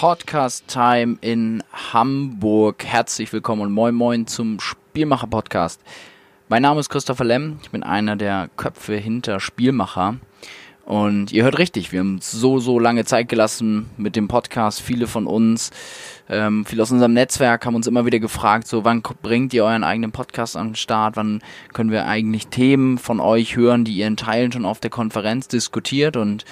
Podcast 0.00 0.66
Time 0.66 1.18
in 1.20 1.62
Hamburg. 1.92 2.86
Herzlich 2.86 3.30
willkommen 3.34 3.60
und 3.60 3.72
moin 3.72 3.94
moin 3.94 4.26
zum 4.26 4.58
Spielmacher 4.58 5.26
Podcast. 5.26 5.78
Mein 6.48 6.62
Name 6.62 6.80
ist 6.80 6.88
Christopher 6.88 7.26
Lemm. 7.26 7.58
Ich 7.62 7.68
bin 7.68 7.82
einer 7.82 8.16
der 8.16 8.48
Köpfe 8.56 8.96
hinter 8.96 9.40
Spielmacher. 9.40 10.16
Und 10.86 11.32
ihr 11.32 11.44
hört 11.44 11.58
richtig, 11.58 11.92
wir 11.92 12.00
haben 12.00 12.18
so, 12.22 12.60
so 12.60 12.78
lange 12.78 13.04
Zeit 13.04 13.28
gelassen 13.28 13.90
mit 13.98 14.16
dem 14.16 14.26
Podcast. 14.26 14.80
Viele 14.80 15.06
von 15.06 15.26
uns, 15.26 15.70
ähm, 16.30 16.64
viele 16.64 16.82
aus 16.82 16.92
unserem 16.92 17.12
Netzwerk 17.12 17.66
haben 17.66 17.74
uns 17.74 17.88
immer 17.88 18.06
wieder 18.06 18.20
gefragt, 18.20 18.68
so 18.68 18.84
wann 18.84 19.02
bringt 19.02 19.52
ihr 19.52 19.64
euren 19.64 19.82
eigenen 19.82 20.12
Podcast 20.12 20.56
an 20.56 20.68
den 20.68 20.74
Start? 20.76 21.16
Wann 21.16 21.42
können 21.72 21.90
wir 21.90 22.06
eigentlich 22.06 22.46
Themen 22.46 22.98
von 22.98 23.18
euch 23.18 23.56
hören, 23.56 23.84
die 23.84 23.94
ihr 23.94 24.06
in 24.06 24.16
Teilen 24.16 24.52
schon 24.52 24.64
auf 24.64 24.78
der 24.78 24.90
Konferenz 24.90 25.48
diskutiert? 25.48 26.16
Und 26.16 26.44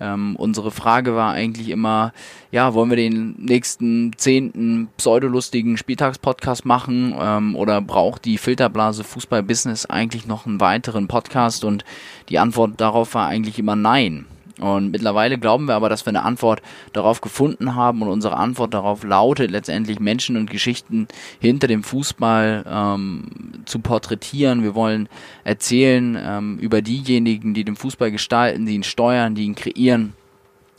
ähm, 0.00 0.36
unsere 0.36 0.70
Frage 0.70 1.16
war 1.16 1.32
eigentlich 1.32 1.68
immer, 1.70 2.12
ja, 2.52 2.74
wollen 2.74 2.90
wir 2.90 2.96
den 2.96 3.34
nächsten 3.38 4.12
zehnten 4.16 4.88
pseudolustigen 4.96 5.76
Spieltagspodcast 5.78 6.64
machen 6.64 7.12
ähm, 7.18 7.56
oder 7.56 7.80
braucht 7.80 8.24
die 8.24 8.38
Filterblase 8.38 9.02
Fußball 9.02 9.42
Business 9.42 9.84
eigentlich 9.84 10.28
noch 10.28 10.46
einen 10.46 10.60
weiteren 10.60 11.08
Podcast? 11.08 11.64
Und 11.64 11.84
die 12.28 12.38
Antwort 12.38 12.80
darauf 12.80 13.14
war 13.14 13.26
eigentlich 13.26 13.58
immer 13.58 13.74
nein. 13.74 14.26
Und 14.60 14.92
mittlerweile 14.92 15.38
glauben 15.38 15.66
wir 15.66 15.74
aber, 15.74 15.88
dass 15.88 16.06
wir 16.06 16.10
eine 16.10 16.22
Antwort 16.22 16.62
darauf 16.92 17.20
gefunden 17.20 17.74
haben 17.74 18.02
und 18.02 18.08
unsere 18.08 18.36
Antwort 18.36 18.72
darauf 18.72 19.02
lautet 19.02 19.50
letztendlich 19.50 19.98
Menschen 19.98 20.36
und 20.36 20.48
Geschichten 20.48 21.08
hinter 21.40 21.66
dem 21.66 21.82
Fußball 21.82 22.64
ähm, 22.68 23.24
zu 23.64 23.80
porträtieren. 23.80 24.62
Wir 24.62 24.74
wollen 24.74 25.08
erzählen 25.42 26.16
ähm, 26.20 26.58
über 26.58 26.82
diejenigen, 26.82 27.54
die 27.54 27.64
den 27.64 27.76
Fußball 27.76 28.12
gestalten, 28.12 28.66
die 28.66 28.74
ihn 28.74 28.84
steuern, 28.84 29.34
die 29.34 29.44
ihn 29.44 29.56
kreieren 29.56 30.12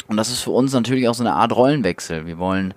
und 0.07 0.17
das 0.17 0.29
ist 0.29 0.41
für 0.41 0.51
uns 0.51 0.71
natürlich 0.73 1.07
auch 1.07 1.15
so 1.15 1.23
eine 1.23 1.33
Art 1.33 1.55
Rollenwechsel. 1.55 2.27
Wir 2.27 2.37
wollen, 2.37 2.73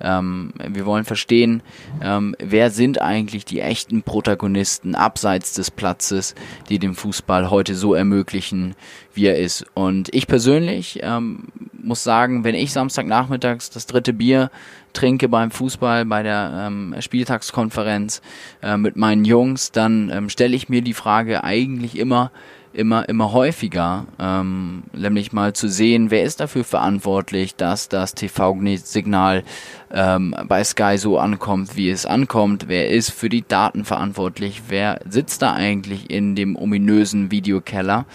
ähm, 0.00 0.52
wir 0.68 0.86
wollen 0.86 1.04
verstehen, 1.04 1.62
ähm, 2.02 2.34
wer 2.38 2.70
sind 2.70 3.00
eigentlich 3.00 3.44
die 3.44 3.60
echten 3.60 4.02
Protagonisten 4.02 4.94
abseits 4.94 5.54
des 5.54 5.70
Platzes, 5.70 6.34
die 6.68 6.78
dem 6.78 6.94
Fußball 6.94 7.50
heute 7.50 7.74
so 7.74 7.94
ermöglichen, 7.94 8.74
wie 9.14 9.26
er 9.26 9.38
ist. 9.38 9.66
Und 9.74 10.14
ich 10.14 10.26
persönlich 10.26 11.00
ähm, 11.02 11.48
muss 11.72 12.04
sagen, 12.04 12.44
wenn 12.44 12.54
ich 12.54 12.72
Samstagnachmittags 12.72 13.70
das 13.70 13.86
dritte 13.86 14.12
Bier 14.12 14.50
trinke 14.92 15.28
beim 15.28 15.50
Fußball, 15.50 16.04
bei 16.04 16.22
der 16.22 16.66
ähm, 16.66 16.94
Spieltagskonferenz 16.98 18.22
äh, 18.62 18.76
mit 18.76 18.96
meinen 18.96 19.24
Jungs, 19.24 19.72
dann 19.72 20.10
ähm, 20.10 20.28
stelle 20.28 20.56
ich 20.56 20.68
mir 20.68 20.82
die 20.82 20.94
Frage 20.94 21.44
eigentlich 21.44 21.98
immer, 21.98 22.30
immer, 22.78 23.08
immer 23.08 23.32
häufiger, 23.32 24.06
ähm, 24.20 24.84
nämlich 24.92 25.32
mal 25.32 25.52
zu 25.52 25.68
sehen, 25.68 26.12
wer 26.12 26.22
ist 26.22 26.38
dafür 26.38 26.62
verantwortlich, 26.62 27.56
dass 27.56 27.88
das 27.88 28.14
TV-Signal 28.14 29.42
ähm, 29.90 30.34
bei 30.46 30.62
Sky 30.62 30.96
so 30.96 31.18
ankommt, 31.18 31.76
wie 31.76 31.90
es 31.90 32.06
ankommt, 32.06 32.68
wer 32.68 32.88
ist 32.88 33.10
für 33.10 33.28
die 33.28 33.46
Daten 33.46 33.84
verantwortlich, 33.84 34.62
wer 34.68 35.00
sitzt 35.08 35.42
da 35.42 35.54
eigentlich 35.54 36.08
in 36.08 36.36
dem 36.36 36.54
ominösen 36.54 37.32
Videokeller. 37.32 38.06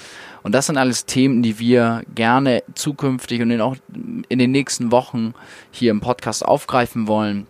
Und 0.43 0.55
das 0.55 0.67
sind 0.67 0.77
alles 0.77 1.05
Themen, 1.05 1.43
die 1.43 1.59
wir 1.59 2.03
gerne 2.15 2.63
zukünftig 2.73 3.41
und 3.41 3.51
in 3.51 3.61
auch 3.61 3.75
in 4.29 4.39
den 4.39 4.51
nächsten 4.51 4.91
Wochen 4.91 5.33
hier 5.71 5.91
im 5.91 5.99
Podcast 5.99 6.45
aufgreifen 6.45 7.07
wollen. 7.07 7.47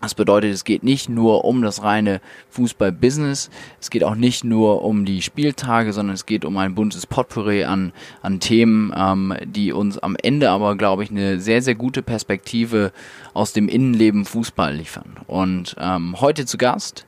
Das 0.00 0.14
bedeutet, 0.14 0.52
es 0.52 0.64
geht 0.64 0.84
nicht 0.84 1.08
nur 1.08 1.44
um 1.44 1.62
das 1.62 1.82
reine 1.82 2.20
Fußball-Business, 2.50 3.50
es 3.80 3.90
geht 3.90 4.04
auch 4.04 4.14
nicht 4.14 4.44
nur 4.44 4.84
um 4.84 5.04
die 5.04 5.20
Spieltage, 5.20 5.92
sondern 5.92 6.14
es 6.14 6.26
geht 6.26 6.44
um 6.44 6.56
ein 6.58 6.74
buntes 6.74 7.06
Potpourri 7.06 7.64
an, 7.64 7.92
an 8.22 8.38
Themen, 8.38 8.92
ähm, 8.96 9.34
die 9.44 9.72
uns 9.72 9.98
am 9.98 10.16
Ende 10.22 10.50
aber, 10.50 10.76
glaube 10.76 11.02
ich, 11.02 11.10
eine 11.10 11.40
sehr, 11.40 11.60
sehr 11.60 11.74
gute 11.74 12.02
Perspektive 12.02 12.92
aus 13.34 13.52
dem 13.52 13.68
Innenleben 13.68 14.26
Fußball 14.26 14.76
liefern. 14.76 15.16
Und 15.26 15.74
ähm, 15.80 16.20
heute 16.20 16.46
zu 16.46 16.56
Gast 16.56 17.06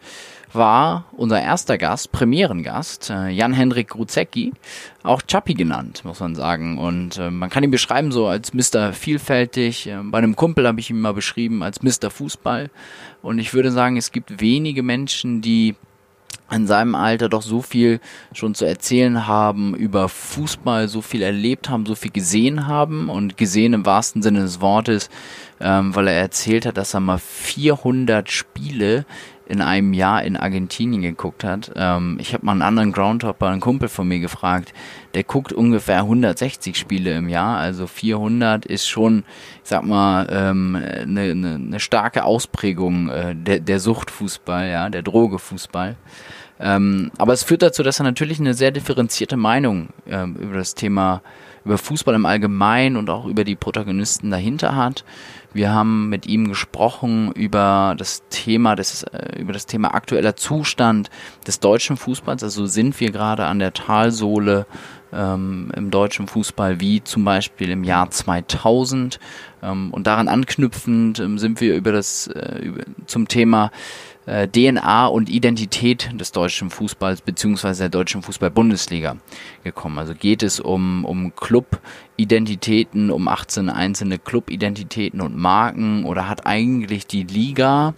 war 0.53 1.06
unser 1.12 1.41
erster 1.41 1.78
Gast, 1.78 2.12
Premierengast, 2.12 3.10
äh, 3.10 3.28
Jan-Henrik 3.28 3.88
Gruzecki, 3.88 4.53
auch 5.03 5.22
Chappi 5.26 5.54
genannt, 5.54 6.03
muss 6.04 6.20
man 6.20 6.34
sagen. 6.34 6.78
Und 6.78 7.19
äh, 7.19 7.31
man 7.31 7.50
kann 7.50 7.64
ihn 7.64 7.70
beschreiben 7.70 8.12
so 8.12 8.26
als 8.26 8.53
Mr. 8.54 8.92
Vielfältig. 8.92 9.87
Äh, 9.87 9.98
bei 10.04 10.19
einem 10.19 10.37
Kumpel 10.37 10.66
habe 10.66 10.81
ich 10.81 10.91
ihn 10.91 11.00
mal 11.00 11.14
beschrieben 11.14 11.62
als 11.62 11.82
Mr. 11.82 12.10
Fußball. 12.10 12.70
Und 13.22 13.38
ich 13.38 13.53
würde 13.54 13.70
sagen, 13.70 13.97
es 13.97 14.12
gibt 14.12 14.41
wenige 14.41 14.82
Menschen, 14.82 15.41
die 15.41 15.75
in 16.50 16.66
seinem 16.66 16.94
Alter 16.94 17.28
doch 17.28 17.42
so 17.42 17.60
viel 17.60 18.00
schon 18.32 18.54
zu 18.54 18.64
erzählen 18.64 19.26
haben 19.26 19.75
über 19.75 20.08
Fußball, 20.08 20.88
so 20.88 21.03
viel 21.03 21.22
erlebt 21.22 21.69
haben, 21.69 21.84
so 21.84 21.94
viel 21.94 22.10
gesehen 22.10 22.66
haben 22.66 23.10
und 23.10 23.37
gesehen 23.37 23.75
im 23.75 23.84
wahrsten 23.84 24.22
Sinne 24.22 24.41
des 24.41 24.60
Wortes, 24.60 25.10
ähm, 25.60 25.94
weil 25.94 26.08
er 26.08 26.14
erzählt 26.14 26.64
hat, 26.64 26.76
dass 26.76 26.94
er 26.94 27.00
mal 27.00 27.19
400 27.19 28.31
Spiele 28.31 29.04
in 29.48 29.62
einem 29.62 29.94
Jahr 29.94 30.22
in 30.22 30.36
Argentinien 30.36 31.00
geguckt 31.00 31.42
hat. 31.42 31.72
Ähm, 31.75 32.19
ich 32.20 32.34
habe 32.34 32.44
mal 32.44 32.53
einen 32.53 32.62
anderen 32.62 32.92
Groundhopper, 32.92 33.48
einen 33.48 33.60
Kumpel 33.60 33.88
von 33.88 34.06
mir 34.06 34.20
gefragt, 34.20 34.75
der 35.14 35.25
guckt 35.25 35.53
ungefähr 35.53 36.00
160 36.00 36.76
Spiele 36.76 37.16
im 37.16 37.28
Jahr, 37.28 37.58
also 37.58 37.87
400 37.87 38.66
ist 38.66 38.87
schon, 38.87 39.25
ich 39.64 39.70
sag 39.70 39.84
mal, 39.84 40.28
ähm, 40.31 40.76
eine, 40.76 41.20
eine, 41.22 41.54
eine 41.54 41.81
starke 41.81 42.25
Ausprägung 42.25 43.08
äh, 43.08 43.34
der, 43.34 43.60
der 43.60 43.81
Suchtfußball, 43.81 44.69
ja, 44.69 44.91
der 44.91 45.03
Drogefußball. 45.03 45.97
Ähm, 46.60 47.10
aber 47.19 47.32
es 47.32 47.44
führt 47.44 47.62
dazu, 47.62 47.82
dass 47.82 48.00
er 48.00 48.04
natürlich 48.04 48.41
eine 48.41 48.54
sehr 48.54 48.70
differenzierte 48.70 49.37
Meinung 49.37 49.88
ähm, 50.06 50.37
über 50.37 50.54
das 50.54 50.75
Thema, 50.75 51.22
über 51.64 51.78
Fußball 51.78 52.14
im 52.14 52.26
Allgemeinen 52.26 52.97
und 52.97 53.10
auch 53.10 53.26
über 53.26 53.44
die 53.44 53.54
Protagonisten 53.54 54.31
dahinter 54.31 54.75
hat. 54.75 55.04
Wir 55.53 55.72
haben 55.72 56.09
mit 56.09 56.26
ihm 56.26 56.48
gesprochen 56.48 57.32
über 57.32 57.94
das 57.97 58.22
Thema, 58.28 58.76
des, 58.76 59.03
äh, 59.04 59.41
über 59.41 59.53
das 59.53 59.66
Thema 59.66 59.94
aktueller 59.94 60.36
Zustand 60.36 61.10
des 61.47 61.60
deutschen 61.60 61.97
Fußballs. 61.97 62.42
Also 62.42 62.66
sind 62.66 62.98
wir 63.00 63.10
gerade 63.10 63.47
an 63.47 63.58
der 63.58 63.72
Talsohle 63.72 64.66
ähm, 65.12 65.70
im 65.75 65.91
deutschen 65.91 66.26
Fußball, 66.26 66.81
wie 66.81 67.03
zum 67.03 67.25
Beispiel 67.25 67.70
im 67.70 67.84
Jahr 67.84 68.10
2000. 68.10 69.19
Ähm, 69.62 69.91
und 69.92 70.06
daran 70.06 70.28
anknüpfend 70.28 71.19
ähm, 71.19 71.38
sind 71.38 71.60
wir 71.60 71.75
über 71.75 71.92
das 71.92 72.26
äh, 72.28 72.58
über, 72.60 72.82
zum 73.06 73.26
Thema 73.26 73.70
äh, 74.28 74.46
DNA 74.46 75.06
und 75.06 75.30
Identität 75.30 76.10
des 76.12 76.32
deutschen 76.32 76.70
Fußballs 76.70 77.22
beziehungsweise 77.22 77.84
der 77.84 77.88
deutschen 77.88 78.22
Fußball-Bundesliga 78.22 79.16
gekommen. 79.64 79.98
Also 79.98 80.14
geht 80.14 80.42
es 80.42 80.60
um, 80.60 81.04
um 81.04 81.34
Club-Identitäten, 81.34 83.10
um 83.10 83.26
18 83.26 83.70
einzelne 83.70 84.18
Club-Identitäten 84.18 85.22
und 85.22 85.36
Marken 85.36 86.04
oder 86.04 86.28
hat 86.28 86.46
eigentlich 86.46 87.06
die 87.06 87.22
Liga 87.22 87.94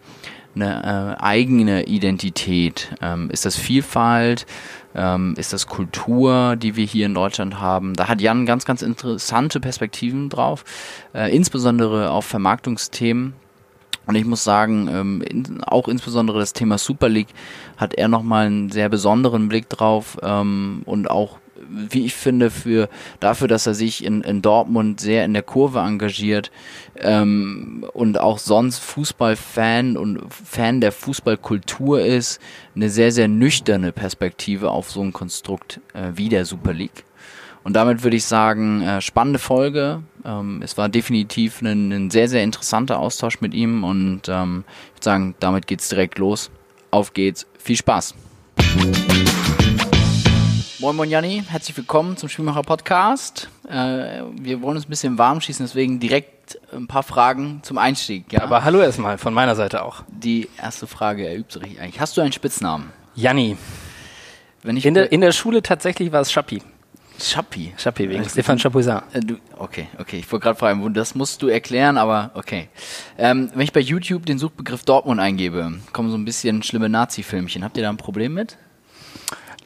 eine 0.55 1.17
äh, 1.19 1.23
eigene 1.23 1.85
Identität? 1.85 2.95
Ähm, 3.01 3.29
ist 3.31 3.45
das 3.45 3.57
Vielfalt? 3.57 4.47
Ähm, 4.95 5.35
ist 5.37 5.53
das 5.53 5.67
Kultur, 5.67 6.57
die 6.57 6.77
wir 6.77 6.85
hier 6.85 7.07
in 7.07 7.15
Deutschland 7.15 7.61
haben? 7.61 7.95
Da 7.95 8.09
hat 8.09 8.21
Jan 8.21 8.47
ganz, 8.47 8.65
ganz 8.65 8.83
interessante 8.83 9.61
Perspektiven 9.61 10.29
drauf, 10.29 10.65
äh, 11.13 11.35
insbesondere 11.35 12.11
auf 12.11 12.25
Vermarktungsthemen 12.25 13.35
und 14.07 14.15
ich 14.15 14.25
muss 14.25 14.45
sagen, 14.45 14.89
ähm, 14.89 15.23
in, 15.23 15.63
auch 15.63 15.89
insbesondere 15.89 16.39
das 16.39 16.53
Thema 16.53 16.79
Super 16.79 17.09
League 17.09 17.35
hat 17.77 17.95
er 17.95 18.09
nochmal 18.09 18.47
einen 18.47 18.71
sehr 18.71 18.89
besonderen 18.89 19.49
Blick 19.49 19.69
drauf 19.69 20.19
ähm, 20.23 20.83
und 20.85 21.11
auch 21.11 21.39
wie 21.69 22.05
ich 22.07 22.15
finde, 22.15 22.51
für 22.51 22.89
dafür, 23.21 23.49
dass 23.49 23.67
er 23.67 23.75
sich 23.75 24.05
in, 24.05 24.23
in 24.23 24.43
Dortmund 24.43 25.01
sehr 25.01 25.25
in 25.25 25.35
der 25.35 25.43
Kurve 25.43 25.81
engagiert 25.81 26.51
ähm, 26.97 27.87
und 27.93 28.19
auch 28.19 28.39
sonst 28.39 28.79
Fußballfan 28.79 29.97
und 29.97 30.21
Fan 30.33 30.81
der 30.81 30.93
Fußballkultur 30.93 32.01
ist, 32.01 32.41
eine 32.75 32.91
sehr, 32.91 33.13
sehr 33.13 33.29
nüchterne 33.29 33.93
Perspektive 33.93 34.71
auf 34.71 34.91
so 34.91 35.03
ein 35.03 35.13
Konstrukt 35.13 35.81
äh, 35.95 36.13
wie 36.15 36.29
der 36.29 36.45
Super 36.45 36.73
League. 36.73 37.05
Und 37.63 37.75
damit 37.75 38.03
würde 38.03 38.17
ich 38.17 38.25
sagen, 38.25 38.83
äh, 38.83 39.01
spannende 39.01 39.39
Folge. 39.39 40.03
Ähm, 40.25 40.63
es 40.63 40.79
war 40.79 40.89
definitiv 40.89 41.61
ein, 41.61 41.93
ein, 41.93 42.11
sehr, 42.11 42.29
sehr 42.29 42.43
interessanter 42.43 42.99
Austausch 42.99 43.41
mit 43.41 43.53
ihm 43.53 43.85
und 43.85 44.23
ähm, 44.29 44.65
ich 44.89 44.95
würde 44.95 45.05
sagen, 45.05 45.35
damit 45.41 45.67
geht's 45.67 45.89
direkt 45.89 46.19
los. 46.19 46.51
Auf 46.91 47.13
geht's. 47.13 47.47
Viel 47.59 47.77
Spaß. 47.77 48.15
Moin 50.79 50.97
Moin 50.97 51.11
Janni, 51.11 51.43
herzlich 51.47 51.77
willkommen 51.77 52.17
zum 52.17 52.31
Spielmacher 52.31 52.63
Podcast. 52.63 53.51
Äh, 53.69 54.23
wir 54.41 54.63
wollen 54.63 54.77
uns 54.77 54.87
ein 54.87 54.91
bisschen 54.91 55.19
warm 55.19 55.43
schießen, 55.43 55.67
deswegen 55.67 56.01
direkt 56.01 56.59
ein 56.73 56.87
paar 56.87 57.03
Fragen 57.03 57.61
zum 57.63 57.77
Einstieg. 57.77 58.33
Ja? 58.33 58.41
Aber 58.43 58.65
hallo 58.65 58.81
erstmal, 58.81 59.19
von 59.19 59.35
meiner 59.35 59.55
Seite 59.55 59.85
auch. 59.85 60.03
Die 60.09 60.49
erste 60.57 60.87
Frage 60.87 61.29
erübt 61.29 61.53
sich 61.53 61.79
eigentlich. 61.79 62.01
Hast 62.01 62.17
du 62.17 62.23
einen 62.23 62.33
Spitznamen? 62.33 62.91
Janni. 63.15 63.59
Wenn 64.63 64.79
ich 64.79 64.87
in, 64.87 64.95
der, 64.95 65.13
in 65.13 65.21
der 65.21 65.33
Schule 65.33 65.63
tatsächlich 65.63 66.11
war 66.13 66.23
es 66.23 66.33
Schappi. 66.33 66.63
Schappi. 67.23 67.73
Schappi 67.77 68.09
wegen 68.09 68.29
Stefan 68.29 68.59
Chapuisat. 68.59 69.05
Äh, 69.15 69.21
okay, 69.59 69.89
okay. 69.99 70.19
Ich 70.19 70.31
wollte 70.31 70.45
gerade 70.45 70.59
fragen, 70.59 70.95
das 70.95 71.15
musst 71.15 71.43
du 71.43 71.49
erklären, 71.49 71.97
aber 71.99 72.31
okay. 72.35 72.69
Ähm, 73.19 73.51
wenn 73.55 73.63
ich 73.63 73.73
bei 73.73 73.81
YouTube 73.81 74.27
den 74.27 74.39
Suchbegriff 74.39 74.85
Dortmund 74.85 75.21
eingebe, 75.21 75.73
kommen 75.93 76.11
so 76.11 76.17
ein 76.17 76.25
bisschen 76.25 76.63
schlimme 76.63 76.89
Nazi-Filmchen. 76.89 77.65
Habt 77.65 77.77
ihr 77.77 77.83
da 77.83 77.91
ein 77.91 77.97
Problem 77.97 78.35
mit? 78.35 78.57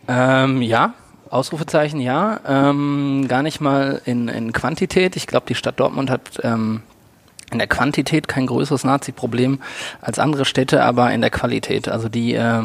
Ähm, 0.09 0.63
ja, 0.63 0.95
Ausrufezeichen 1.31 2.01
ja. 2.01 2.41
Ähm, 2.47 3.27
gar 3.29 3.43
nicht 3.43 3.61
mal 3.61 4.01
in, 4.05 4.29
in 4.29 4.53
Quantität. 4.53 5.17
Ich 5.17 5.27
glaube, 5.27 5.47
die 5.49 5.55
Stadt 5.55 5.81
Dortmund 5.81 6.11
hat 6.11 6.39
ähm, 6.43 6.83
in 7.55 7.59
der 7.59 7.69
Quantität 7.69 8.29
kein 8.29 8.47
größeres 8.47 8.85
Nazi-Problem 8.85 9.61
als 10.03 10.19
andere 10.19 10.45
Städte, 10.45 10.85
aber 10.85 11.13
in 11.13 11.23
der 11.23 11.31
Qualität. 11.31 11.89
Also 11.89 12.09
die 12.09 12.35
äh, 12.35 12.63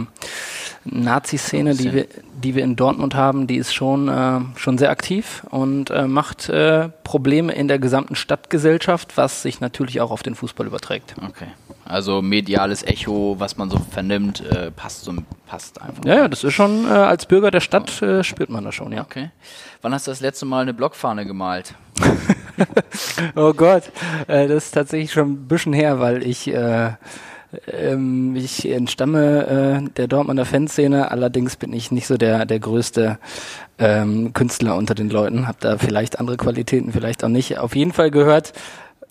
Nazi-Szene, 0.83 1.75
die 1.75 1.93
wir, 1.93 2.07
die 2.43 2.55
wir 2.55 2.63
in 2.63 2.75
Dortmund 2.75 3.15
haben, 3.15 3.47
die 3.47 3.55
ist 3.55 3.73
schon, 3.73 4.09
äh, 4.09 4.39
schon 4.57 4.77
sehr 4.77 4.89
aktiv 4.89 5.45
und 5.49 5.89
äh, 5.91 6.07
macht 6.07 6.49
äh, 6.49 6.89
Probleme 7.03 7.53
in 7.53 7.67
der 7.67 7.79
gesamten 7.79 8.15
Stadtgesellschaft, 8.15 9.15
was 9.15 9.41
sich 9.41 9.61
natürlich 9.61 10.01
auch 10.01 10.11
auf 10.11 10.23
den 10.23 10.35
Fußball 10.35 10.67
überträgt. 10.67 11.15
Okay. 11.17 11.47
Also 11.85 12.21
mediales 12.21 12.83
Echo, 12.83 13.35
was 13.39 13.57
man 13.57 13.69
so 13.69 13.79
vernimmt, 13.91 14.41
äh, 14.41 14.71
passt 14.71 15.05
so 15.05 15.13
passt 15.47 15.81
einfach. 15.81 16.05
Ja, 16.05 16.15
ja, 16.15 16.27
das 16.27 16.43
ist 16.43 16.53
schon, 16.53 16.85
äh, 16.85 16.89
als 16.89 17.25
Bürger 17.25 17.51
der 17.51 17.61
Stadt 17.61 18.01
äh, 18.01 18.23
spürt 18.23 18.49
man 18.49 18.63
das 18.63 18.75
schon, 18.75 18.91
ja. 18.91 19.01
Okay. 19.01 19.31
Wann 19.81 19.93
hast 19.93 20.07
du 20.07 20.11
das 20.11 20.19
letzte 20.19 20.45
Mal 20.45 20.63
eine 20.63 20.73
Blockfahne 20.73 21.25
gemalt? 21.25 21.73
oh 23.35 23.53
Gott, 23.53 23.83
äh, 24.27 24.47
das 24.47 24.65
ist 24.65 24.71
tatsächlich 24.71 25.13
schon 25.13 25.31
ein 25.31 25.47
bisschen 25.47 25.71
her, 25.71 26.01
weil 26.01 26.21
ich 26.21 26.53
äh, 26.53 26.91
ähm, 27.67 28.35
ich 28.35 28.69
entstamme 28.69 29.81
äh, 29.87 29.89
der 29.95 30.07
Dortmunder 30.07 30.45
Fanszene, 30.45 31.11
allerdings 31.11 31.55
bin 31.55 31.71
ich 31.71 31.91
nicht 31.91 32.07
so 32.07 32.17
der, 32.17 32.45
der 32.45 32.59
größte 32.59 33.19
ähm, 33.77 34.33
Künstler 34.33 34.75
unter 34.75 34.95
den 34.95 35.09
Leuten, 35.09 35.47
habe 35.47 35.57
da 35.61 35.77
vielleicht 35.77 36.19
andere 36.19 36.35
Qualitäten, 36.35 36.91
vielleicht 36.91 37.23
auch 37.23 37.29
nicht. 37.29 37.57
Auf 37.57 37.75
jeden 37.75 37.93
Fall 37.93 38.11
gehört 38.11 38.53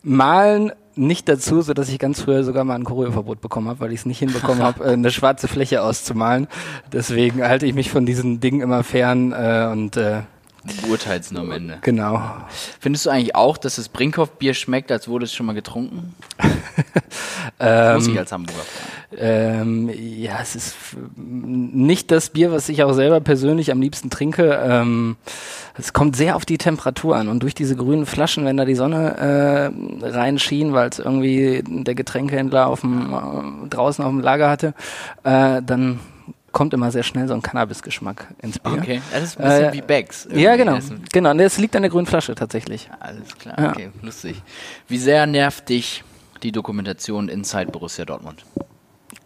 Malen 0.02 0.72
nicht 0.94 1.28
dazu, 1.28 1.62
so 1.62 1.72
dass 1.72 1.88
ich 1.88 1.98
ganz 1.98 2.20
früher 2.20 2.44
sogar 2.44 2.64
mal 2.64 2.74
ein 2.74 2.84
Choreoverbot 2.84 3.40
bekommen 3.40 3.68
habe, 3.68 3.80
weil 3.80 3.92
ich 3.92 4.00
es 4.00 4.06
nicht 4.06 4.18
hinbekommen 4.18 4.62
habe, 4.62 4.84
äh, 4.84 4.92
eine 4.92 5.10
schwarze 5.10 5.48
Fläche 5.48 5.82
auszumalen. 5.82 6.46
Deswegen 6.92 7.42
halte 7.42 7.64
ich 7.64 7.74
mich 7.74 7.90
von 7.90 8.04
diesen 8.04 8.40
Dingen 8.40 8.60
immer 8.60 8.84
fern 8.84 9.32
äh, 9.32 9.68
und 9.72 9.96
äh, 9.96 10.22
beurteilst 10.82 11.32
nur 11.32 11.42
am 11.42 11.52
Ende. 11.52 11.78
Genau. 11.82 12.22
Findest 12.80 13.06
du 13.06 13.10
eigentlich 13.10 13.34
auch, 13.34 13.56
dass 13.56 13.76
das 13.76 13.88
Brinkhoff-Bier 13.88 14.54
schmeckt, 14.54 14.90
als 14.90 15.08
wurde 15.08 15.24
es 15.24 15.34
schon 15.34 15.46
mal 15.46 15.54
getrunken? 15.54 16.14
ähm, 17.60 17.94
Muss 17.94 18.08
ich 18.08 18.18
als 18.18 18.32
Hamburger 18.32 18.62
ähm, 19.16 19.90
Ja, 19.94 20.38
es 20.42 20.54
ist 20.54 20.76
nicht 21.16 22.10
das 22.10 22.30
Bier, 22.30 22.52
was 22.52 22.68
ich 22.68 22.82
auch 22.82 22.92
selber 22.92 23.20
persönlich 23.20 23.70
am 23.70 23.80
liebsten 23.80 24.10
trinke. 24.10 24.60
Ähm, 24.62 25.16
es 25.78 25.92
kommt 25.92 26.16
sehr 26.16 26.36
auf 26.36 26.44
die 26.44 26.58
Temperatur 26.58 27.16
an 27.16 27.28
und 27.28 27.42
durch 27.42 27.54
diese 27.54 27.76
grünen 27.76 28.04
Flaschen, 28.04 28.44
wenn 28.44 28.56
da 28.56 28.64
die 28.64 28.74
Sonne 28.74 29.72
äh, 30.02 30.06
reinschien, 30.06 30.72
weil 30.72 30.88
es 30.88 30.98
irgendwie 30.98 31.62
der 31.66 31.94
Getränkehändler 31.94 32.66
auf 32.66 32.80
dem, 32.80 33.12
äh, 33.12 33.68
draußen 33.68 34.04
auf 34.04 34.10
dem 34.10 34.20
Lager 34.20 34.50
hatte, 34.50 34.74
äh, 35.22 35.62
dann 35.62 36.00
kommt 36.52 36.74
immer 36.74 36.90
sehr 36.90 37.02
schnell 37.02 37.28
so 37.28 37.34
ein 37.34 37.42
Cannabis-Geschmack 37.42 38.28
ins 38.42 38.58
Bier. 38.58 38.72
Okay, 38.72 39.02
das 39.12 39.22
ist 39.22 39.38
ein 39.38 39.44
bisschen 39.44 39.64
äh, 39.64 39.72
wie 39.72 39.82
Bags. 39.82 40.28
Ja, 40.32 40.56
genau. 40.56 40.78
Genau, 41.12 41.34
das 41.34 41.58
liegt 41.58 41.76
an 41.76 41.82
der 41.82 41.90
grünen 41.90 42.06
Flasche 42.06 42.34
tatsächlich. 42.34 42.88
Alles 43.00 43.36
klar, 43.38 43.58
ja. 43.58 43.70
okay, 43.70 43.90
lustig. 44.02 44.42
Wie 44.88 44.98
sehr 44.98 45.26
nervt 45.26 45.68
dich 45.68 46.04
die 46.42 46.52
Dokumentation 46.52 47.28
Inside 47.28 47.70
Borussia 47.72 48.04
Dortmund? 48.04 48.44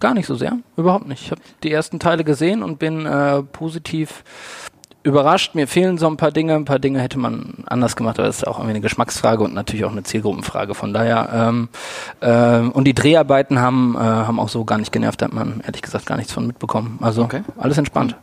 Gar 0.00 0.14
nicht 0.14 0.26
so 0.26 0.34
sehr, 0.34 0.58
überhaupt 0.76 1.06
nicht. 1.06 1.22
Ich 1.22 1.30
habe 1.30 1.40
die 1.62 1.70
ersten 1.70 2.00
Teile 2.00 2.24
gesehen 2.24 2.62
und 2.62 2.78
bin 2.78 3.06
äh, 3.06 3.42
positiv 3.42 4.24
überrascht. 5.02 5.54
Mir 5.54 5.66
fehlen 5.66 5.98
so 5.98 6.06
ein 6.06 6.16
paar 6.16 6.30
Dinge. 6.30 6.54
Ein 6.54 6.64
paar 6.64 6.78
Dinge 6.78 7.00
hätte 7.00 7.18
man 7.18 7.64
anders 7.66 7.96
gemacht, 7.96 8.18
aber 8.18 8.26
das 8.26 8.38
ist 8.38 8.46
auch 8.46 8.58
irgendwie 8.58 8.70
eine 8.70 8.80
Geschmacksfrage 8.80 9.42
und 9.42 9.54
natürlich 9.54 9.84
auch 9.84 9.92
eine 9.92 10.02
Zielgruppenfrage. 10.02 10.74
Von 10.74 10.92
daher 10.92 11.28
ähm, 11.32 11.68
äh, 12.20 12.58
und 12.58 12.84
die 12.84 12.94
Dreharbeiten 12.94 13.58
haben 13.58 13.94
äh, 13.96 13.98
haben 13.98 14.38
auch 14.38 14.48
so 14.48 14.64
gar 14.64 14.78
nicht 14.78 14.92
genervt. 14.92 15.20
Da 15.20 15.26
hat 15.26 15.32
man 15.32 15.60
ehrlich 15.64 15.82
gesagt 15.82 16.06
gar 16.06 16.16
nichts 16.16 16.32
von 16.32 16.46
mitbekommen. 16.46 16.98
Also 17.02 17.22
okay. 17.22 17.42
alles 17.56 17.78
entspannt. 17.78 18.16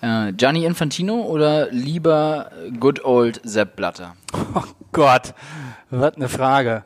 Äh, 0.00 0.32
Gianni 0.32 0.64
Infantino 0.64 1.22
oder 1.22 1.70
lieber 1.70 2.50
Good 2.78 3.04
Old 3.04 3.40
Sepp 3.44 3.76
Blatter? 3.76 4.14
Oh 4.54 4.62
Gott, 4.92 5.32
was 5.88 6.16
eine 6.16 6.28
Frage. 6.28 6.84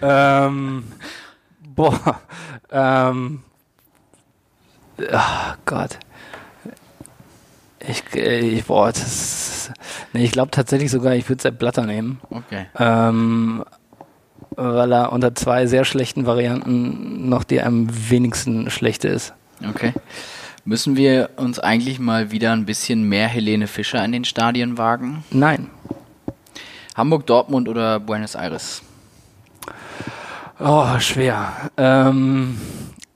Ähm, 0.00 0.84
boah, 1.74 2.20
ähm, 2.70 3.42
oh 5.00 5.54
Gott. 5.64 5.98
Ich, 7.86 8.02
äh, 8.14 8.40
ich, 8.40 8.64
boah, 8.64 8.88
das, 8.88 9.70
nee, 10.12 10.24
ich 10.24 10.32
glaube 10.32 10.50
tatsächlich 10.50 10.90
sogar, 10.90 11.14
ich 11.14 11.28
würde 11.28 11.42
Sepp 11.42 11.58
Blatter 11.58 11.86
nehmen. 11.86 12.20
Okay. 12.30 12.66
Ähm, 12.78 13.64
weil 14.56 14.92
er 14.92 15.12
unter 15.12 15.34
zwei 15.34 15.66
sehr 15.66 15.84
schlechten 15.84 16.26
Varianten 16.26 17.28
noch 17.28 17.44
die 17.44 17.62
am 17.62 17.88
wenigsten 18.10 18.70
schlechte 18.70 19.08
ist. 19.08 19.32
Okay. 19.68 19.92
Müssen 20.64 20.96
wir 20.96 21.30
uns 21.36 21.58
eigentlich 21.58 21.98
mal 21.98 22.30
wieder 22.30 22.52
ein 22.52 22.66
bisschen 22.66 23.04
mehr 23.04 23.28
Helene 23.28 23.66
Fischer 23.66 24.04
in 24.04 24.12
den 24.12 24.24
Stadien 24.24 24.76
wagen? 24.76 25.24
Nein. 25.30 25.70
Hamburg, 26.94 27.26
Dortmund 27.26 27.68
oder 27.68 27.98
Buenos 27.98 28.34
Aires? 28.34 28.82
Oh, 30.58 30.98
schwer. 30.98 31.70
Ähm, 31.78 32.60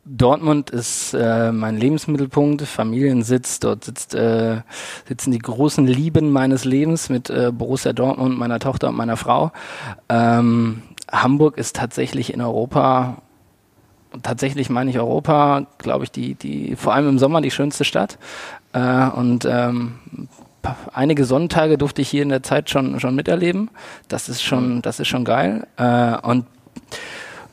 Dortmund 0.06 0.70
ist 0.70 1.14
äh, 1.14 1.50
mein 1.50 1.78
Lebensmittelpunkt, 1.78 2.62
Familiensitz. 2.62 3.58
Dort 3.60 3.84
sitzt, 3.84 4.14
äh, 4.14 4.60
sitzen 5.08 5.30
die 5.30 5.38
großen 5.38 5.86
Lieben 5.86 6.30
meines 6.30 6.64
Lebens 6.64 7.08
mit 7.08 7.30
äh, 7.30 7.50
Borussia 7.52 7.92
Dortmund, 7.92 8.38
meiner 8.38 8.58
Tochter 8.58 8.88
und 8.88 8.96
meiner 8.96 9.16
Frau. 9.16 9.52
Ähm, 10.10 10.82
Hamburg 11.10 11.56
ist 11.56 11.76
tatsächlich 11.76 12.34
in 12.34 12.42
Europa, 12.42 13.22
tatsächlich 14.22 14.68
meine 14.68 14.90
ich 14.90 14.98
Europa, 14.98 15.66
glaube 15.78 16.04
ich, 16.04 16.10
die, 16.10 16.34
die, 16.34 16.76
vor 16.76 16.92
allem 16.92 17.08
im 17.08 17.18
Sommer 17.18 17.40
die 17.40 17.50
schönste 17.50 17.84
Stadt. 17.84 18.18
Äh, 18.74 19.08
und 19.08 19.46
ähm, 19.46 19.94
einige 20.92 21.24
Sonntage 21.24 21.78
durfte 21.78 22.02
ich 22.02 22.10
hier 22.10 22.22
in 22.22 22.28
der 22.28 22.42
Zeit 22.42 22.68
schon, 22.68 23.00
schon 23.00 23.14
miterleben. 23.14 23.70
Das 24.08 24.28
ist 24.28 24.42
schon, 24.42 24.82
das 24.82 25.00
ist 25.00 25.08
schon 25.08 25.24
geil. 25.24 25.66
Äh, 25.78 26.18
und 26.18 26.44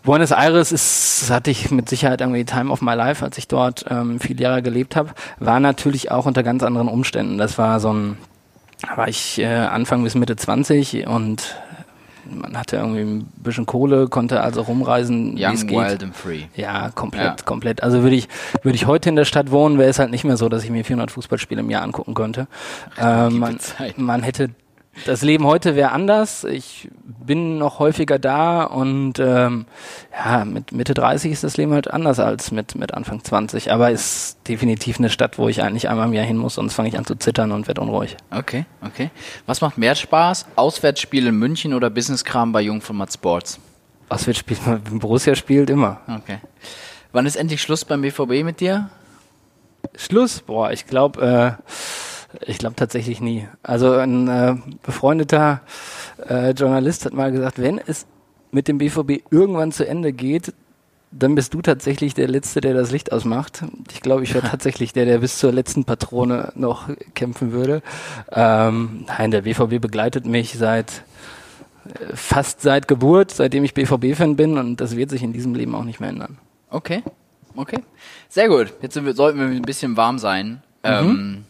Buenos 0.03 0.31
Aires 0.31 0.71
ist, 0.71 1.29
hatte 1.29 1.51
ich 1.51 1.69
mit 1.69 1.87
Sicherheit 1.87 2.21
irgendwie 2.21 2.43
Time 2.43 2.71
of 2.71 2.81
My 2.81 2.93
Life, 2.95 3.23
als 3.23 3.37
ich 3.37 3.47
dort 3.47 3.85
ähm, 3.89 4.19
viele 4.19 4.41
Jahre 4.41 4.61
gelebt 4.63 4.95
habe, 4.95 5.11
war 5.39 5.59
natürlich 5.59 6.11
auch 6.11 6.25
unter 6.25 6.41
ganz 6.41 6.63
anderen 6.63 6.87
Umständen. 6.87 7.37
Das 7.37 7.57
war 7.57 7.79
so 7.79 7.93
ein, 7.93 8.17
war 8.95 9.07
ich 9.07 9.39
äh, 9.39 9.45
Anfang 9.45 10.03
bis 10.03 10.15
Mitte 10.15 10.35
20 10.35 11.05
und 11.07 11.55
man 12.29 12.57
hatte 12.57 12.77
irgendwie 12.77 13.01
ein 13.01 13.31
bisschen 13.37 13.65
Kohle, 13.65 14.07
konnte 14.07 14.41
also 14.41 14.61
rumreisen. 14.61 15.35
Young, 15.37 15.53
es 15.53 15.67
geht. 15.67 15.77
wild 15.77 16.03
and 16.03 16.15
free. 16.15 16.43
Ja, 16.55 16.89
komplett, 16.89 17.39
ja. 17.39 17.45
komplett. 17.45 17.83
Also 17.83 18.03
würde 18.03 18.15
ich, 18.15 18.27
würde 18.63 18.75
ich 18.75 18.85
heute 18.85 19.09
in 19.09 19.15
der 19.15 19.25
Stadt 19.25 19.51
wohnen, 19.51 19.77
wäre 19.77 19.89
es 19.89 19.99
halt 19.99 20.11
nicht 20.11 20.23
mehr 20.23 20.37
so, 20.37 20.49
dass 20.49 20.63
ich 20.63 20.69
mir 20.69 20.85
400 20.85 21.11
Fußballspiele 21.11 21.61
im 21.61 21.69
Jahr 21.69 21.83
angucken 21.83 22.13
könnte. 22.13 22.47
Ach, 22.97 23.27
ähm, 23.27 23.39
man, 23.39 23.59
man 23.97 24.23
hätte 24.23 24.49
das 25.05 25.21
Leben 25.21 25.45
heute 25.45 25.75
wäre 25.75 25.91
anders. 25.91 26.43
Ich 26.43 26.89
bin 27.03 27.57
noch 27.57 27.79
häufiger 27.79 28.19
da 28.19 28.63
und 28.63 29.19
ähm, 29.19 29.65
ja, 30.13 30.43
mit 30.43 30.73
Mitte 30.73 30.93
30 30.93 31.31
ist 31.31 31.43
das 31.43 31.57
Leben 31.57 31.73
halt 31.73 31.89
anders 31.89 32.19
als 32.19 32.51
mit, 32.51 32.75
mit 32.75 32.93
Anfang 32.93 33.23
20. 33.23 33.71
Aber 33.71 33.89
ist 33.89 34.37
definitiv 34.47 34.99
eine 34.99 35.09
Stadt, 35.09 35.37
wo 35.37 35.47
ich 35.47 35.63
eigentlich 35.63 35.89
einmal 35.89 36.07
im 36.07 36.13
Jahr 36.13 36.25
hin 36.25 36.37
muss, 36.37 36.55
sonst 36.55 36.73
fange 36.73 36.89
ich 36.89 36.97
an 36.97 37.05
zu 37.05 37.15
zittern 37.15 37.51
und 37.51 37.67
werde 37.67 37.81
unruhig. 37.81 38.17
Okay, 38.31 38.65
okay. 38.85 39.11
Was 39.45 39.61
macht 39.61 39.77
mehr 39.77 39.95
Spaß? 39.95 40.45
Auswärtsspiel 40.55 41.27
in 41.27 41.35
München 41.35 41.73
oder 41.73 41.89
Businesskram 41.89 42.51
bei 42.51 42.61
Jungformat 42.61 43.13
Sports? 43.13 43.59
Auswärtsspiel, 44.09 44.57
Borussia 44.91 45.35
spielt 45.35 45.69
immer. 45.69 46.01
Okay. 46.07 46.39
Wann 47.13 47.25
ist 47.25 47.37
endlich 47.37 47.61
Schluss 47.61 47.85
beim 47.85 48.01
BVB 48.01 48.43
mit 48.43 48.59
dir? 48.59 48.89
Schluss? 49.95 50.41
Boah, 50.41 50.71
ich 50.71 50.85
glaube, 50.85 51.57
äh, 51.59 51.71
ich 52.45 52.57
glaube 52.57 52.75
tatsächlich 52.75 53.21
nie. 53.21 53.47
Also 53.63 53.93
ein 53.93 54.27
äh, 54.27 54.55
befreundeter 54.83 55.61
äh, 56.27 56.51
Journalist 56.51 57.05
hat 57.05 57.13
mal 57.13 57.31
gesagt, 57.31 57.61
wenn 57.61 57.77
es 57.77 58.05
mit 58.51 58.67
dem 58.67 58.77
BVB 58.77 59.23
irgendwann 59.31 59.71
zu 59.71 59.87
Ende 59.87 60.13
geht, 60.13 60.53
dann 61.11 61.35
bist 61.35 61.53
du 61.53 61.61
tatsächlich 61.61 62.13
der 62.13 62.27
Letzte, 62.27 62.61
der 62.61 62.73
das 62.73 62.91
Licht 62.91 63.11
ausmacht. 63.11 63.63
Ich 63.91 64.01
glaube, 64.01 64.23
ich 64.23 64.33
wäre 64.33 64.47
tatsächlich 64.49 64.93
der, 64.93 65.05
der 65.05 65.19
bis 65.19 65.37
zur 65.37 65.51
letzten 65.51 65.83
Patrone 65.83 66.51
noch 66.55 66.89
kämpfen 67.13 67.51
würde. 67.51 67.81
Ähm, 68.31 69.05
nein, 69.07 69.31
der 69.31 69.41
BVB 69.41 69.81
begleitet 69.81 70.25
mich 70.25 70.57
seit 70.57 71.03
äh, 71.85 72.15
fast 72.15 72.61
seit 72.61 72.87
Geburt, 72.87 73.31
seitdem 73.31 73.63
ich 73.63 73.73
BVB-Fan 73.73 74.35
bin 74.35 74.57
und 74.57 74.79
das 74.79 74.95
wird 74.95 75.09
sich 75.09 75.23
in 75.23 75.33
diesem 75.33 75.53
Leben 75.53 75.75
auch 75.75 75.83
nicht 75.83 75.99
mehr 75.99 76.09
ändern. 76.09 76.37
Okay, 76.69 77.03
okay. 77.55 77.79
Sehr 78.29 78.47
gut. 78.47 78.73
Jetzt 78.81 79.03
wir, 79.03 79.13
sollten 79.13 79.39
wir 79.39 79.47
ein 79.47 79.61
bisschen 79.63 79.97
warm 79.97 80.17
sein. 80.17 80.63
Mhm. 80.83 80.89
Ähm, 80.89 81.45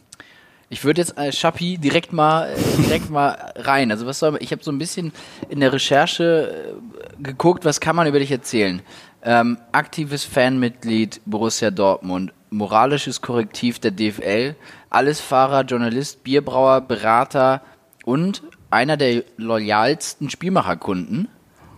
ich 0.72 0.86
würde 0.86 1.02
jetzt 1.02 1.18
als 1.18 1.38
Schappi 1.38 1.78
direkt 1.78 2.14
mal 2.14 2.50
äh, 2.50 2.82
direkt 2.82 3.10
mal 3.10 3.54
rein. 3.58 3.92
Also 3.92 4.08
was 4.08 4.20
soll 4.20 4.38
ich 4.40 4.52
habe 4.54 4.64
so 4.64 4.72
ein 4.72 4.78
bisschen 4.78 5.12
in 5.50 5.60
der 5.60 5.74
Recherche 5.74 6.74
äh, 7.20 7.22
geguckt, 7.22 7.66
was 7.66 7.82
kann 7.82 7.96
man 7.96 8.08
über 8.08 8.20
dich 8.20 8.32
erzählen? 8.32 8.82
Ähm, 9.22 9.58
aktives 9.74 10.24
Fanmitglied 10.24 11.22
Borussia 11.26 11.72
Dortmund, 11.72 12.34
moralisches 12.50 13.22
Korrektiv 13.22 13.80
der 13.80 13.92
DFL, 13.92 14.56
Allesfahrer, 14.90 15.64
Journalist, 15.64 16.24
Bierbrauer, 16.24 16.82
Berater 16.82 17.62
und 18.06 18.42
einer 18.70 18.96
der 18.96 19.24
loyalsten 19.36 20.30
Spielmacherkunden. 20.30 21.28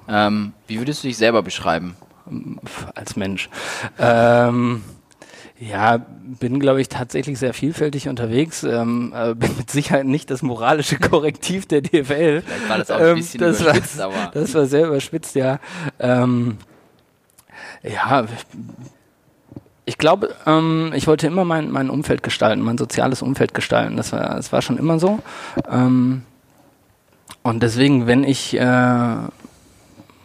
Ähm, 0.08 0.54
wie 0.68 0.78
würdest 0.78 1.04
du 1.04 1.08
dich 1.08 1.18
selber 1.18 1.42
beschreiben? 1.42 1.96
Als 2.94 3.16
Mensch. 3.16 3.50
Ähm 3.98 4.84
Ja, 5.60 5.98
bin, 6.39 6.60
glaube 6.60 6.81
ich, 6.81 6.89
tatsächlich 6.89 7.39
sehr 7.39 7.53
vielfältig 7.53 8.10
unterwegs. 8.10 8.63
Ähm, 8.63 9.13
äh, 9.15 9.36
bin 9.36 9.55
mit 9.57 9.69
Sicherheit 9.69 10.05
nicht 10.05 10.29
das 10.31 10.41
moralische 10.41 10.98
Korrektiv 10.98 11.67
der 11.67 11.81
DFL. 11.81 12.41
Vielleicht 12.41 12.69
war 12.69 12.77
das 12.77 12.91
auch 12.91 13.00
ein 13.00 13.07
ähm, 13.07 13.15
bisschen 13.15 13.39
das 13.39 13.62
überspitzt, 13.62 13.98
war, 14.00 14.05
aber. 14.05 14.31
Das 14.33 14.53
war 14.53 14.65
sehr 14.65 14.88
überspitzt, 14.88 15.36
ja. 15.36 15.60
Ähm, 16.00 16.57
ja, 17.83 18.25
ich 19.86 19.98
glaube, 19.98 20.33
ähm, 20.45 20.91
ich 20.95 21.07
wollte 21.07 21.27
immer 21.27 21.45
mein, 21.45 21.69
mein 21.69 21.89
Umfeld 21.89 22.24
gestalten, 22.24 22.62
mein 22.62 22.77
soziales 22.77 23.22
Umfeld 23.22 23.53
gestalten. 23.53 23.98
Das 23.98 24.12
war, 24.12 24.36
das 24.36 24.51
war 24.51 24.62
schon 24.62 24.77
immer 24.77 25.00
so. 25.00 25.19
Ähm, 25.69 26.24
und 27.41 27.62
deswegen, 27.62 28.07
wenn 28.07 28.24
ich 28.24 28.57
äh, 28.57 29.15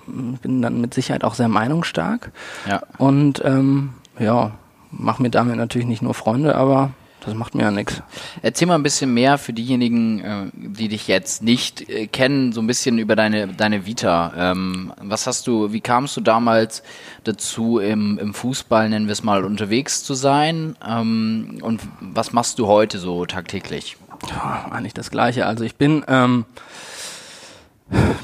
bin 0.06 0.62
dann 0.62 0.80
mit 0.80 0.94
Sicherheit 0.94 1.24
auch 1.24 1.34
sehr 1.34 1.48
meinungsstark. 1.48 2.30
Ja. 2.68 2.82
Und 2.98 3.42
ähm, 3.44 3.90
ja, 4.18 4.52
mache 4.90 5.22
mir 5.22 5.30
damit 5.30 5.56
natürlich 5.56 5.88
nicht 5.88 6.02
nur 6.02 6.14
Freunde, 6.14 6.54
aber 6.54 6.90
das 7.24 7.34
macht 7.34 7.54
mir 7.54 7.62
ja 7.62 7.70
nichts. 7.70 8.00
Erzähl 8.42 8.68
mal 8.68 8.76
ein 8.76 8.82
bisschen 8.82 9.12
mehr 9.12 9.38
für 9.38 9.52
diejenigen, 9.52 10.20
äh, 10.20 10.46
die 10.54 10.88
dich 10.88 11.08
jetzt 11.08 11.42
nicht 11.42 11.88
äh, 11.88 12.06
kennen, 12.06 12.52
so 12.52 12.60
ein 12.60 12.66
bisschen 12.66 12.98
über 12.98 13.16
deine, 13.16 13.48
deine 13.48 13.86
Vita. 13.86 14.32
Ähm, 14.36 14.92
was 15.00 15.26
hast 15.26 15.46
du, 15.46 15.72
wie 15.72 15.80
kamst 15.80 16.16
du 16.16 16.20
damals 16.20 16.82
dazu, 17.24 17.78
im, 17.78 18.18
im 18.18 18.34
Fußball, 18.34 18.88
nennen 18.88 19.06
wir 19.06 19.12
es 19.12 19.24
mal, 19.24 19.44
unterwegs 19.44 20.04
zu 20.04 20.14
sein? 20.14 20.76
Ähm, 20.86 21.58
und 21.62 21.80
was 22.00 22.32
machst 22.32 22.58
du 22.58 22.66
heute 22.66 22.98
so 22.98 23.26
tagtäglich? 23.26 23.96
Ja, 24.30 24.68
eigentlich 24.70 24.94
das 24.94 25.10
Gleiche. 25.10 25.46
Also 25.46 25.64
ich 25.64 25.76
bin, 25.76 26.04
ähm, 26.08 26.44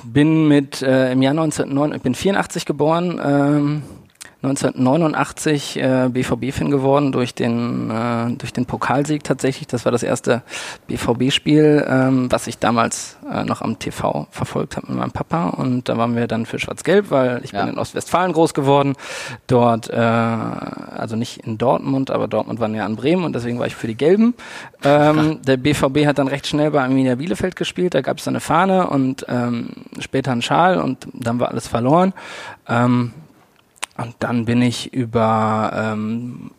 bin 0.04 0.46
mit 0.46 0.82
äh, 0.82 1.12
im 1.12 1.20
Jahr 1.20 1.32
1989, 1.32 1.96
ich 1.96 2.02
bin 2.02 2.14
84 2.14 2.64
geboren, 2.64 3.20
ähm, 3.22 3.82
1989 4.44 5.76
äh, 5.76 6.08
BVB-Fan 6.10 6.70
geworden 6.70 7.12
durch 7.12 7.34
den, 7.34 7.90
äh, 7.90 8.30
durch 8.36 8.52
den 8.52 8.66
Pokalsieg 8.66 9.24
tatsächlich. 9.24 9.66
Das 9.66 9.84
war 9.84 9.92
das 9.92 10.02
erste 10.02 10.42
BVB-Spiel, 10.86 11.84
ähm, 11.88 12.30
was 12.30 12.46
ich 12.46 12.58
damals 12.58 13.16
äh, 13.30 13.44
noch 13.44 13.62
am 13.62 13.78
TV 13.78 14.26
verfolgt 14.30 14.76
habe 14.76 14.88
mit 14.88 14.98
meinem 14.98 15.12
Papa. 15.12 15.48
Und 15.48 15.88
da 15.88 15.96
waren 15.96 16.14
wir 16.14 16.26
dann 16.26 16.46
für 16.46 16.58
Schwarz-Gelb, 16.58 17.10
weil 17.10 17.40
ich 17.42 17.52
ja. 17.52 17.64
bin 17.64 17.74
in 17.74 17.78
Ostwestfalen 17.78 18.32
groß 18.32 18.54
geworden. 18.54 18.94
Dort, 19.46 19.88
äh, 19.88 19.96
also 19.96 21.16
nicht 21.16 21.38
in 21.46 21.56
Dortmund, 21.56 22.10
aber 22.10 22.28
Dortmund 22.28 22.60
war 22.60 22.68
näher 22.68 22.84
an 22.84 22.96
Bremen 22.96 23.24
und 23.24 23.34
deswegen 23.34 23.58
war 23.58 23.66
ich 23.66 23.74
für 23.74 23.86
die 23.86 23.96
Gelben. 23.96 24.34
Ähm, 24.82 25.40
der 25.42 25.56
BVB 25.56 26.06
hat 26.06 26.18
dann 26.18 26.28
recht 26.28 26.46
schnell 26.46 26.70
bei 26.70 26.82
Arminia 26.82 27.14
Bielefeld 27.14 27.56
gespielt. 27.56 27.94
Da 27.94 28.02
gab 28.02 28.18
es 28.18 28.28
eine 28.28 28.40
Fahne 28.40 28.88
und 28.88 29.24
ähm, 29.28 29.70
später 30.00 30.32
einen 30.32 30.42
Schal 30.42 30.78
und 30.78 31.06
dann 31.14 31.40
war 31.40 31.48
alles 31.48 31.66
verloren. 31.66 32.12
Ähm, 32.68 33.12
und 33.96 34.14
dann 34.18 34.44
bin 34.44 34.60
ich 34.62 34.92
über 34.92 35.72
ähm, 35.74 36.50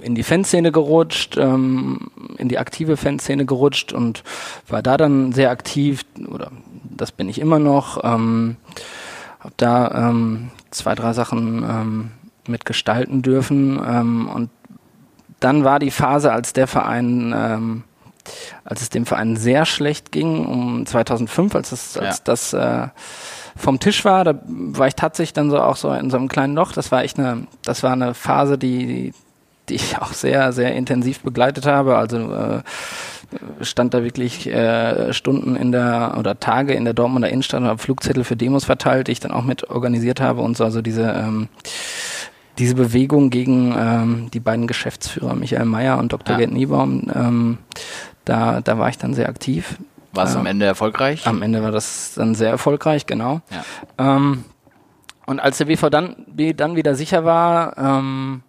in 0.00 0.14
die 0.14 0.22
Fanszene 0.22 0.72
gerutscht, 0.72 1.36
ähm, 1.36 2.10
in 2.36 2.48
die 2.48 2.58
aktive 2.58 2.96
Fanszene 2.96 3.46
gerutscht 3.46 3.92
und 3.92 4.22
war 4.68 4.82
da 4.82 4.96
dann 4.96 5.32
sehr 5.32 5.50
aktiv, 5.50 6.04
oder 6.28 6.50
das 6.82 7.12
bin 7.12 7.28
ich 7.28 7.40
immer 7.40 7.58
noch. 7.58 8.02
Ähm, 8.04 8.56
hab 9.40 9.56
da 9.58 10.08
ähm, 10.08 10.50
zwei, 10.70 10.94
drei 10.94 11.12
Sachen 11.12 11.62
ähm, 11.62 12.10
mitgestalten 12.48 13.22
dürfen. 13.22 13.80
Ähm, 13.86 14.28
und 14.28 14.50
dann 15.40 15.64
war 15.64 15.78
die 15.78 15.90
Phase, 15.90 16.32
als 16.32 16.54
der 16.54 16.66
Verein, 16.66 17.34
ähm, 17.36 17.84
als 18.64 18.80
es 18.82 18.88
dem 18.88 19.04
Verein 19.04 19.36
sehr 19.36 19.66
schlecht 19.66 20.12
ging, 20.12 20.46
um 20.46 20.86
2005, 20.86 21.54
als 21.54 21.72
es, 21.72 21.98
als 21.98 22.18
ja. 22.18 22.22
das 22.24 22.52
äh, 22.54 22.88
vom 23.56 23.80
Tisch 23.80 24.04
war. 24.04 24.24
Da 24.24 24.38
war 24.46 24.86
ich 24.86 24.94
tatsächlich 24.94 25.32
dann 25.32 25.50
so 25.50 25.60
auch 25.60 25.76
so 25.76 25.92
in 25.92 26.10
so 26.10 26.16
einem 26.16 26.28
kleinen 26.28 26.54
Loch. 26.54 26.72
Das 26.72 26.92
war 26.92 27.04
echt 27.04 27.18
eine, 27.18 27.46
das 27.62 27.82
war 27.82 27.92
eine 27.92 28.14
Phase, 28.14 28.58
die, 28.58 29.12
die 29.68 29.74
ich 29.74 29.98
auch 29.98 30.12
sehr, 30.12 30.52
sehr 30.52 30.74
intensiv 30.74 31.20
begleitet 31.20 31.66
habe. 31.66 31.96
Also 31.96 32.32
äh, 32.32 32.62
stand 33.60 33.94
da 33.94 34.02
wirklich 34.02 34.46
äh, 34.46 35.12
Stunden 35.12 35.56
in 35.56 35.72
der 35.72 36.16
oder 36.18 36.38
Tage 36.38 36.74
in 36.74 36.84
der 36.84 36.94
Dortmunder 36.94 37.28
Innenstadt 37.28 37.60
und 37.60 37.68
habe 37.68 37.78
Flugzettel 37.78 38.24
für 38.24 38.36
Demos 38.36 38.64
verteilt, 38.64 39.08
die 39.08 39.12
ich 39.12 39.20
dann 39.20 39.32
auch 39.32 39.44
mit 39.44 39.70
organisiert 39.70 40.20
habe 40.20 40.40
und 40.42 40.56
so. 40.56 40.64
Also 40.64 40.82
diese 40.82 41.12
ähm, 41.12 41.48
diese 42.58 42.74
Bewegung 42.74 43.30
gegen 43.30 43.74
ähm, 43.76 44.28
die 44.32 44.40
beiden 44.40 44.66
Geschäftsführer 44.66 45.34
Michael 45.34 45.64
Mayer 45.64 45.98
und 45.98 46.12
Dr. 46.12 46.34
Ja. 46.34 46.38
Gerd 46.38 46.52
Niebaum, 46.52 47.10
ähm, 47.12 47.58
da, 48.24 48.60
da 48.60 48.78
war 48.78 48.88
ich 48.88 48.98
dann 48.98 49.14
sehr 49.14 49.28
aktiv. 49.28 49.76
War 50.14 50.24
es 50.24 50.36
am 50.36 50.46
Ende 50.46 50.66
erfolgreich? 50.66 51.26
Am 51.26 51.42
Ende 51.42 51.62
war 51.62 51.70
das 51.70 52.14
dann 52.14 52.34
sehr 52.34 52.50
erfolgreich, 52.50 53.06
genau. 53.06 53.40
Ja. 53.50 54.16
Ähm, 54.16 54.44
und 55.26 55.40
als 55.40 55.58
der 55.58 55.66
BV 55.66 55.90
dann, 55.90 56.16
dann 56.56 56.76
wieder 56.76 56.94
sicher 56.94 57.24
war, 57.24 57.76
ähm, 57.78 58.42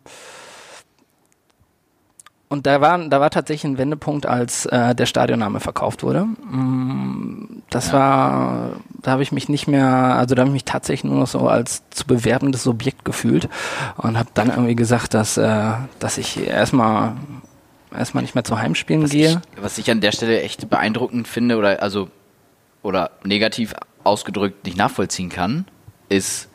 und 2.48 2.68
da 2.68 2.80
war, 2.80 2.98
da 3.10 3.20
war 3.20 3.32
tatsächlich 3.32 3.72
ein 3.72 3.78
Wendepunkt, 3.78 4.28
als 4.28 4.66
äh, 4.68 4.94
der 4.94 5.08
Stadionname 5.08 5.60
verkauft 5.60 6.04
wurde. 6.04 6.26
Mm, 6.26 7.64
das 7.70 7.88
ja. 7.88 7.94
war, 7.94 8.70
da 9.02 9.12
habe 9.12 9.24
ich 9.24 9.32
mich 9.32 9.50
nicht 9.50 9.68
mehr, 9.68 9.88
also 9.88 10.36
da 10.36 10.42
habe 10.42 10.50
ich 10.50 10.54
mich 10.54 10.66
tatsächlich 10.66 11.12
nur 11.12 11.20
noch 11.20 11.28
so 11.28 11.50
als 11.50 11.84
zu 11.90 12.06
bewerbendes 12.06 12.64
Subjekt 12.64 13.04
gefühlt 13.04 13.50
und 13.98 14.18
habe 14.18 14.30
dann 14.36 14.50
irgendwie 14.50 14.76
gesagt, 14.76 15.16
dass, 15.16 15.38
äh, 15.38 15.72
dass 16.00 16.18
ich 16.18 16.48
erstmal 16.48 17.14
erstmal 17.98 18.24
nicht 18.24 18.36
mehr 18.36 18.44
zu 18.44 18.60
Heimspielen 18.60 19.04
was 19.04 19.12
gehe. 19.12 19.42
Ich, 19.56 19.62
was 19.62 19.78
ich 19.78 19.90
an 19.92 20.02
der 20.02 20.12
Stelle 20.12 20.42
echt 20.42 20.70
beeindruckend 20.70 21.28
finde 21.28 21.58
oder 21.58 21.82
also 21.82 22.10
oder 22.82 23.12
negativ 23.24 23.74
ausgedrückt 24.04 24.66
nicht 24.66 24.78
nachvollziehen 24.78 25.30
kann, 25.30 25.66
ist, 26.08 26.50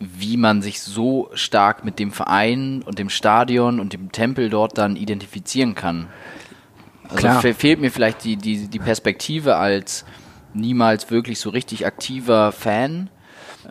wie 0.00 0.36
man 0.36 0.62
sich 0.62 0.82
so 0.82 1.30
stark 1.34 1.84
mit 1.84 1.98
dem 1.98 2.10
Verein 2.10 2.82
und 2.82 2.98
dem 2.98 3.08
Stadion 3.08 3.78
und 3.78 3.92
dem 3.92 4.10
Tempel 4.10 4.50
dort 4.50 4.76
dann 4.76 4.96
identifizieren 4.96 5.74
kann. 5.74 6.08
Also 7.04 7.16
Klar. 7.18 7.40
fehlt 7.54 7.80
mir 7.80 7.90
vielleicht 7.90 8.24
die, 8.24 8.36
die, 8.36 8.68
die 8.68 8.78
Perspektive 8.78 9.56
als 9.56 10.04
niemals 10.54 11.10
wirklich 11.10 11.38
so 11.38 11.50
richtig 11.50 11.86
aktiver 11.86 12.52
Fan 12.52 13.10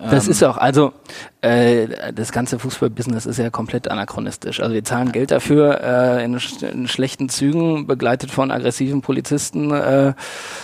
das 0.10 0.26
ähm. 0.26 0.32
ist 0.32 0.44
auch, 0.44 0.58
also 0.58 0.94
äh, 1.42 2.14
das 2.14 2.32
ganze 2.32 2.60
Fußballbusiness 2.60 3.26
ist 3.26 3.38
ja 3.38 3.50
komplett 3.50 3.90
anachronistisch. 3.90 4.60
Also 4.60 4.74
wir 4.74 4.84
zahlen 4.84 5.12
Geld 5.12 5.32
dafür, 5.32 5.82
äh, 5.82 6.24
in, 6.24 6.40
in 6.72 6.88
schlechten 6.88 7.30
Zügen, 7.30 7.88
begleitet 7.88 8.32
von 8.32 8.52
aggressiven 8.52 9.02
Polizisten, 9.02 9.72
äh, 9.72 10.14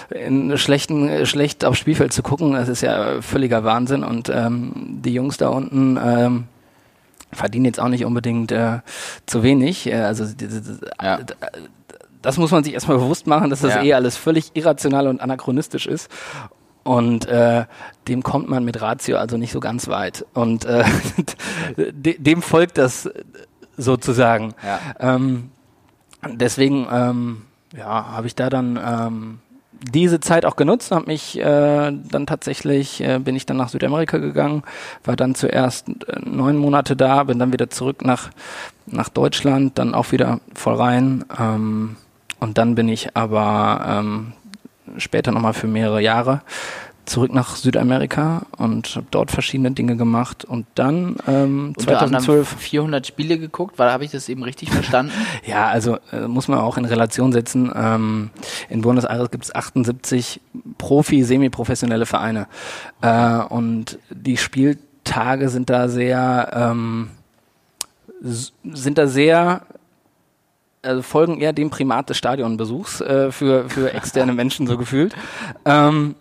in 0.09 0.57
schlechten, 0.57 1.25
schlecht 1.25 1.65
aufs 1.65 1.79
Spielfeld 1.79 2.13
zu 2.13 2.23
gucken. 2.23 2.53
Das 2.53 2.69
ist 2.69 2.81
ja 2.81 3.21
völliger 3.21 3.63
Wahnsinn. 3.63 4.03
Und 4.03 4.29
ähm, 4.29 4.99
die 5.03 5.13
Jungs 5.13 5.37
da 5.37 5.49
unten 5.49 5.99
ähm, 6.01 6.43
verdienen 7.31 7.65
jetzt 7.65 7.79
auch 7.79 7.89
nicht 7.89 8.05
unbedingt 8.05 8.51
äh, 8.51 8.79
zu 9.25 9.43
wenig. 9.43 9.87
Äh, 9.87 9.95
also 9.95 10.25
ja. 11.01 11.19
das 12.21 12.37
muss 12.37 12.51
man 12.51 12.63
sich 12.63 12.73
erstmal 12.73 12.97
bewusst 12.97 13.27
machen, 13.27 13.49
dass 13.49 13.61
das 13.61 13.75
ja. 13.75 13.83
eh 13.83 13.93
alles 13.93 14.15
völlig 14.15 14.51
irrational 14.53 15.07
und 15.07 15.19
anachronistisch 15.19 15.87
ist. 15.87 16.09
Und 16.87 17.25
äh, 17.27 17.65
dem 18.07 18.23
kommt 18.23 18.47
man 18.47 18.63
mit 18.63 18.81
Ratio 18.81 19.17
also 19.17 19.35
nicht 19.35 19.51
so 19.51 19.59
ganz 19.59 19.89
weit. 19.89 20.25
Und 20.33 20.63
äh, 20.63 20.85
dem 21.91 22.41
folgt 22.41 22.77
das 22.77 23.09
sozusagen. 23.75 24.53
Ja. 24.63 24.79
Ähm, 25.01 25.51
deswegen 26.25 26.87
ähm, 26.89 27.41
ja, 27.75 28.13
habe 28.13 28.27
ich 28.27 28.35
da 28.35 28.49
dann 28.49 28.79
ähm, 28.81 29.39
diese 29.81 30.21
Zeit 30.21 30.45
auch 30.45 30.55
genutzt, 30.55 30.91
habe 30.91 31.07
mich 31.07 31.37
äh, 31.37 31.91
dann 31.91 32.25
tatsächlich, 32.25 33.01
äh, 33.01 33.19
bin 33.19 33.35
ich 33.35 33.45
dann 33.45 33.57
nach 33.57 33.67
Südamerika 33.67 34.17
gegangen, 34.17 34.63
war 35.03 35.17
dann 35.17 35.35
zuerst 35.35 35.89
äh, 35.89 36.19
neun 36.23 36.55
Monate 36.55 36.95
da, 36.95 37.25
bin 37.25 37.37
dann 37.37 37.51
wieder 37.51 37.69
zurück 37.69 38.05
nach, 38.05 38.29
nach 38.85 39.09
Deutschland, 39.09 39.77
dann 39.77 39.93
auch 39.93 40.13
wieder 40.13 40.39
voll 40.55 40.75
rein. 40.75 41.25
Ähm, 41.37 41.97
und 42.39 42.57
dann 42.57 42.75
bin 42.75 42.87
ich 42.87 43.17
aber 43.17 43.85
ähm, 43.85 44.33
später 44.97 45.31
nochmal 45.31 45.53
für 45.53 45.67
mehrere 45.67 46.01
Jahre 46.01 46.41
zurück 47.07 47.33
nach 47.33 47.55
Südamerika 47.55 48.45
und 48.57 48.95
habe 48.95 49.07
dort 49.11 49.31
verschiedene 49.31 49.71
Dinge 49.71 49.95
gemacht 49.95 50.45
und 50.45 50.67
dann 50.75 51.15
ähm, 51.27 51.73
Unter 51.77 51.99
2012 51.99 52.47
400 52.47 53.07
Spiele 53.07 53.39
geguckt, 53.39 53.79
weil 53.79 53.91
habe 53.91 54.03
ich 54.03 54.11
das 54.11 54.29
eben 54.29 54.43
richtig 54.43 54.71
verstanden? 54.71 55.13
ja, 55.45 55.67
also 55.67 55.97
äh, 56.11 56.27
muss 56.27 56.47
man 56.47 56.59
auch 56.59 56.77
in 56.77 56.85
Relation 56.85 57.31
setzen. 57.31 57.71
Ähm, 57.73 58.29
in 58.69 58.81
Buenos 58.81 59.05
Aires 59.05 59.31
gibt 59.31 59.45
es 59.45 59.55
78 59.55 60.41
Profi, 60.77 61.23
semi-professionelle 61.23 62.05
Vereine 62.05 62.47
äh, 63.01 63.37
und 63.37 63.99
die 64.09 64.37
Spieltage 64.37 65.49
sind 65.49 65.69
da 65.69 65.87
sehr 65.87 66.51
ähm, 66.53 67.09
sind 68.21 68.97
da 68.97 69.07
sehr 69.07 69.61
also 70.87 71.01
folgen 71.01 71.39
eher 71.39 71.53
dem 71.53 71.69
Primat 71.69 72.09
des 72.09 72.17
Stadionbesuchs 72.17 73.01
äh, 73.01 73.31
für, 73.31 73.69
für 73.69 73.93
externe 73.93 74.33
Menschen 74.33 74.67
so 74.67 74.77
gefühlt. 74.77 75.15
Ähm, 75.65 76.15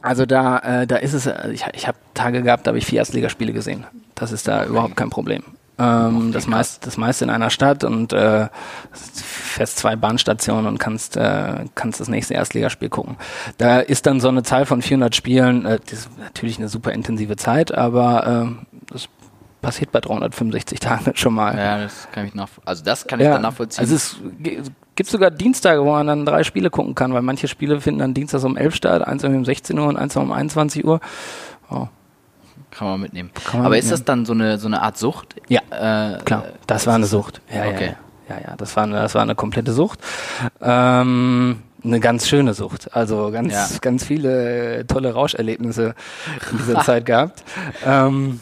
also 0.00 0.26
da, 0.26 0.58
äh, 0.58 0.86
da 0.86 0.96
ist 0.96 1.12
es, 1.12 1.26
äh, 1.26 1.50
ich, 1.52 1.64
ich 1.72 1.86
habe 1.86 1.98
Tage 2.14 2.42
gehabt, 2.42 2.66
da 2.66 2.70
habe 2.70 2.78
ich 2.78 2.86
vier 2.86 2.98
Erstligaspiele 2.98 3.52
gesehen. 3.52 3.86
Das 4.14 4.32
ist 4.32 4.48
da 4.48 4.60
okay. 4.60 4.70
überhaupt 4.70 4.96
kein 4.96 5.10
Problem. 5.10 5.42
Ähm, 5.78 6.32
das, 6.32 6.46
meist, 6.46 6.86
das 6.86 6.96
meiste 6.96 7.24
in 7.24 7.30
einer 7.30 7.50
Stadt 7.50 7.82
und 7.84 8.12
äh, 8.12 8.48
fährst 8.92 9.78
zwei 9.78 9.96
Bahnstationen 9.96 10.66
und 10.66 10.78
kannst, 10.78 11.16
äh, 11.16 11.64
kannst 11.74 12.00
das 12.00 12.08
nächste 12.08 12.34
Erstligaspiel 12.34 12.88
gucken. 12.88 13.16
Da 13.58 13.80
ist 13.80 14.06
dann 14.06 14.20
so 14.20 14.28
eine 14.28 14.42
Zahl 14.42 14.66
von 14.66 14.82
400 14.82 15.16
Spielen, 15.16 15.64
äh, 15.64 15.78
das 15.88 16.00
ist 16.00 16.18
natürlich 16.18 16.58
eine 16.58 16.68
super 16.68 16.92
intensive 16.92 17.36
Zeit, 17.36 17.72
aber 17.72 18.46
äh, 18.46 18.92
das 18.92 19.08
passiert 19.62 19.92
bei 19.92 20.00
365 20.00 20.80
Tagen 20.80 21.12
schon 21.14 21.34
mal. 21.34 21.56
Ja, 21.56 21.78
das 21.78 22.08
kann 22.12 22.26
ich 22.26 22.34
nach, 22.34 22.48
also 22.64 22.84
das 22.84 23.06
kann 23.06 23.20
ich 23.20 23.26
dann 23.26 23.40
nachvollziehen. 23.40 23.80
Also 23.80 23.94
es 23.94 24.16
gibt 24.94 25.08
sogar 25.08 25.30
Dienstage, 25.30 25.80
wo 25.80 25.92
man 25.92 26.06
dann 26.06 26.26
drei 26.26 26.42
Spiele 26.42 26.68
gucken 26.68 26.94
kann, 26.94 27.14
weil 27.14 27.22
manche 27.22 27.48
Spiele 27.48 27.80
finden 27.80 28.00
dann 28.00 28.12
Dienstags 28.12 28.44
um 28.44 28.56
11 28.56 28.74
statt, 28.74 29.06
eins 29.06 29.24
um 29.24 29.44
16 29.44 29.78
Uhr 29.78 29.86
und 29.86 29.96
eins 29.96 30.16
um 30.16 30.30
21 30.30 30.84
Uhr. 30.84 31.00
Oh. 31.70 31.86
Kann 32.70 32.88
man 32.88 33.00
mitnehmen. 33.00 33.30
Kann 33.34 33.58
man 33.60 33.66
Aber 33.66 33.74
mitnehmen. 33.74 33.84
ist 33.84 33.90
das 33.90 34.04
dann 34.04 34.24
so 34.24 34.32
eine, 34.32 34.58
so 34.58 34.66
eine 34.66 34.82
Art 34.82 34.98
Sucht? 34.98 35.36
Ja, 35.48 35.60
äh, 35.70 36.18
klar. 36.24 36.44
Das 36.66 36.86
war 36.86 36.94
eine 36.94 37.06
Sucht. 37.06 37.40
Ja, 37.54 37.66
okay. 37.66 37.94
Ja, 38.28 38.36
ja, 38.36 38.42
ja, 38.48 38.56
das 38.56 38.76
war 38.76 38.84
eine, 38.84 38.94
das 38.94 39.14
war 39.14 39.22
eine 39.22 39.34
komplette 39.34 39.72
Sucht. 39.72 40.00
Ähm, 40.60 41.62
eine 41.84 42.00
ganz 42.00 42.26
schöne 42.26 42.54
Sucht. 42.54 42.94
Also 42.94 43.30
ganz, 43.30 43.52
ja. 43.52 43.68
ganz 43.80 44.04
viele 44.04 44.86
tolle 44.86 45.12
Rauscherlebnisse 45.12 45.94
in 46.50 46.58
dieser 46.58 46.80
Zeit 46.80 47.06
gehabt. 47.06 47.44
Ähm, 47.84 48.40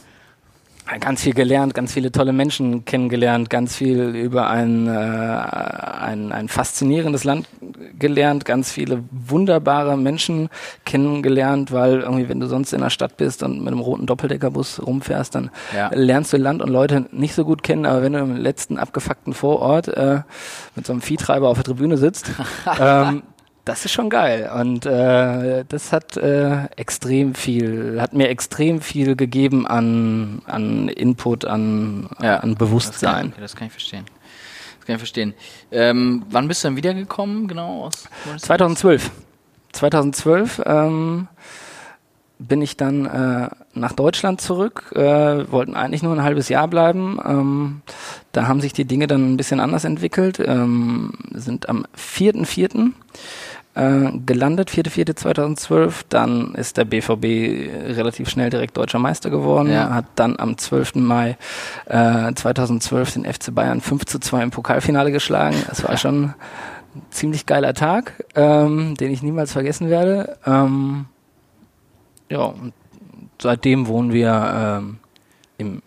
ganz 0.99 1.23
viel 1.23 1.35
gelernt, 1.35 1.75
ganz 1.75 1.93
viele 1.93 2.11
tolle 2.11 2.33
Menschen 2.33 2.85
kennengelernt, 2.85 3.51
ganz 3.51 3.77
viel 3.77 4.15
über 4.15 4.49
ein, 4.49 4.87
äh, 4.87 4.91
ein, 4.91 6.33
ein 6.33 6.49
faszinierendes 6.49 7.25
Land 7.25 7.47
gelernt, 7.99 8.45
ganz 8.45 8.73
viele 8.73 9.05
wunderbare 9.11 9.97
Menschen 9.97 10.49
kennengelernt, 10.85 11.71
weil 11.73 12.01
irgendwie, 12.01 12.29
wenn 12.29 12.41
du 12.41 12.47
sonst 12.47 12.73
in 12.73 12.81
der 12.81 12.91
Stadt 12.91 13.17
bist 13.17 13.43
und 13.43 13.59
mit 13.59 13.69
einem 13.69 13.81
roten 13.81 14.07
Doppeldeckerbus 14.07 14.85
rumfährst, 14.85 15.35
dann 15.35 15.51
ja. 15.75 15.91
lernst 15.93 16.33
du 16.33 16.37
Land 16.37 16.63
und 16.63 16.71
Leute 16.71 17.07
nicht 17.13 17.35
so 17.35 17.45
gut 17.45 17.63
kennen, 17.63 17.87
aber 17.87 18.03
wenn 18.03 18.15
du 18.15 18.19
im 18.19 18.37
letzten 18.37 18.79
abgefuckten 18.79 19.35
Vorort 19.35 19.89
äh, 19.89 20.23
mit 20.75 20.87
so 20.87 20.93
einem 20.93 21.03
Viehtreiber 21.03 21.49
auf 21.49 21.59
der 21.59 21.65
Tribüne 21.65 21.97
sitzt, 21.97 22.31
ähm, 22.81 23.23
das 23.65 23.85
ist 23.85 23.93
schon 23.93 24.11
geil. 24.11 24.51
Und 24.55 24.87
äh, 24.87 25.65
das 25.69 25.93
hat 25.93 26.17
äh, 26.17 26.65
extrem 26.77 27.35
viel, 27.35 28.01
hat 28.01 28.13
mir 28.13 28.29
extrem 28.29 28.81
viel 28.81 29.17
gegeben 29.17 29.67
an, 29.67 30.43
an 30.47 30.89
Input, 30.89 31.45
an, 31.45 32.09
ja, 32.23 32.39
an 32.39 32.55
Bewusstsein. 32.55 33.27
Das 33.29 33.35
kann, 33.35 33.43
das 33.43 33.57
kann, 33.57 33.67
ich 33.67 33.73
verstehen. 33.73 34.05
Das 34.79 34.87
kann 34.87 34.95
ich 34.97 35.01
verstehen. 35.01 35.35
Ähm, 35.71 36.25
wann 36.31 36.49
bist 36.49 36.65
du 36.65 36.69
dann 36.69 36.77
wiedergekommen, 36.77 37.49
genau? 37.49 37.85
Aus, 37.85 38.09
2012. 38.39 39.11
2012 39.73 40.63
ähm, 40.67 41.29
bin 42.41 42.63
ich 42.63 42.77
dann 42.77 43.05
äh, 43.05 43.51
nach 43.75 43.93
Deutschland 43.93 44.41
zurück, 44.41 44.93
äh, 44.97 45.51
wollten 45.53 45.75
eigentlich 45.75 46.03
nur 46.03 46.15
ein 46.15 46.23
halbes 46.23 46.49
Jahr 46.49 46.69
bleiben. 46.69 47.21
Ähm, 47.25 47.83
da 48.33 48.49
haben 48.49 48.61
sich 48.61 48.73
die 48.73 48.87
Dinge 48.87 49.07
dann 49.07 49.33
ein 49.33 49.37
bisschen 49.37 49.61
anders 49.61 49.85
entwickelt. 49.85 50.41
Ähm, 50.45 51.13
sind 51.33 51.69
am 51.69 51.87
4.4 51.97 52.93
äh, 53.81 54.19
gelandet, 54.27 54.71
4.4.2012. 54.71 56.05
Dann 56.09 56.55
ist 56.55 56.77
der 56.77 56.85
BVB 56.85 57.25
relativ 57.97 58.29
schnell 58.29 58.51
direkt 58.51 58.77
deutscher 58.77 58.99
Meister 58.99 59.31
geworden, 59.31 59.71
ja. 59.71 59.95
hat 59.95 60.07
dann 60.17 60.39
am 60.39 60.59
12. 60.59 60.97
Mai 60.97 61.37
äh, 61.87 62.33
2012 62.35 63.13
den 63.15 63.25
FC 63.25 63.55
Bayern 63.55 63.81
5 63.81 64.05
zu 64.05 64.19
2 64.19 64.43
im 64.43 64.51
Pokalfinale 64.51 65.13
geschlagen. 65.13 65.57
Es 65.71 65.83
war 65.83 65.97
schon 65.97 66.25
ein 66.95 67.03
ziemlich 67.11 67.47
geiler 67.47 67.75
Tag, 67.75 68.25
ähm, 68.35 68.97
den 68.97 69.11
ich 69.11 69.23
niemals 69.23 69.53
vergessen 69.53 69.89
werde. 69.89 70.37
Ähm, 70.45 71.07
ja, 72.29 72.41
und 72.41 72.75
seitdem 73.41 73.87
wohnen 73.87 74.13
wir 74.13 74.81
ähm, 74.81 74.99
im 75.57 75.83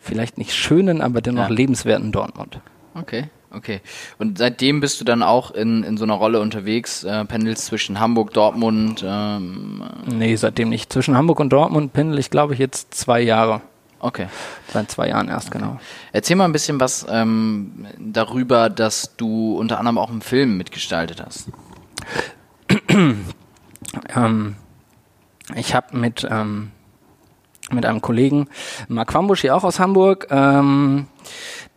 vielleicht 0.00 0.38
nicht 0.38 0.54
schönen, 0.54 1.00
aber 1.00 1.20
dennoch 1.20 1.48
ja. 1.48 1.54
lebenswerten 1.54 2.12
Dortmund. 2.12 2.60
Okay. 2.94 3.28
Okay. 3.56 3.80
Und 4.18 4.36
seitdem 4.36 4.80
bist 4.80 5.00
du 5.00 5.04
dann 5.04 5.22
auch 5.22 5.50
in, 5.50 5.82
in 5.82 5.96
so 5.96 6.04
einer 6.04 6.14
Rolle 6.14 6.40
unterwegs, 6.40 7.04
äh, 7.04 7.24
pendelst 7.24 7.64
zwischen 7.64 7.98
Hamburg, 7.98 8.34
Dortmund? 8.34 9.02
Ähm, 9.06 9.82
nee, 10.04 10.36
seitdem 10.36 10.68
nicht. 10.68 10.92
Zwischen 10.92 11.16
Hamburg 11.16 11.40
und 11.40 11.50
Dortmund 11.50 11.94
pendel 11.94 12.18
ich, 12.18 12.28
glaube 12.28 12.52
ich, 12.52 12.58
jetzt 12.58 12.92
zwei 12.92 13.20
Jahre. 13.20 13.62
Okay. 13.98 14.26
Seit 14.72 14.90
zwei 14.90 15.08
Jahren 15.08 15.28
erst, 15.28 15.48
okay. 15.48 15.58
genau. 15.58 15.80
Erzähl 16.12 16.36
mal 16.36 16.44
ein 16.44 16.52
bisschen 16.52 16.78
was 16.78 17.06
ähm, 17.08 17.86
darüber, 17.98 18.68
dass 18.68 19.16
du 19.16 19.56
unter 19.56 19.78
anderem 19.78 19.96
auch 19.96 20.10
einen 20.10 20.20
Film 20.20 20.58
mitgestaltet 20.58 21.24
hast. 21.24 21.48
ähm, 24.14 24.56
ich 25.54 25.74
habe 25.74 25.96
mit, 25.96 26.26
ähm, 26.30 26.72
mit 27.70 27.84
einem 27.84 28.00
Kollegen, 28.00 28.48
Mark 28.88 29.12
Wambusch, 29.14 29.40
hier 29.40 29.56
auch 29.56 29.64
aus 29.64 29.78
Hamburg, 29.80 30.28
ähm, 30.30 31.06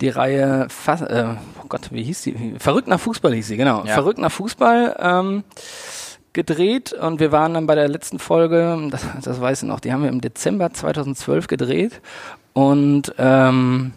die 0.02 0.10
Reihe, 0.10 0.67
Fass, 0.69 1.02
äh, 1.02 1.25
oh 1.62 1.65
Gott, 1.67 1.91
wie 1.91 2.04
hieß 2.04 2.21
die? 2.23 2.56
Verrückt 2.60 2.88
nach 2.88 2.99
Fußball 2.99 3.34
hieß 3.34 3.47
sie, 3.47 3.58
genau. 3.58 3.84
Ja. 3.86 3.93
Verrückt 3.93 4.19
nach 4.19 4.32
Fußball 4.32 4.95
ähm, 4.99 5.43
gedreht 6.34 6.93
und 6.93 7.19
wir 7.19 7.32
waren 7.32 7.54
dann 7.54 7.65
bei 7.65 7.75
der 7.75 7.88
letzten 7.88 8.19
Folge, 8.19 8.88
das, 8.91 9.06
das 9.21 9.41
weiß 9.41 9.63
ich 9.63 9.67
noch, 9.67 9.80
die 9.80 9.91
haben 9.91 10.04
wir 10.04 10.10
im 10.10 10.21
Dezember 10.21 10.71
2012 10.71 11.47
gedreht 11.47 12.02
und 12.54 13.13
ähm, 13.17 13.93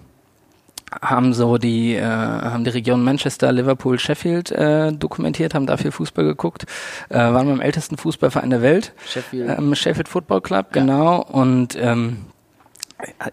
haben 1.00 1.32
so 1.32 1.58
die 1.58 1.94
äh, 1.94 2.02
haben 2.02 2.64
die 2.64 2.70
Region 2.70 3.02
Manchester, 3.02 3.52
Liverpool, 3.52 3.98
Sheffield 3.98 4.50
äh, 4.50 4.92
dokumentiert, 4.92 5.54
haben 5.54 5.66
dafür 5.66 5.92
Fußball 5.92 6.24
geguckt, 6.24 6.66
äh, 7.08 7.16
waren 7.16 7.46
beim 7.46 7.60
ältesten 7.60 7.96
Fußballverein 7.96 8.50
der 8.50 8.62
Welt, 8.62 8.92
Sheffield, 9.06 9.58
ähm, 9.58 9.74
Sheffield 9.74 10.08
Football 10.08 10.40
Club, 10.40 10.66
ja. 10.74 10.82
genau. 10.82 11.22
Und 11.22 11.76
ähm, 11.80 12.26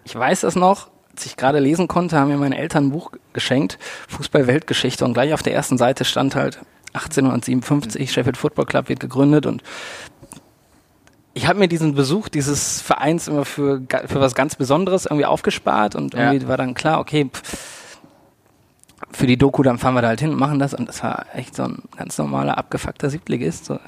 ich 0.04 0.14
weiß 0.14 0.40
das 0.40 0.56
noch, 0.56 0.88
als 1.12 1.26
ich 1.26 1.36
gerade 1.36 1.58
lesen 1.58 1.88
konnte, 1.88 2.16
haben 2.18 2.28
mir 2.28 2.36
meine 2.36 2.56
Eltern 2.56 2.86
ein 2.86 2.90
Buch 2.90 3.12
geschenkt, 3.32 3.78
Fußball-Weltgeschichte, 4.08 5.04
und 5.04 5.12
gleich 5.12 5.34
auf 5.34 5.42
der 5.42 5.54
ersten 5.54 5.76
Seite 5.76 6.04
stand 6.04 6.34
halt 6.34 6.60
1857, 6.92 8.10
Sheffield 8.10 8.36
Football 8.36 8.66
Club 8.66 8.88
wird 8.88 9.00
gegründet. 9.00 9.46
Und 9.46 9.62
ich 11.34 11.46
habe 11.46 11.58
mir 11.58 11.68
diesen 11.68 11.94
Besuch 11.94 12.28
dieses 12.28 12.80
Vereins 12.80 13.28
immer 13.28 13.44
für, 13.44 13.82
für 14.06 14.20
was 14.20 14.34
ganz 14.34 14.56
Besonderes 14.56 15.06
irgendwie 15.06 15.26
aufgespart 15.26 15.94
und 15.94 16.14
irgendwie 16.14 16.42
ja. 16.42 16.48
war 16.48 16.56
dann 16.56 16.74
klar, 16.74 17.00
okay, 17.00 17.30
pff, 17.32 17.98
für 19.12 19.26
die 19.26 19.36
Doku, 19.36 19.62
dann 19.62 19.78
fahren 19.78 19.94
wir 19.94 20.02
da 20.02 20.08
halt 20.08 20.20
hin 20.20 20.30
und 20.30 20.38
machen 20.38 20.58
das 20.58 20.74
und 20.74 20.88
das 20.88 21.02
war 21.02 21.26
echt 21.34 21.54
so 21.56 21.64
ein 21.64 21.82
ganz 21.96 22.16
normaler, 22.18 22.58
abgefuckter 22.58 23.10
Siebtligist. 23.10 23.64
So, 23.64 23.78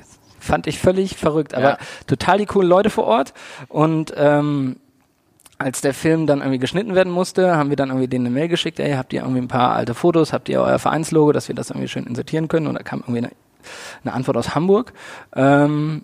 fand 0.40 0.66
ich 0.66 0.78
völlig 0.78 1.16
verrückt, 1.16 1.54
aber 1.54 1.70
ja. 1.70 1.78
total 2.06 2.38
die 2.38 2.46
coolen 2.46 2.68
Leute 2.68 2.90
vor 2.90 3.04
Ort 3.04 3.32
und 3.68 4.12
ähm, 4.16 4.76
als 5.58 5.80
der 5.80 5.94
Film 5.94 6.26
dann 6.26 6.40
irgendwie 6.40 6.58
geschnitten 6.58 6.96
werden 6.96 7.12
musste, 7.12 7.56
haben 7.56 7.70
wir 7.70 7.76
dann 7.76 7.90
irgendwie 7.90 8.08
denen 8.08 8.26
eine 8.26 8.34
Mail 8.34 8.48
geschickt, 8.48 8.80
ey, 8.80 8.94
habt 8.94 9.12
ihr 9.12 9.20
irgendwie 9.20 9.40
ein 9.40 9.48
paar 9.48 9.74
alte 9.74 9.94
Fotos, 9.94 10.32
habt 10.32 10.48
ihr 10.48 10.60
euer 10.60 10.80
Vereinslogo, 10.80 11.30
dass 11.32 11.46
wir 11.46 11.54
das 11.54 11.70
irgendwie 11.70 11.88
schön 11.88 12.04
insertieren 12.04 12.48
können 12.48 12.66
und 12.66 12.74
da 12.74 12.82
kam 12.82 13.00
irgendwie 13.00 13.18
eine, 13.18 13.30
eine 14.04 14.12
Antwort 14.12 14.36
aus 14.36 14.56
Hamburg. 14.56 14.92
Ähm, 15.36 16.02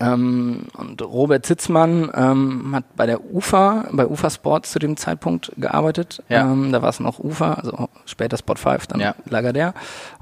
ähm, 0.00 0.66
und 0.76 1.02
Robert 1.02 1.46
Zitzmann 1.46 2.10
ähm, 2.14 2.74
hat 2.74 2.96
bei 2.96 3.06
der 3.06 3.32
UFA, 3.32 3.88
bei 3.92 4.06
UFA 4.06 4.30
Sports 4.30 4.72
zu 4.72 4.78
dem 4.78 4.96
Zeitpunkt 4.96 5.52
gearbeitet. 5.56 6.22
Ja. 6.28 6.50
Ähm, 6.50 6.72
da 6.72 6.82
war 6.82 6.88
es 6.88 7.00
noch 7.00 7.18
UFA, 7.18 7.54
also 7.54 7.88
später 8.04 8.36
Spot 8.36 8.54
5, 8.54 8.86
dann 8.88 9.00
ja. 9.00 9.14
Lagardère 9.28 9.74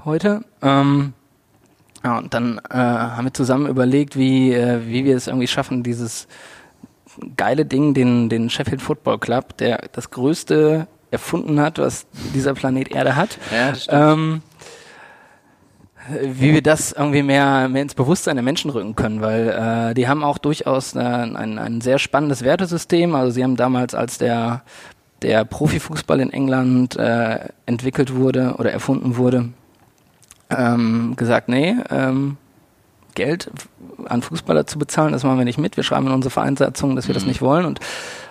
heute. 0.05 0.41
Ähm, 0.61 1.13
ja, 2.03 2.17
und 2.17 2.33
dann 2.33 2.59
äh, 2.69 2.75
haben 2.75 3.25
wir 3.25 3.33
zusammen 3.33 3.67
überlegt, 3.67 4.17
wie, 4.17 4.53
äh, 4.53 4.87
wie 4.87 5.05
wir 5.05 5.15
es 5.15 5.27
irgendwie 5.27 5.47
schaffen, 5.47 5.83
dieses 5.83 6.27
geile 7.37 7.65
Ding, 7.65 7.93
den, 7.93 8.29
den 8.29 8.49
Sheffield 8.49 8.81
Football 8.81 9.19
Club, 9.19 9.57
der 9.57 9.89
das 9.91 10.09
größte 10.09 10.87
erfunden 11.11 11.59
hat, 11.59 11.77
was 11.77 12.07
dieser 12.33 12.53
Planet 12.53 12.89
Erde 12.89 13.15
hat. 13.15 13.37
Ja. 13.51 14.13
Ähm, 14.13 14.41
wie 16.09 16.53
wir 16.53 16.61
das 16.61 16.91
irgendwie 16.91 17.23
mehr, 17.23 17.69
mehr 17.69 17.83
ins 17.83 17.95
Bewusstsein 17.95 18.35
der 18.35 18.43
Menschen 18.43 18.71
rücken 18.71 18.95
können, 18.95 19.21
weil 19.21 19.49
äh, 19.49 19.93
die 19.93 20.07
haben 20.07 20.23
auch 20.23 20.37
durchaus 20.37 20.95
äh, 20.95 20.99
ein, 20.99 21.59
ein 21.59 21.81
sehr 21.81 21.99
spannendes 21.99 22.43
Wertesystem. 22.43 23.13
Also 23.15 23.31
sie 23.31 23.43
haben 23.43 23.55
damals, 23.55 23.93
als 23.93 24.17
der, 24.17 24.63
der 25.21 25.45
Profifußball 25.45 26.19
in 26.19 26.33
England 26.33 26.95
äh, 26.95 27.39
entwickelt 27.65 28.15
wurde 28.15 28.55
oder 28.57 28.71
erfunden 28.71 29.17
wurde, 29.17 29.49
ähm, 30.49 31.13
gesagt, 31.15 31.49
nee, 31.49 31.75
ähm, 31.89 32.37
Geld 33.13 33.51
an 34.05 34.21
Fußballer 34.21 34.65
zu 34.65 34.79
bezahlen, 34.79 35.11
das 35.11 35.23
machen 35.23 35.37
wir 35.37 35.45
nicht 35.45 35.59
mit. 35.59 35.77
Wir 35.77 35.83
schreiben 35.83 36.07
in 36.07 36.13
unsere 36.13 36.31
Vereinssatzung, 36.31 36.95
dass 36.95 37.07
wir 37.07 37.13
mhm. 37.13 37.19
das 37.19 37.25
nicht 37.25 37.41
wollen 37.41 37.65
und 37.65 37.79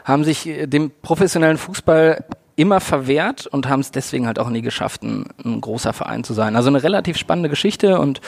haben 0.04 0.24
sich 0.24 0.46
äh, 0.46 0.66
dem 0.66 0.90
professionellen 1.02 1.59
Fußball 1.59 2.24
immer 2.60 2.80
verwehrt 2.80 3.46
und 3.46 3.68
haben 3.70 3.80
es 3.80 3.90
deswegen 3.90 4.26
halt 4.26 4.38
auch 4.38 4.50
nie 4.50 4.60
geschafft, 4.60 5.02
ein, 5.02 5.24
ein, 5.42 5.62
großer 5.62 5.94
Verein 5.94 6.24
zu 6.24 6.34
sein. 6.34 6.56
Also 6.56 6.68
eine 6.68 6.82
relativ 6.82 7.16
spannende 7.16 7.48
Geschichte 7.48 7.98
und 7.98 8.20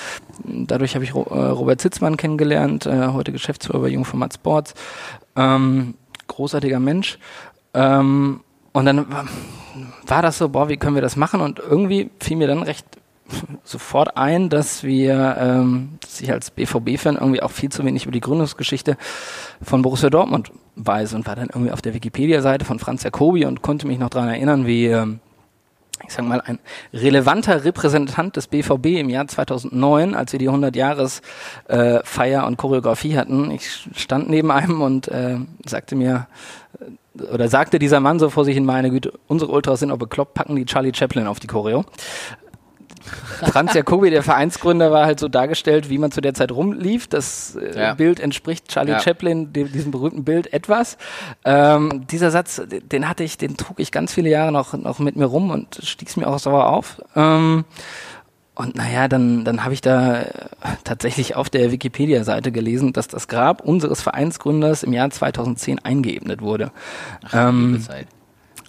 dadurch 0.42 0.94
habe 0.94 1.04
ich 1.04 1.10
äh, 1.10 1.14
Robert 1.14 1.82
Zitzmann 1.82 2.16
kennengelernt, 2.16 2.86
äh, 2.86 3.08
heute 3.08 3.30
Geschäftsführer 3.30 3.80
bei 3.80 3.88
Jungformat 3.88 4.32
Sports. 4.32 4.72
Ähm, 5.36 5.94
großartiger 6.28 6.80
Mensch. 6.80 7.18
Ähm, 7.74 8.40
und 8.72 8.86
dann 8.86 9.06
war 10.06 10.22
das 10.22 10.38
so, 10.38 10.48
boah, 10.48 10.70
wie 10.70 10.78
können 10.78 10.94
wir 10.94 11.02
das 11.02 11.16
machen? 11.16 11.42
Und 11.42 11.58
irgendwie 11.58 12.10
fiel 12.18 12.38
mir 12.38 12.46
dann 12.46 12.62
recht 12.62 12.86
sofort 13.64 14.16
ein, 14.16 14.48
dass 14.48 14.82
wir, 14.82 15.36
ähm, 15.38 15.98
dass 16.00 16.22
ich 16.22 16.32
als 16.32 16.50
BVB-Fan 16.52 17.16
irgendwie 17.16 17.42
auch 17.42 17.50
viel 17.50 17.68
zu 17.68 17.84
wenig 17.84 18.04
über 18.04 18.12
die 18.12 18.20
Gründungsgeschichte 18.20 18.96
von 19.60 19.82
Borussia 19.82 20.08
Dortmund 20.08 20.52
weiß 20.76 21.14
und 21.14 21.26
war 21.26 21.36
dann 21.36 21.48
irgendwie 21.48 21.72
auf 21.72 21.82
der 21.82 21.94
Wikipedia-Seite 21.94 22.64
von 22.64 22.78
Franz 22.78 23.02
Jacobi 23.02 23.44
und 23.44 23.62
konnte 23.62 23.86
mich 23.86 23.98
noch 23.98 24.10
daran 24.10 24.28
erinnern, 24.28 24.66
wie 24.66 24.86
ähm, 24.86 25.20
ich 26.06 26.14
sag 26.14 26.24
mal, 26.24 26.40
ein 26.40 26.58
relevanter 26.92 27.64
Repräsentant 27.64 28.36
des 28.36 28.46
BVB 28.48 28.86
im 28.98 29.08
Jahr 29.08 29.26
2009, 29.28 30.14
als 30.14 30.32
wir 30.32 30.38
die 30.38 30.50
100-Jahres-Feier 30.50 32.42
äh, 32.42 32.46
und 32.46 32.56
Choreografie 32.56 33.16
hatten. 33.16 33.50
Ich 33.50 33.88
stand 33.94 34.28
neben 34.28 34.50
einem 34.50 34.82
und 34.82 35.08
äh, 35.08 35.38
sagte 35.64 35.96
mir, 35.96 36.26
oder 37.14 37.48
sagte 37.48 37.78
dieser 37.78 38.00
Mann 38.00 38.18
so 38.18 38.30
vor 38.30 38.44
sich 38.44 38.56
in 38.56 38.64
meine 38.64 38.90
Güte, 38.90 39.12
unsere 39.28 39.52
Ultras 39.52 39.80
sind 39.80 39.90
auch 39.90 39.98
bekloppt, 39.98 40.34
packen 40.34 40.56
die 40.56 40.64
Charlie 40.64 40.92
Chaplin 40.94 41.26
auf 41.26 41.40
die 41.40 41.46
Choreo. 41.46 41.84
Franz 43.50 43.74
Jacobi, 43.74 44.10
der 44.10 44.22
Vereinsgründer, 44.22 44.90
war 44.90 45.06
halt 45.06 45.20
so 45.20 45.28
dargestellt, 45.28 45.88
wie 45.88 45.98
man 45.98 46.12
zu 46.12 46.20
der 46.20 46.34
Zeit 46.34 46.52
rumlief. 46.52 47.06
Das 47.06 47.56
äh, 47.56 47.78
ja. 47.78 47.94
Bild 47.94 48.20
entspricht 48.20 48.68
Charlie 48.68 48.92
ja. 48.92 49.00
Chaplin, 49.00 49.52
dem, 49.52 49.72
diesem 49.72 49.90
berühmten 49.90 50.24
Bild, 50.24 50.52
etwas. 50.52 50.96
Ähm, 51.44 52.06
dieser 52.10 52.30
Satz, 52.30 52.62
den 52.66 53.08
hatte 53.08 53.24
ich, 53.24 53.38
den 53.38 53.56
trug 53.56 53.80
ich 53.80 53.92
ganz 53.92 54.12
viele 54.12 54.30
Jahre 54.30 54.52
noch, 54.52 54.74
noch 54.74 54.98
mit 54.98 55.16
mir 55.16 55.26
rum 55.26 55.50
und 55.50 55.80
stieß 55.82 56.16
mir 56.16 56.26
auch 56.26 56.38
sauer 56.38 56.66
auf. 56.68 57.02
Ähm, 57.16 57.64
und 58.54 58.76
naja, 58.76 59.08
dann, 59.08 59.44
dann 59.44 59.64
habe 59.64 59.72
ich 59.72 59.80
da 59.80 60.20
äh, 60.20 60.28
tatsächlich 60.84 61.36
auf 61.36 61.48
der 61.48 61.72
Wikipedia-Seite 61.72 62.52
gelesen, 62.52 62.92
dass 62.92 63.08
das 63.08 63.26
Grab 63.26 63.62
unseres 63.62 64.02
Vereinsgründers 64.02 64.82
im 64.82 64.92
Jahr 64.92 65.10
2010 65.10 65.78
eingeebnet 65.78 66.42
wurde. 66.42 66.70
Ach, 67.24 67.48
ähm, 67.48 67.82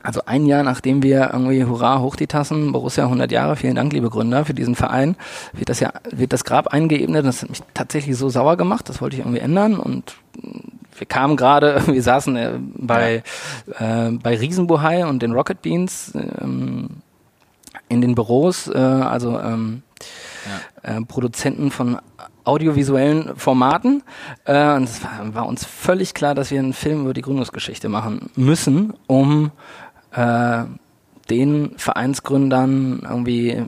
also 0.04 0.22
ein 0.26 0.46
Jahr 0.46 0.64
nachdem 0.64 1.02
wir 1.02 1.32
irgendwie 1.34 1.66
Hurra, 1.66 2.00
hoch 2.00 2.16
die 2.16 2.28
Tassen, 2.28 2.72
Borussia 2.72 3.06
100 3.06 3.32
Jahre, 3.32 3.56
vielen 3.56 3.76
Dank, 3.76 3.94
liebe 3.94 4.10
Gründer, 4.10 4.46
für 4.46 4.54
diesen 4.54 4.76
Verein, 4.76 5.16
wird 5.54 5.70
das 5.70 5.80
ja, 5.80 5.94
wird 6.12 6.34
das 6.34 6.44
Grab 6.44 6.68
eingeebnet. 6.68 7.26
Das 7.26 7.42
hat 7.42 7.50
mich 7.50 7.64
tatsächlich 7.74 8.18
so 8.18 8.30
sauer 8.30 8.58
gemacht, 8.58 8.90
das 8.90 9.02
wollte 9.02 9.16
ich 9.16 9.22
irgendwie 9.22 9.40
ändern 9.40 9.80
und 9.80 10.16
wir 10.98 11.08
kamen 11.08 11.38
gerade, 11.38 11.82
wir 11.88 12.04
saßen 12.04 12.36
äh, 12.36 12.60
bei, 12.60 13.24
ja. 13.80 14.08
äh, 14.08 14.12
bei 14.12 14.38
Riesenbuhai 14.38 15.06
und 15.08 15.24
den 15.24 15.32
Rocket 15.32 15.62
Beans, 15.62 16.14
ähm, 16.16 16.90
in 17.90 18.02
den 18.02 18.16
Büros, 18.16 18.68
äh, 18.68 18.78
also 18.78 19.40
ähm, 19.40 19.84
ja. 20.84 20.98
äh, 20.98 21.02
Produzenten 21.02 21.72
von 21.72 21.98
audiovisuellen 22.44 23.36
Formaten. 23.38 24.04
Äh, 24.46 24.74
und 24.76 24.84
es 24.84 25.04
war, 25.04 25.34
war, 25.34 25.46
uns 25.48 25.66
völlig 25.66 26.14
klar, 26.14 26.36
dass 26.36 26.52
wir 26.52 26.60
einen 26.60 26.74
Film 26.74 27.04
über 27.04 27.14
die 27.14 27.22
Gründungsgeschichte 27.22 27.90
machen 27.90 28.30
müssen, 28.36 28.94
um 29.08 29.52
äh, 30.14 30.64
den 31.30 31.78
Vereinsgründern 31.78 33.02
irgendwie 33.04 33.66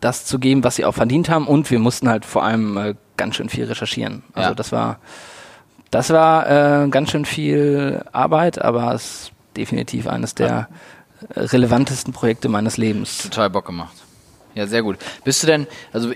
das 0.00 0.24
zu 0.24 0.38
geben, 0.38 0.64
was 0.64 0.76
sie 0.76 0.84
auch 0.84 0.94
verdient 0.94 1.28
haben. 1.28 1.46
Und 1.46 1.70
wir 1.70 1.78
mussten 1.78 2.08
halt 2.08 2.24
vor 2.24 2.44
allem 2.44 2.76
äh, 2.76 2.94
ganz 3.16 3.36
schön 3.36 3.48
viel 3.48 3.64
recherchieren. 3.64 4.22
Also 4.34 4.50
ja. 4.50 4.54
das 4.54 4.72
war 4.72 4.98
das 5.90 6.10
war 6.10 6.84
äh, 6.84 6.88
ganz 6.88 7.10
schön 7.10 7.24
viel 7.24 8.04
Arbeit, 8.12 8.60
aber 8.60 8.92
es 8.92 9.02
ist 9.04 9.32
definitiv 9.56 10.06
eines 10.06 10.34
der 10.34 10.68
relevantesten 11.34 12.12
Projekte 12.12 12.48
meines 12.48 12.76
Lebens. 12.76 13.22
Total 13.22 13.50
Bock 13.50 13.66
gemacht. 13.66 13.94
Ja, 14.54 14.66
sehr 14.66 14.82
gut. 14.82 14.98
Bist 15.24 15.42
du 15.42 15.46
denn, 15.46 15.66
also 15.92 16.12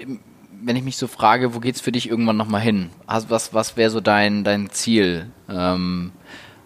wenn 0.62 0.76
ich 0.76 0.82
mich 0.82 0.96
so 0.96 1.06
frage, 1.06 1.54
wo 1.54 1.60
geht's 1.60 1.80
für 1.80 1.92
dich 1.92 2.08
irgendwann 2.08 2.36
nochmal 2.36 2.60
hin? 2.60 2.90
Was, 3.06 3.54
was 3.54 3.76
wäre 3.76 3.90
so 3.90 4.00
dein, 4.00 4.44
dein 4.44 4.70
Ziel? 4.70 5.30
Ähm, 5.48 6.12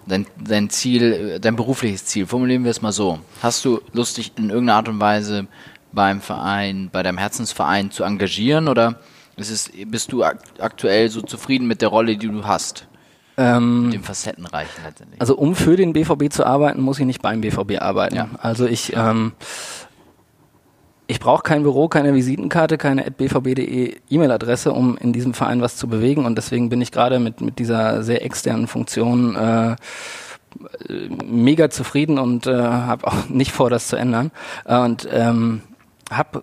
dein, 0.07 0.27
dein 0.37 0.71
Ziel, 0.71 1.39
dein 1.41 1.57
berufliches 1.57 2.05
Ziel, 2.07 2.27
formulieren 2.27 2.65
wir 2.65 2.71
es 2.71 2.83
mal 2.83 2.93
so. 2.93 3.19
Hast 3.43 3.65
du 3.65 3.81
Lust, 3.93 4.17
dich 4.17 4.33
in 4.37 4.51
irgendeiner 4.51 4.77
Art 4.79 4.89
und 4.89 5.01
Weise 5.01 5.47
beim 5.93 6.21
Verein, 6.21 6.91
bei 6.93 7.03
deinem 7.03 7.19
Herzensverein 7.19 7.91
zu 7.91 8.05
engagieren 8.05 8.69
oder 8.69 9.01
ist 9.37 9.51
es, 9.51 9.71
bist 9.87 10.13
du 10.13 10.23
aktuell 10.23 11.09
so 11.09 11.21
zufrieden 11.21 11.67
mit 11.67 11.83
der 11.83 11.89
Rolle, 11.89 12.17
die 12.17 12.29
du 12.29 12.45
hast? 12.45 12.87
Ähm, 13.37 13.91
dem 13.93 14.05
Facettenreichen 14.05 14.85
letztendlich. 14.85 15.21
Also 15.21 15.37
um 15.37 15.57
für 15.57 15.77
den 15.77 15.93
BVB 15.93 16.33
zu 16.33 16.47
arbeiten, 16.47 16.81
muss 16.81 17.01
ich 17.01 17.07
nicht 17.07 17.21
beim 17.21 17.41
BVB 17.41 17.81
arbeiten. 17.81 18.15
Ja. 18.15 18.29
Also 18.39 18.67
ich, 18.67 18.95
ähm, 18.95 19.33
ich 21.07 21.21
brauche 21.21 21.43
kein 21.43 21.63
Büro, 21.63 21.89
keine 21.89 22.15
Visitenkarte, 22.15 22.79
keine 22.79 23.11
bvb.de 23.11 23.97
E-Mail-Adresse, 24.09 24.73
um 24.73 24.97
in 24.97 25.13
diesem 25.13 25.35
Verein 25.35 25.61
was 25.61 25.77
zu 25.77 25.87
bewegen. 25.87 26.25
Und 26.25 26.37
deswegen 26.37 26.71
bin 26.71 26.81
ich 26.81 26.93
gerade 26.93 27.19
mit, 27.19 27.41
mit 27.41 27.59
dieser 27.59 28.03
sehr 28.03 28.25
externen 28.25 28.67
Funktion 28.67 29.37
äh, 29.37 29.77
mega 30.89 31.69
zufrieden 31.69 32.19
und 32.19 32.47
äh, 32.47 32.57
habe 32.57 33.07
auch 33.07 33.15
nicht 33.29 33.53
vor, 33.53 33.71
das 33.71 33.89
zu 33.89 33.97
ändern. 33.97 34.31
Und 34.65 35.07
ähm, 35.13 35.63
habe 36.11 36.43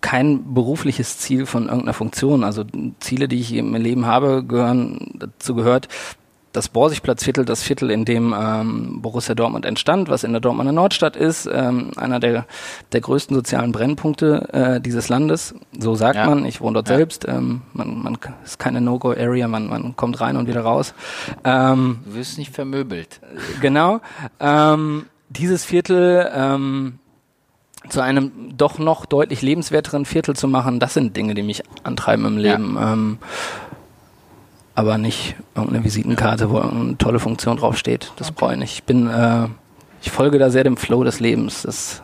kein 0.00 0.54
berufliches 0.54 1.18
Ziel 1.18 1.46
von 1.46 1.64
irgendeiner 1.64 1.94
Funktion. 1.94 2.44
Also 2.44 2.64
Ziele, 3.00 3.26
die 3.26 3.40
ich 3.40 3.52
im 3.54 3.74
Leben 3.74 4.06
habe, 4.06 4.44
gehören, 4.44 5.14
dazu 5.18 5.56
gehört, 5.56 5.88
das 6.56 6.70
Borsigplatzviertel, 6.70 7.44
das 7.44 7.62
Viertel, 7.62 7.90
in 7.90 8.04
dem 8.04 8.34
ähm, 8.36 9.02
Borussia 9.02 9.34
Dortmund 9.34 9.66
entstand, 9.66 10.08
was 10.08 10.24
in 10.24 10.32
der 10.32 10.40
Dortmunder 10.40 10.72
Nordstadt 10.72 11.14
ist, 11.14 11.48
ähm, 11.52 11.90
einer 11.96 12.18
der, 12.18 12.46
der 12.92 13.00
größten 13.02 13.36
sozialen 13.36 13.72
Brennpunkte 13.72 14.48
äh, 14.52 14.80
dieses 14.80 15.08
Landes. 15.08 15.54
So 15.78 15.94
sagt 15.94 16.16
ja. 16.16 16.26
man. 16.26 16.46
Ich 16.46 16.60
wohne 16.60 16.74
dort 16.74 16.88
ja. 16.88 16.96
selbst. 16.96 17.26
Ähm, 17.28 17.62
man, 17.74 18.02
man 18.02 18.18
ist 18.44 18.58
keine 18.58 18.80
No-Go-Area, 18.80 19.48
man, 19.48 19.68
man 19.68 19.96
kommt 19.96 20.20
rein 20.20 20.36
und 20.36 20.48
wieder 20.48 20.62
raus. 20.62 20.94
Ähm, 21.44 21.98
du 22.06 22.14
wirst 22.14 22.38
nicht 22.38 22.54
vermöbelt. 22.54 23.20
Genau. 23.60 24.00
Ähm, 24.40 25.06
dieses 25.28 25.64
Viertel 25.64 26.30
ähm, 26.34 26.98
zu 27.90 28.00
einem 28.00 28.56
doch 28.56 28.78
noch 28.78 29.04
deutlich 29.04 29.42
lebenswerteren 29.42 30.06
Viertel 30.06 30.34
zu 30.34 30.48
machen, 30.48 30.80
das 30.80 30.94
sind 30.94 31.16
Dinge, 31.16 31.34
die 31.34 31.42
mich 31.42 31.62
antreiben 31.84 32.24
im 32.24 32.38
Leben. 32.38 32.76
Ja. 32.76 32.94
Ähm, 32.94 33.18
aber 34.76 34.98
nicht 34.98 35.34
irgendeine 35.56 35.84
Visitenkarte, 35.84 36.50
wo 36.50 36.58
eine 36.58 36.96
tolle 36.98 37.18
Funktion 37.18 37.56
draufsteht. 37.56 38.12
Das 38.16 38.28
okay. 38.28 38.36
brauche 38.38 38.52
ich 38.52 38.58
nicht. 38.58 38.72
Ich 38.74 38.82
bin, 38.84 39.08
äh, 39.08 39.48
ich 40.02 40.10
folge 40.10 40.38
da 40.38 40.50
sehr 40.50 40.62
dem 40.62 40.76
Flow 40.76 41.02
des 41.02 41.18
Lebens. 41.18 41.62
Das 41.62 42.02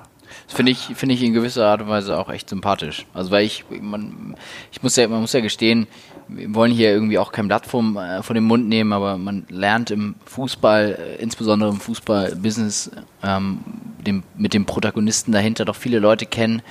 das 0.53 0.57
finde 0.59 0.73
ich, 0.73 0.81
finde 0.97 1.15
ich 1.15 1.23
in 1.23 1.33
gewisser 1.33 1.67
Art 1.67 1.81
und 1.81 1.89
Weise 1.89 2.19
auch 2.19 2.29
echt 2.29 2.51
sympathisch. 2.51 3.07
Also 3.15 3.31
weil 3.31 3.47
ich, 3.47 3.65
man, 3.81 4.37
ich 4.71 4.83
muss 4.83 4.97
ja, 4.97 5.09
man 5.09 5.23
muss 5.23 5.33
ja 5.33 5.41
gestehen, 5.41 5.87
wir 6.29 6.55
wollen 6.55 6.71
hier 6.71 6.91
irgendwie 6.91 7.19
auch 7.19 7.33
kein 7.33 7.49
Blatt 7.49 7.65
vom, 7.65 7.97
äh, 7.97 8.23
von 8.23 8.35
dem 8.35 8.45
Mund 8.45 8.69
nehmen, 8.69 8.93
aber 8.93 9.17
man 9.17 9.47
lernt 9.49 9.91
im 9.91 10.15
Fußball, 10.27 10.99
äh, 10.99 11.23
insbesondere 11.23 11.71
im 11.71 11.81
Fußballbusiness, 11.81 12.91
ähm, 13.23 13.61
dem, 14.07 14.23
mit 14.37 14.55
dem 14.55 14.67
Protagonisten 14.67 15.33
dahinter 15.33 15.65
doch 15.65 15.77
viele 15.77 15.99
Leute 15.99 16.27
kennen, 16.27 16.63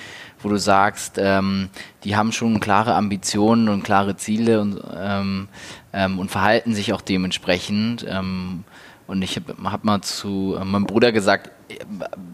wo 0.41 0.49
du 0.49 0.57
sagst, 0.57 1.17
ähm, 1.17 1.69
die 2.03 2.15
haben 2.15 2.31
schon 2.31 2.59
klare 2.59 2.95
Ambitionen 2.95 3.69
und 3.69 3.83
klare 3.83 4.15
Ziele 4.17 4.61
und, 4.61 4.81
ähm, 4.95 5.47
ähm, 5.93 6.19
und 6.19 6.31
verhalten 6.31 6.73
sich 6.73 6.93
auch 6.93 7.01
dementsprechend. 7.01 8.05
Ähm, 8.07 8.63
und 9.07 9.21
ich 9.21 9.35
habe 9.35 9.55
hab 9.69 9.83
mal 9.83 10.01
zu 10.01 10.55
äh, 10.59 10.63
meinem 10.63 10.85
Bruder 10.85 11.11
gesagt, 11.11 11.51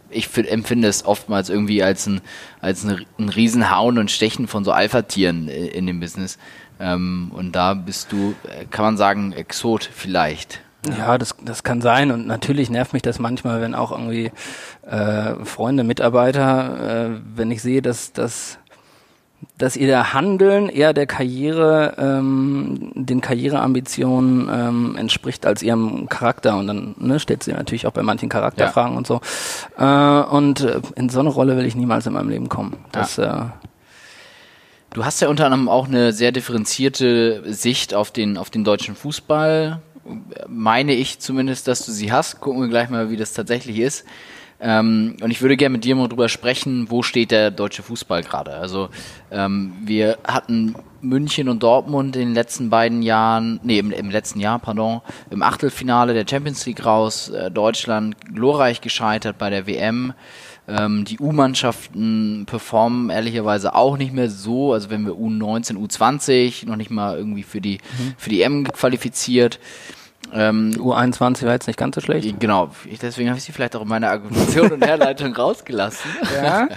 ich 0.09 0.29
empfinde 0.37 0.87
es 0.87 1.05
oftmals 1.05 1.49
irgendwie 1.49 1.83
als 1.83 2.07
ein, 2.07 2.21
als 2.61 2.83
ein, 2.83 3.05
ein 3.19 3.29
Riesenhauen 3.29 3.97
und 3.97 4.11
Stechen 4.11 4.47
von 4.47 4.63
so 4.63 4.71
Alpha-Tieren 4.71 5.47
in 5.47 5.87
dem 5.87 5.99
Business. 5.99 6.37
Ähm, 6.79 7.31
und 7.33 7.55
da 7.55 7.73
bist 7.73 8.11
du, 8.11 8.35
äh, 8.47 8.65
kann 8.65 8.85
man 8.85 8.97
sagen, 8.97 9.33
Exot 9.33 9.89
vielleicht. 9.91 10.61
Ja, 10.97 11.17
das, 11.17 11.35
das 11.43 11.63
kann 11.63 11.81
sein 11.81 12.11
und 12.11 12.27
natürlich 12.27 12.69
nervt 12.69 12.93
mich 12.93 13.01
das 13.01 13.19
manchmal, 13.19 13.61
wenn 13.61 13.75
auch 13.75 13.91
irgendwie 13.91 14.31
äh, 14.89 15.43
Freunde, 15.43 15.83
Mitarbeiter, 15.83 17.07
äh, 17.07 17.19
wenn 17.35 17.51
ich 17.51 17.61
sehe, 17.61 17.81
dass, 17.81 18.13
dass 18.13 18.59
dass 19.57 19.75
ihr 19.75 20.13
Handeln 20.13 20.69
eher 20.69 20.93
der 20.93 21.07
Karriere, 21.07 21.95
ähm, 21.97 22.91
den 22.93 23.21
Karriereambitionen 23.21 24.49
ähm, 24.51 24.95
entspricht 24.97 25.45
als 25.45 25.63
ihrem 25.63 26.09
Charakter. 26.09 26.57
Und 26.57 26.67
dann 26.67 26.95
ne, 26.99 27.19
stellt 27.19 27.43
sie 27.43 27.53
natürlich 27.53 27.87
auch 27.87 27.91
bei 27.91 28.03
manchen 28.03 28.29
Charakterfragen 28.29 28.93
ja. 28.93 28.97
und 28.97 29.07
so. 29.07 29.21
Äh, 29.77 30.35
und 30.35 30.61
äh, 30.61 30.81
in 30.95 31.09
so 31.09 31.19
eine 31.19 31.29
Rolle 31.29 31.57
will 31.57 31.65
ich 31.65 31.75
niemals 31.75 32.05
in 32.05 32.13
meinem 32.13 32.29
Leben 32.29 32.49
kommen. 32.49 32.77
Das, 32.91 33.17
ja. 33.17 33.45
äh, 33.45 33.67
du 34.93 35.05
hast 35.05 35.21
ja 35.21 35.27
unter 35.27 35.45
anderem 35.45 35.69
auch 35.69 35.87
eine 35.87 36.13
sehr 36.13 36.31
differenzierte 36.31 37.43
Sicht 37.51 37.93
auf 37.93 38.11
den, 38.11 38.37
auf 38.37 38.49
den 38.49 38.63
deutschen 38.63 38.95
Fußball. 38.95 39.81
Meine 40.47 40.93
ich 40.93 41.19
zumindest, 41.19 41.67
dass 41.67 41.85
du 41.85 41.91
sie 41.91 42.11
hast. 42.11 42.39
Gucken 42.39 42.61
wir 42.61 42.69
gleich 42.69 42.89
mal, 42.89 43.09
wie 43.09 43.17
das 43.17 43.33
tatsächlich 43.33 43.79
ist. 43.79 44.05
Ähm, 44.59 45.17
und 45.21 45.29
ich 45.29 45.41
würde 45.41 45.55
gerne 45.55 45.73
mit 45.73 45.83
dir 45.83 45.95
mal 45.95 46.07
drüber 46.07 46.29
sprechen, 46.29 46.89
wo 46.89 47.03
steht 47.03 47.31
der 47.31 47.51
deutsche 47.51 47.83
Fußball 47.83 48.23
gerade? 48.23 48.55
Also 48.55 48.89
ähm, 49.29 49.73
wir 49.83 50.17
hatten 50.23 50.75
München 51.01 51.47
und 51.47 51.61
Dortmund 51.61 52.15
in 52.15 52.29
den 52.29 52.33
letzten 52.33 52.71
beiden 52.71 53.03
Jahren, 53.03 53.59
nee, 53.63 53.77
im, 53.77 53.91
im 53.91 54.09
letzten 54.09 54.39
Jahr, 54.39 54.57
pardon, 54.57 55.01
im 55.29 55.43
Achtelfinale 55.43 56.15
der 56.15 56.25
Champions 56.27 56.65
League 56.65 56.83
raus. 56.83 57.29
Äh, 57.29 57.51
Deutschland 57.51 58.15
glorreich 58.33 58.81
gescheitert 58.81 59.37
bei 59.37 59.51
der 59.51 59.67
WM. 59.67 60.13
Ähm, 60.67 61.05
die 61.05 61.19
U-Mannschaften 61.19 62.45
performen 62.45 63.09
ehrlicherweise 63.09 63.75
auch 63.75 63.95
nicht 63.95 64.11
mehr 64.11 64.29
so. 64.29 64.73
Also 64.73 64.89
wenn 64.89 65.05
wir 65.05 65.13
U19, 65.13 65.77
U20 65.77 66.65
noch 66.65 66.75
nicht 66.75 66.89
mal 66.89 67.15
irgendwie 67.15 67.43
für 67.43 67.61
die, 67.61 67.77
mhm. 67.77 68.15
für 68.17 68.29
die 68.29 68.41
M 68.41 68.65
qualifiziert. 68.65 69.59
Ähm, 70.33 70.71
U21 70.77 71.45
war 71.45 71.53
jetzt 71.53 71.67
nicht 71.67 71.79
ganz 71.79 71.95
so 71.95 72.01
schlecht. 72.01 72.39
Genau, 72.39 72.69
ich, 72.85 72.99
deswegen 72.99 73.29
habe 73.29 73.37
ich 73.37 73.45
sie 73.45 73.51
vielleicht 73.51 73.75
auch 73.75 73.81
in 73.81 73.87
meiner 73.87 74.09
Argumentation 74.09 74.71
und 74.71 74.85
Herleitung 74.85 75.33
rausgelassen. 75.35 76.09
Ja. 76.35 76.67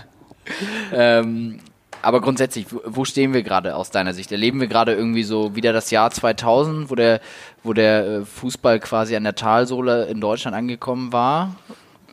ähm, 0.93 1.61
aber 2.03 2.21
grundsätzlich, 2.21 2.67
wo 2.85 3.05
stehen 3.05 3.35
wir 3.35 3.43
gerade 3.43 3.77
aus 3.77 3.91
deiner 3.91 4.15
Sicht? 4.15 4.33
Erleben 4.33 4.61
wir 4.61 4.69
gerade 4.69 4.95
irgendwie 4.95 5.23
so 5.23 5.55
wieder 5.55 5.73
das 5.73 5.91
Jahr 5.91 6.11
2000, 6.11 6.91
wo 6.91 6.95
der, 6.95 7.21
wo 7.63 7.73
der 7.73 8.07
äh, 8.07 8.25
Fußball 8.25 8.81
quasi 8.81 9.17
an 9.17 9.25
der 9.25 9.35
Talsohle 9.35 10.07
in 10.07 10.21
Deutschland 10.21 10.57
angekommen 10.57 11.13
war? 11.13 11.57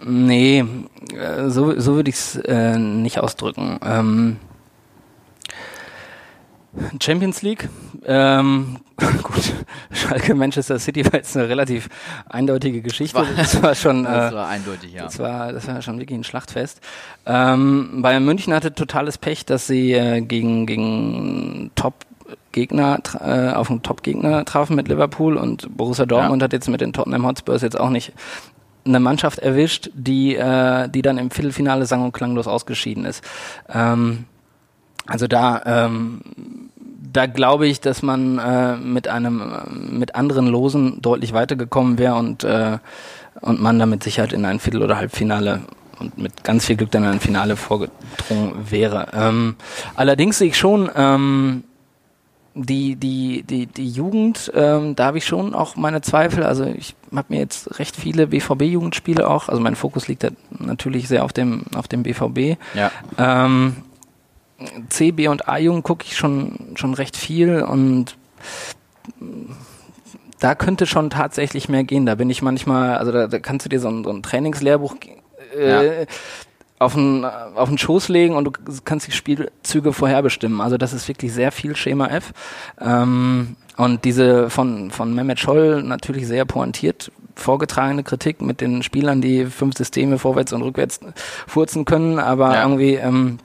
Nee, 0.04 0.66
äh, 1.14 1.50
so, 1.50 1.80
so 1.80 1.96
würde 1.96 2.10
ich 2.10 2.16
es 2.16 2.36
äh, 2.36 2.78
nicht 2.78 3.20
ausdrücken. 3.20 3.80
Ähm, 3.84 4.38
Champions 7.02 7.42
League. 7.42 7.70
Ähm, 8.06 8.78
gut, 9.24 9.54
Schalke 9.92 10.34
Manchester 10.36 10.80
City 10.80 11.06
war 11.06 11.16
jetzt 11.16 11.36
eine 11.38 11.50
relativ 11.50 11.90
eindeutige 12.30 12.82
Geschichte. 12.82 13.18
War- 13.20 13.26
das 13.36 13.62
war 13.62 13.76
schon. 13.76 14.04
Das 14.08 14.32
äh, 14.32 14.36
war 14.36 14.48
eindeutig, 14.48 14.94
ja. 14.94 15.04
Das 15.04 15.20
war, 15.20 15.52
das 15.54 15.68
war 15.68 15.82
schon 15.82 16.00
wirklich 16.00 16.18
ein 16.20 16.24
Schlachtfest. 16.24 16.82
Ähm, 17.26 18.02
Bayern 18.02 18.26
München 18.26 18.54
hatte 18.54 18.74
totales 18.74 19.18
Pech, 19.18 19.46
dass 19.46 19.68
sie 19.68 19.94
äh, 19.94 20.22
gegen, 20.22 20.66
gegen 20.66 21.72
Top-Gegner, 21.76 23.00
tra- 23.00 23.52
äh, 23.52 23.54
auf 23.54 23.70
einen 23.70 23.84
Top-Gegner 23.84 24.46
trafen 24.46 24.76
mit 24.76 24.88
Liverpool 24.88 25.38
und 25.38 25.76
Borussia 25.76 26.06
Dortmund 26.06 26.42
hat 26.44 26.54
jetzt 26.54 26.70
mit 26.70 26.82
den 26.82 26.94
Tottenham 26.94 27.26
Hotspurs 27.26 27.62
jetzt 27.62 27.80
auch 27.80 27.90
nicht 27.90 28.14
eine 28.86 29.00
Mannschaft 29.02 29.40
erwischt, 29.40 29.90
die, 29.94 30.36
äh, 30.36 30.88
die 30.90 31.02
dann 31.02 31.18
im 31.18 31.30
Viertelfinale 31.30 31.86
sang- 31.86 32.04
und 32.04 32.14
klanglos 32.14 32.48
ausgeschieden 32.48 33.04
ist. 33.06 33.22
Ähm, 33.70 34.26
also 35.06 35.28
da, 35.28 35.62
ähm, 35.66 36.22
da 37.14 37.26
glaube 37.26 37.68
ich, 37.68 37.82
dass 37.82 38.02
man 38.02 38.40
äh, 38.40 38.76
mit 38.78 39.08
einem, 39.08 39.42
äh, 39.42 39.70
mit 39.94 40.16
anderen 40.16 40.48
Losen 40.48 41.02
deutlich 41.02 41.34
weitergekommen 41.34 41.98
wäre 41.98 42.16
und, 42.16 42.44
äh, 42.44 42.78
und 43.42 43.62
man 43.62 43.80
da 43.80 43.86
mit 43.86 44.04
Sicherheit 44.04 44.34
in 44.34 44.46
ein 44.46 44.60
Viertel- 44.60 44.84
oder 44.84 44.98
Halbfinale 44.98 45.62
und 46.00 46.18
mit 46.18 46.44
ganz 46.44 46.66
viel 46.66 46.76
Glück 46.76 46.92
dann 46.92 47.04
in 47.04 47.10
ein 47.10 47.20
Finale 47.20 47.56
vorgedrungen 47.56 48.54
wäre. 48.70 49.08
Ähm, 49.14 49.56
allerdings 49.96 50.38
sehe 50.38 50.50
ich 50.50 50.58
schon, 50.58 50.90
ähm, 50.96 51.64
die, 52.54 52.96
die, 52.96 53.44
die, 53.44 53.68
die 53.68 53.88
Jugend, 53.88 54.52
ähm, 54.56 54.96
da 54.96 55.06
habe 55.06 55.20
ich 55.20 55.26
schon 55.26 55.54
auch 55.54 55.76
meine 55.76 56.02
Zweifel. 56.02 56.44
Also 56.44 56.66
ich 56.66 56.96
habe 57.16 57.28
mir 57.30 57.40
jetzt 57.40 57.80
recht 57.80 57.96
viele 57.96 58.28
BVB-Jugendspiele 58.28 59.30
auch, 59.30 59.50
also 59.50 59.62
mein 59.62 59.76
Fokus 59.76 60.08
liegt 60.08 60.24
da 60.24 60.30
natürlich 60.58 61.08
sehr 61.08 61.24
auf 61.24 61.34
dem, 61.34 61.66
auf 61.76 61.88
dem 61.88 62.04
BVB. 62.04 62.58
Ja. 62.74 62.92
Ähm, 63.18 63.76
C, 64.90 65.12
B 65.12 65.28
und 65.28 65.48
A-Jugend 65.48 65.84
gucke 65.84 66.06
ich 66.08 66.18
schon, 66.18 66.74
schon 66.76 66.94
recht 66.94 67.16
viel 67.18 67.62
und 67.62 68.18
da 70.40 70.56
könnte 70.56 70.86
schon 70.86 71.10
tatsächlich 71.10 71.70
mehr 71.70 71.84
gehen. 71.84 72.06
Da 72.06 72.16
bin 72.16 72.30
ich 72.30 72.42
manchmal, 72.42 72.98
also 72.98 73.12
da, 73.12 73.28
da 73.28 73.40
kannst 73.40 73.66
du 73.66 73.70
dir 73.70 73.80
so 73.80 73.88
ein, 73.90 74.04
so 74.04 74.12
ein 74.12 74.24
Trainingslehrbuch 74.24 74.96
äh, 75.58 76.06
auf 76.80 76.94
den, 76.94 77.26
auf 77.26 77.70
den 77.70 77.78
Schoß 77.78 78.10
legen 78.10 78.36
und 78.36 78.46
du 78.46 78.52
kannst 78.86 79.08
die 79.08 79.12
Spielzüge 79.12 79.94
vorherbestimmen. 79.94 80.62
Also 80.62 80.78
das 80.78 80.94
ist 80.94 81.08
wirklich 81.08 81.34
sehr 81.34 81.52
viel 81.52 81.76
Schema 81.76 82.08
F. 82.08 82.34
Ähm, 82.80 83.56
und 83.78 84.06
diese 84.06 84.50
von, 84.50 84.92
von 84.92 85.14
Mehmet 85.14 85.40
Scholl 85.40 85.84
natürlich 85.84 86.28
sehr 86.28 86.46
pointiert 86.46 87.12
vorgetragene 87.36 88.04
Kritik 88.04 88.42
mit 88.42 88.62
den 88.62 88.82
Spielern, 88.82 89.22
die 89.22 89.46
fünf 89.46 89.78
Systeme 89.78 90.18
vorwärts 90.18 90.54
und 90.54 90.64
rückwärts 90.64 91.00
furzen 91.46 91.86
können, 91.86 92.18
aber 92.18 92.56
Ja. 92.56 92.64
irgendwie 92.64 92.96
ähm, 92.96 93.38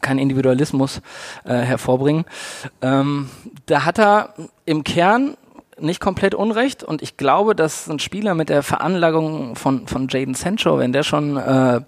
kein 0.00 0.18
Individualismus 0.18 1.02
äh, 1.44 1.54
hervorbringen. 1.54 2.24
Ähm, 2.80 3.28
da 3.66 3.84
hat 3.84 3.98
er 3.98 4.34
im 4.64 4.84
Kern 4.84 5.36
nicht 5.78 6.00
komplett 6.00 6.34
unrecht 6.34 6.84
und 6.84 7.02
ich 7.02 7.16
glaube, 7.16 7.54
dass 7.54 7.88
ein 7.88 7.98
Spieler 7.98 8.34
mit 8.34 8.48
der 8.48 8.62
Veranlagung 8.62 9.56
von, 9.56 9.86
von 9.86 10.08
Jaden 10.08 10.34
Sancho, 10.34 10.78
wenn 10.78 10.92
der 10.92 11.02
schon 11.02 11.36
äh, 11.36 11.80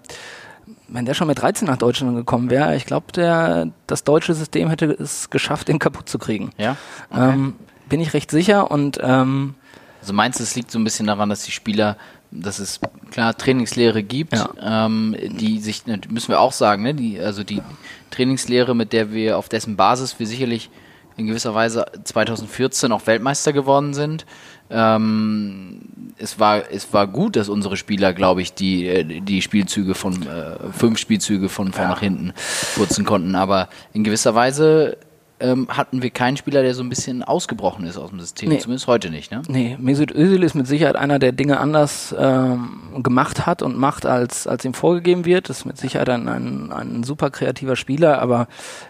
wenn 0.87 1.05
der 1.05 1.13
schon 1.13 1.27
mit 1.27 1.41
13 1.41 1.67
nach 1.67 1.77
Deutschland 1.77 2.15
gekommen 2.15 2.49
wäre, 2.49 2.75
ich 2.75 2.85
glaube, 2.85 3.11
der 3.11 3.69
das 3.87 4.03
deutsche 4.03 4.33
System 4.33 4.69
hätte 4.69 4.85
es 4.85 5.29
geschafft, 5.29 5.67
den 5.67 5.79
kaputt 5.79 6.09
zu 6.09 6.19
kriegen. 6.19 6.51
Ja? 6.57 6.77
Ähm, 7.13 7.55
bin 7.89 8.01
ich 8.01 8.13
recht 8.13 8.31
sicher 8.31 8.71
und 8.71 8.99
ähm, 9.01 9.55
Also 10.05 10.13
meinst 10.13 10.39
du, 10.39 10.43
es 10.43 10.53
liegt 10.55 10.69
so 10.69 10.77
ein 10.77 10.83
bisschen 10.83 11.07
daran, 11.07 11.29
dass 11.29 11.45
die 11.45 11.51
Spieler, 11.51 11.97
dass 12.29 12.59
es 12.59 12.79
klar 13.09 13.35
Trainingslehre 13.35 14.03
gibt, 14.03 14.35
ähm, 14.61 15.15
die 15.19 15.57
sich, 15.57 15.81
müssen 15.87 16.27
wir 16.27 16.39
auch 16.41 16.51
sagen, 16.51 16.83
ne, 16.83 16.93
die, 16.93 17.19
also 17.19 17.43
die 17.43 17.63
Trainingslehre, 18.11 18.75
mit 18.75 18.93
der 18.93 19.11
wir, 19.11 19.35
auf 19.39 19.49
dessen 19.49 19.75
Basis 19.75 20.19
wir 20.19 20.27
sicherlich 20.27 20.69
in 21.17 21.25
gewisser 21.25 21.55
Weise 21.55 21.87
2014 22.03 22.91
auch 22.91 23.07
Weltmeister 23.07 23.51
geworden 23.51 23.95
sind. 23.95 24.27
Ähm, 24.69 25.81
es 26.19 26.39
war, 26.39 26.69
es 26.71 26.93
war 26.93 27.07
gut, 27.07 27.35
dass 27.35 27.49
unsere 27.49 27.75
Spieler, 27.75 28.13
glaube 28.13 28.43
ich, 28.43 28.53
die, 28.53 28.85
äh, 28.87 29.21
die 29.21 29.41
Spielzüge 29.41 29.95
von, 29.95 30.21
äh, 30.21 30.71
fünf 30.71 30.99
Spielzüge 30.99 31.49
von 31.49 31.73
vorn 31.73 31.89
nach 31.89 32.01
hinten 32.01 32.31
putzen 32.75 33.05
konnten, 33.05 33.33
aber 33.33 33.69
in 33.91 34.03
gewisser 34.03 34.35
Weise 34.35 34.99
ähm, 35.39 35.67
hatten 35.69 36.01
wir 36.01 36.09
keinen 36.11 36.37
Spieler, 36.37 36.61
der 36.63 36.73
so 36.73 36.81
ein 36.83 36.89
bisschen 36.89 37.21
ausgebrochen 37.23 37.85
ist 37.85 37.97
aus 37.97 38.09
dem 38.09 38.19
System, 38.19 38.49
Nee. 38.49 38.59
zumindest 38.59 38.87
heute 38.87 39.09
nicht, 39.09 39.31
ne? 39.31 39.41
Nee, 39.47 39.75
Mesut 39.79 40.11
Özil 40.11 40.43
ist 40.43 40.53
mit 40.55 40.65
Sicherheit 40.67 40.95
einer, 40.95 41.19
der 41.19 41.31
Dinge 41.33 41.59
anders 41.59 42.15
ähm, 42.17 43.03
gemacht 43.03 43.45
hat 43.45 43.61
und 43.61 43.77
macht, 43.77 44.05
als, 44.05 44.47
als 44.47 44.63
ihm 44.65 44.73
vorgegeben 44.73 45.25
wird. 45.25 45.49
Das 45.49 45.59
ist 45.59 45.65
mit 45.65 45.77
Sicherheit 45.77 46.09
ein, 46.09 46.27
ein, 46.29 46.71
ein 46.71 47.03
super 47.03 47.29
kreativer 47.31 47.75
Spieler, 47.75 48.21
aber 48.21 48.47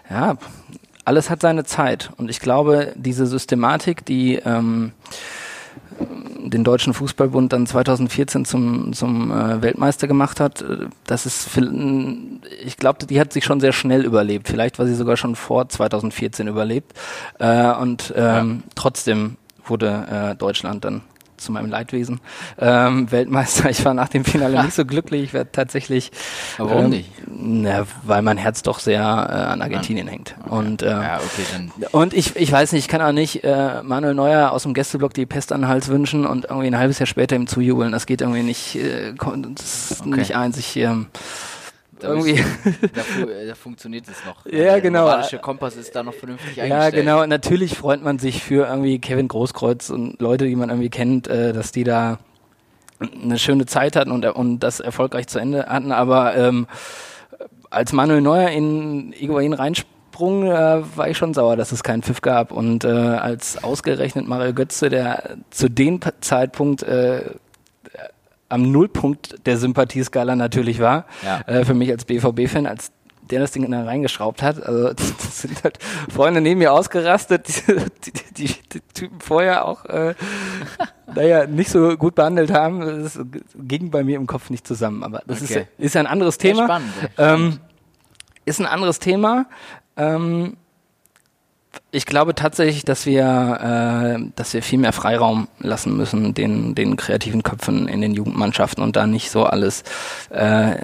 ja, 0.08 0.36
alles 1.04 1.30
hat 1.30 1.40
seine 1.42 1.64
Zeit. 1.64 2.10
Und 2.16 2.30
ich 2.30 2.40
glaube, 2.40 2.92
diese 2.96 3.26
Systematik, 3.26 4.04
die 4.04 4.36
ähm, 4.36 4.92
den 6.48 6.64
Deutschen 6.64 6.94
Fußballbund 6.94 7.52
dann 7.52 7.66
2014 7.66 8.44
zum, 8.44 8.92
zum 8.92 9.30
äh, 9.30 9.62
Weltmeister 9.62 10.06
gemacht 10.06 10.40
hat, 10.40 10.62
äh, 10.62 10.86
das 11.04 11.26
ist, 11.26 11.48
ich 12.64 12.76
glaube, 12.76 13.04
die 13.06 13.20
hat 13.20 13.32
sich 13.32 13.44
schon 13.44 13.60
sehr 13.60 13.72
schnell 13.72 14.04
überlebt. 14.04 14.48
Vielleicht 14.48 14.78
war 14.78 14.86
sie 14.86 14.94
sogar 14.94 15.16
schon 15.16 15.36
vor 15.36 15.68
2014 15.68 16.46
überlebt. 16.46 16.92
Äh, 17.38 17.72
und 17.72 18.12
ähm, 18.16 18.62
trotzdem 18.74 19.36
wurde 19.64 20.06
äh, 20.10 20.36
Deutschland 20.36 20.84
dann 20.84 21.02
zu 21.36 21.52
meinem 21.52 21.70
Leidwesen 21.70 22.20
ähm, 22.58 23.10
Weltmeister. 23.10 23.70
Ich 23.76 23.84
war 23.84 23.94
nach 23.94 24.08
dem 24.08 24.24
Finale 24.24 24.62
nicht 24.62 24.74
so 24.74 24.84
glücklich. 24.86 25.22
Ich 25.24 25.32
werde 25.32 25.50
tatsächlich. 25.52 26.10
Aber 26.58 26.70
warum 26.70 26.84
ähm, 26.84 26.90
nicht? 26.90 27.10
Na, 27.26 27.86
weil 28.04 28.22
mein 28.22 28.38
Herz 28.38 28.62
doch 28.62 28.78
sehr 28.78 29.00
äh, 29.00 29.04
an 29.04 29.60
Argentinien 29.62 30.08
hängt. 30.08 30.34
Und 30.48 30.82
äh, 30.82 30.90
Ja, 30.90 31.16
okay, 31.18 31.42
dann. 31.52 31.72
und 31.92 32.14
ich, 32.14 32.36
ich 32.36 32.50
weiß 32.50 32.72
nicht, 32.72 32.84
ich 32.84 32.88
kann 32.88 33.02
auch 33.02 33.12
nicht 33.12 33.44
äh, 33.44 33.82
Manuel 33.82 34.14
Neuer 34.14 34.52
aus 34.52 34.62
dem 34.62 34.74
Gästeblock 34.74 35.14
die 35.14 35.26
Pest 35.26 35.52
an 35.52 35.62
den 35.62 35.68
Hals 35.68 35.88
wünschen 35.88 36.26
und 36.26 36.44
irgendwie 36.46 36.68
ein 36.68 36.78
halbes 36.78 36.98
Jahr 36.98 37.06
später 37.06 37.36
ihm 37.36 37.46
zujubeln. 37.46 37.92
Das 37.92 38.06
geht 38.06 38.20
irgendwie 38.20 38.42
nicht, 38.42 38.76
äh, 38.76 39.12
das 39.52 39.90
ist 39.90 40.00
Okay. 40.02 40.16
nicht 40.16 40.36
eins. 40.36 40.56
Ich, 40.58 40.76
ähm, 40.76 41.06
Da, 41.98 42.08
irgendwie. 42.08 42.34
da, 42.94 43.02
da 43.46 43.54
funktioniert 43.54 44.06
es 44.08 44.24
noch. 44.26 44.44
Ja, 44.52 44.72
Der 44.72 44.80
genau. 44.80 45.02
moralische 45.04 45.38
Kompass 45.38 45.76
ist 45.76 45.94
da 45.96 46.02
noch 46.02 46.14
vernünftig 46.14 46.56
ja, 46.56 46.64
eingestellt. 46.64 46.94
genau. 46.94 47.22
Und 47.22 47.28
natürlich 47.28 47.76
freut 47.76 48.02
man 48.02 48.18
sich 48.18 48.42
für 48.42 48.66
irgendwie 48.66 48.98
Kevin 48.98 49.28
Großkreuz 49.28 49.90
und 49.90 50.20
Leute, 50.20 50.46
die 50.46 50.56
man 50.56 50.68
irgendwie 50.68 50.90
kennt, 50.90 51.26
äh, 51.28 51.52
dass 51.52 51.72
die 51.72 51.84
da 51.84 52.18
eine 53.22 53.38
schöne 53.38 53.66
Zeit 53.66 53.96
hatten 53.96 54.10
und, 54.10 54.24
und 54.24 54.60
das 54.60 54.80
erfolgreich 54.80 55.26
zu 55.26 55.38
Ende 55.38 55.66
hatten. 55.66 55.92
Aber 55.92 56.36
ähm, 56.36 56.66
als 57.70 57.92
Manuel 57.92 58.20
Neuer 58.20 58.50
in 58.50 59.12
Iguain 59.12 59.52
reinsprung, 59.52 60.44
äh, 60.46 60.82
war 60.96 61.08
ich 61.08 61.18
schon 61.18 61.34
sauer, 61.34 61.56
dass 61.56 61.72
es 61.72 61.82
keinen 61.82 62.02
Pfiff 62.02 62.20
gab. 62.20 62.52
Und 62.52 62.84
äh, 62.84 62.88
als 62.88 63.62
ausgerechnet 63.62 64.26
Mario 64.26 64.54
Götze, 64.54 64.88
der 64.88 65.36
zu 65.50 65.68
dem 65.68 66.00
Zeitpunkt 66.20 66.82
äh, 66.82 67.22
am 68.48 68.70
Nullpunkt 68.70 69.46
der 69.46 69.56
Sympathieskala 69.58 70.36
natürlich 70.36 70.80
war, 70.80 71.04
Ja. 71.24 71.40
äh, 71.46 71.64
für 71.64 71.74
mich 71.74 71.90
als 71.90 72.04
BVB-Fan, 72.04 72.66
als 72.66 72.92
der 73.30 73.40
das 73.40 73.50
Ding 73.50 73.68
da 73.68 73.82
reingeschraubt 73.82 74.40
hat. 74.42 74.62
Also 74.62 74.92
das 74.94 75.40
sind 75.42 75.64
halt 75.64 75.78
Freunde 76.14 76.40
neben 76.40 76.58
mir 76.58 76.72
ausgerastet, 76.72 77.48
die, 77.48 78.12
die, 78.12 78.12
die, 78.46 78.54
die 78.72 78.80
Typen 78.94 79.20
vorher 79.20 79.64
auch 79.64 79.84
äh, 79.86 80.14
naja, 81.14 81.46
nicht 81.46 81.70
so 81.70 81.96
gut 81.96 82.14
behandelt 82.14 82.52
haben. 82.52 82.80
Das 83.02 83.18
ging 83.56 83.90
bei 83.90 84.04
mir 84.04 84.16
im 84.16 84.26
Kopf 84.28 84.48
nicht 84.50 84.66
zusammen. 84.66 85.02
Aber 85.02 85.22
das 85.26 85.42
Okay. 85.42 85.66
ist, 85.78 85.84
ist 85.86 85.94
ja 85.94 86.00
ein 86.02 86.06
anderes 86.06 86.36
Sehr 86.36 86.52
Thema. 86.52 86.64
spannend. 86.66 86.92
Ähm, 87.18 87.58
ist 88.44 88.60
ein 88.60 88.66
anderes 88.66 89.00
Thema. 89.00 89.46
Ähm, 89.96 90.56
ich 91.90 92.06
glaube 92.06 92.34
tatsächlich, 92.34 92.84
dass 92.84 93.06
wir, 93.06 94.16
äh, 94.18 94.30
dass 94.36 94.52
wir 94.54 94.62
viel 94.62 94.78
mehr 94.78 94.92
Freiraum 94.92 95.48
lassen 95.58 95.96
müssen 95.96 96.34
den, 96.34 96.74
den 96.74 96.96
kreativen 96.96 97.42
Köpfen 97.42 97.88
in 97.88 98.00
den 98.00 98.14
Jugendmannschaften 98.14 98.82
und 98.82 98.96
da 98.96 99.06
nicht 99.06 99.30
so 99.30 99.44
alles 99.44 99.82
äh, 100.30 100.76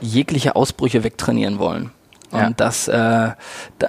jegliche 0.00 0.56
Ausbrüche 0.56 1.04
wegtrainieren 1.04 1.58
wollen. 1.58 1.90
Und 2.30 2.40
Ja. 2.40 2.50
das, 2.50 2.88
äh, 2.88 2.92
da, 3.78 3.88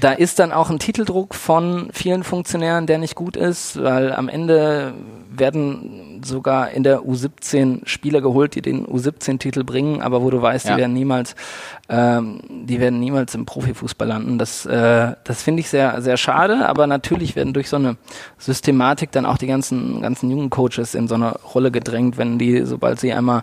da 0.00 0.12
ist 0.12 0.38
dann 0.38 0.52
auch 0.52 0.70
ein 0.70 0.78
Titeldruck 0.78 1.34
von 1.34 1.88
vielen 1.92 2.24
Funktionären, 2.24 2.86
der 2.86 2.98
nicht 2.98 3.14
gut 3.14 3.36
ist, 3.36 3.82
weil 3.82 4.12
am 4.12 4.28
Ende 4.28 4.94
werden 5.30 6.20
sogar 6.24 6.70
in 6.70 6.82
der 6.84 7.00
U17 7.02 7.86
Spieler 7.86 8.20
geholt, 8.20 8.54
die 8.54 8.62
den 8.62 8.86
U17-Titel 8.86 9.64
bringen, 9.64 10.00
aber 10.00 10.22
wo 10.22 10.30
du 10.30 10.40
weißt, 10.40 10.66
Ja. 10.66 10.74
die 10.74 10.80
werden 10.80 10.92
niemals, 10.94 11.34
ähm, 11.88 12.40
die 12.66 12.80
werden 12.80 13.00
niemals 13.00 13.34
im 13.34 13.44
Profifußball 13.44 14.06
landen. 14.06 14.38
Das, 14.38 14.64
äh, 14.66 15.14
das 15.24 15.42
finde 15.42 15.60
ich 15.60 15.68
sehr, 15.68 16.00
sehr 16.02 16.16
schade, 16.16 16.68
aber 16.68 16.86
natürlich 16.86 17.34
werden 17.36 17.52
durch 17.52 17.68
so 17.68 17.76
eine 17.76 17.96
Systematik 18.38 19.10
dann 19.12 19.26
auch 19.26 19.38
die 19.38 19.46
ganzen, 19.48 20.00
ganzen 20.02 20.30
jungen 20.30 20.50
Coaches 20.50 20.94
in 20.94 21.08
so 21.08 21.16
eine 21.16 21.32
Rolle 21.54 21.70
gedrängt, 21.70 22.16
wenn 22.16 22.38
die, 22.38 22.64
sobald 22.64 23.00
sie 23.00 23.12
einmal 23.12 23.42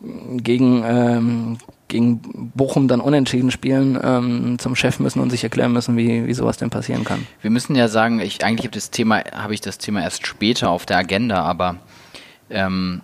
gegen, 0.00 0.84
ähm, 0.86 1.58
gegen 1.88 2.52
Bochum 2.54 2.86
dann 2.86 3.00
unentschieden 3.00 3.50
spielen, 3.50 3.98
ähm, 4.02 4.58
zum 4.58 4.76
Chef 4.76 5.00
müssen 5.00 5.20
und 5.20 5.30
sich 5.30 5.42
erklären 5.42 5.72
müssen, 5.72 5.96
wie, 5.96 6.26
wie 6.26 6.34
sowas 6.34 6.58
denn 6.58 6.70
passieren 6.70 7.04
kann. 7.04 7.26
Wir 7.40 7.50
müssen 7.50 7.74
ja 7.74 7.88
sagen, 7.88 8.20
ich 8.20 8.44
eigentlich 8.44 8.66
habe 8.66 8.74
das 8.74 8.90
Thema, 8.90 9.22
habe 9.32 9.54
ich 9.54 9.60
das 9.60 9.78
Thema 9.78 10.02
erst 10.02 10.26
später 10.26 10.70
auf 10.70 10.86
der 10.86 10.98
Agenda, 10.98 11.42
aber 11.42 11.76
ähm, 12.50 13.00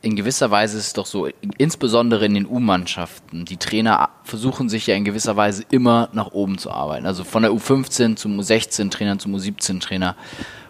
in 0.00 0.14
gewisser 0.14 0.50
Weise 0.50 0.78
ist 0.78 0.86
es 0.88 0.92
doch 0.92 1.06
so, 1.06 1.28
insbesondere 1.56 2.26
in 2.26 2.34
den 2.34 2.46
U-Mannschaften, 2.46 3.44
die 3.44 3.56
Trainer 3.56 4.10
versuchen 4.22 4.68
sich 4.68 4.86
ja 4.86 4.94
in 4.94 5.04
gewisser 5.04 5.36
Weise 5.36 5.64
immer 5.70 6.08
nach 6.12 6.30
oben 6.32 6.58
zu 6.58 6.70
arbeiten. 6.70 7.06
Also 7.06 7.24
von 7.24 7.42
der 7.42 7.52
U15 7.52 8.16
zum 8.16 8.38
U16-Trainer 8.38 9.18
zum 9.18 9.34
U17-Trainer. 9.34 10.14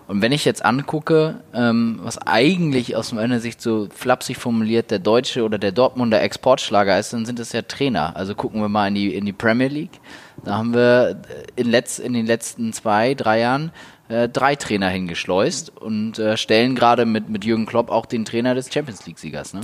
Und 0.09 0.23
wenn 0.23 0.33
ich 0.33 0.47
jetzt 0.47 0.65
angucke, 0.65 1.37
ähm, 1.53 2.01
was 2.03 2.19
eigentlich 2.19 2.97
aus 2.97 3.13
meiner 3.13 3.41
Sicht 3.41 3.61
so 3.61 3.89
flapsig 3.95 4.39
formuliert 4.39 4.91
der 4.91 4.99
deutsche 4.99 5.45
oder 5.45 5.59
der 5.59 5.71
Dortmunder 5.71 6.23
Exportschlager 6.23 6.99
ist, 6.99 7.13
dann 7.13 7.27
sind 7.27 7.39
es 7.39 7.53
ja 7.53 7.61
Trainer. 7.61 8.17
Also 8.17 8.35
gucken 8.35 8.63
wir 8.63 8.71
mal 8.71 8.89
in 8.89 8.95
die, 8.95 9.15
in 9.15 9.27
die 9.27 9.35
Premier 9.35 9.69
League. 9.69 10.01
Da 10.45 10.57
haben 10.57 10.73
wir 10.73 11.21
in, 11.57 11.71
letz, 11.71 11.99
in 11.99 12.15
den 12.15 12.25
letzten 12.25 12.73
zwei, 12.73 13.13
drei 13.13 13.41
Jahren 13.41 13.71
äh, 14.09 14.31
drei 14.31 14.57
Trainer 14.57 14.89
hingeschleust 14.89 15.77
und 15.77 16.19
äh, 16.19 16.39
stellen 16.39 16.75
gerade 16.75 17.05
mit, 17.05 17.29
mit 17.29 17.45
Jürgen 17.45 17.67
Klopp 17.67 17.91
auch 17.91 18.07
den 18.07 18.25
Trainer 18.25 18.55
des 18.55 18.73
Champions 18.73 19.07
League-Siegers. 19.07 19.53
Ne? 19.53 19.61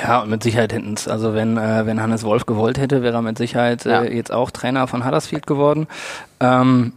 Ja, 0.00 0.20
und 0.20 0.30
mit 0.30 0.44
Sicherheit 0.44 0.72
hinten. 0.72 0.94
Also 1.10 1.34
wenn, 1.34 1.56
äh, 1.56 1.86
wenn 1.86 2.00
Hannes 2.00 2.22
Wolf 2.22 2.46
gewollt 2.46 2.78
hätte, 2.78 3.02
wäre 3.02 3.16
er 3.16 3.22
mit 3.22 3.36
Sicherheit 3.36 3.84
äh, 3.84 3.90
ja. 3.90 4.04
jetzt 4.04 4.30
auch 4.30 4.52
Trainer 4.52 4.86
von 4.86 5.04
Huddersfield 5.04 5.48
geworden. 5.48 5.88
Ähm, 6.38 6.92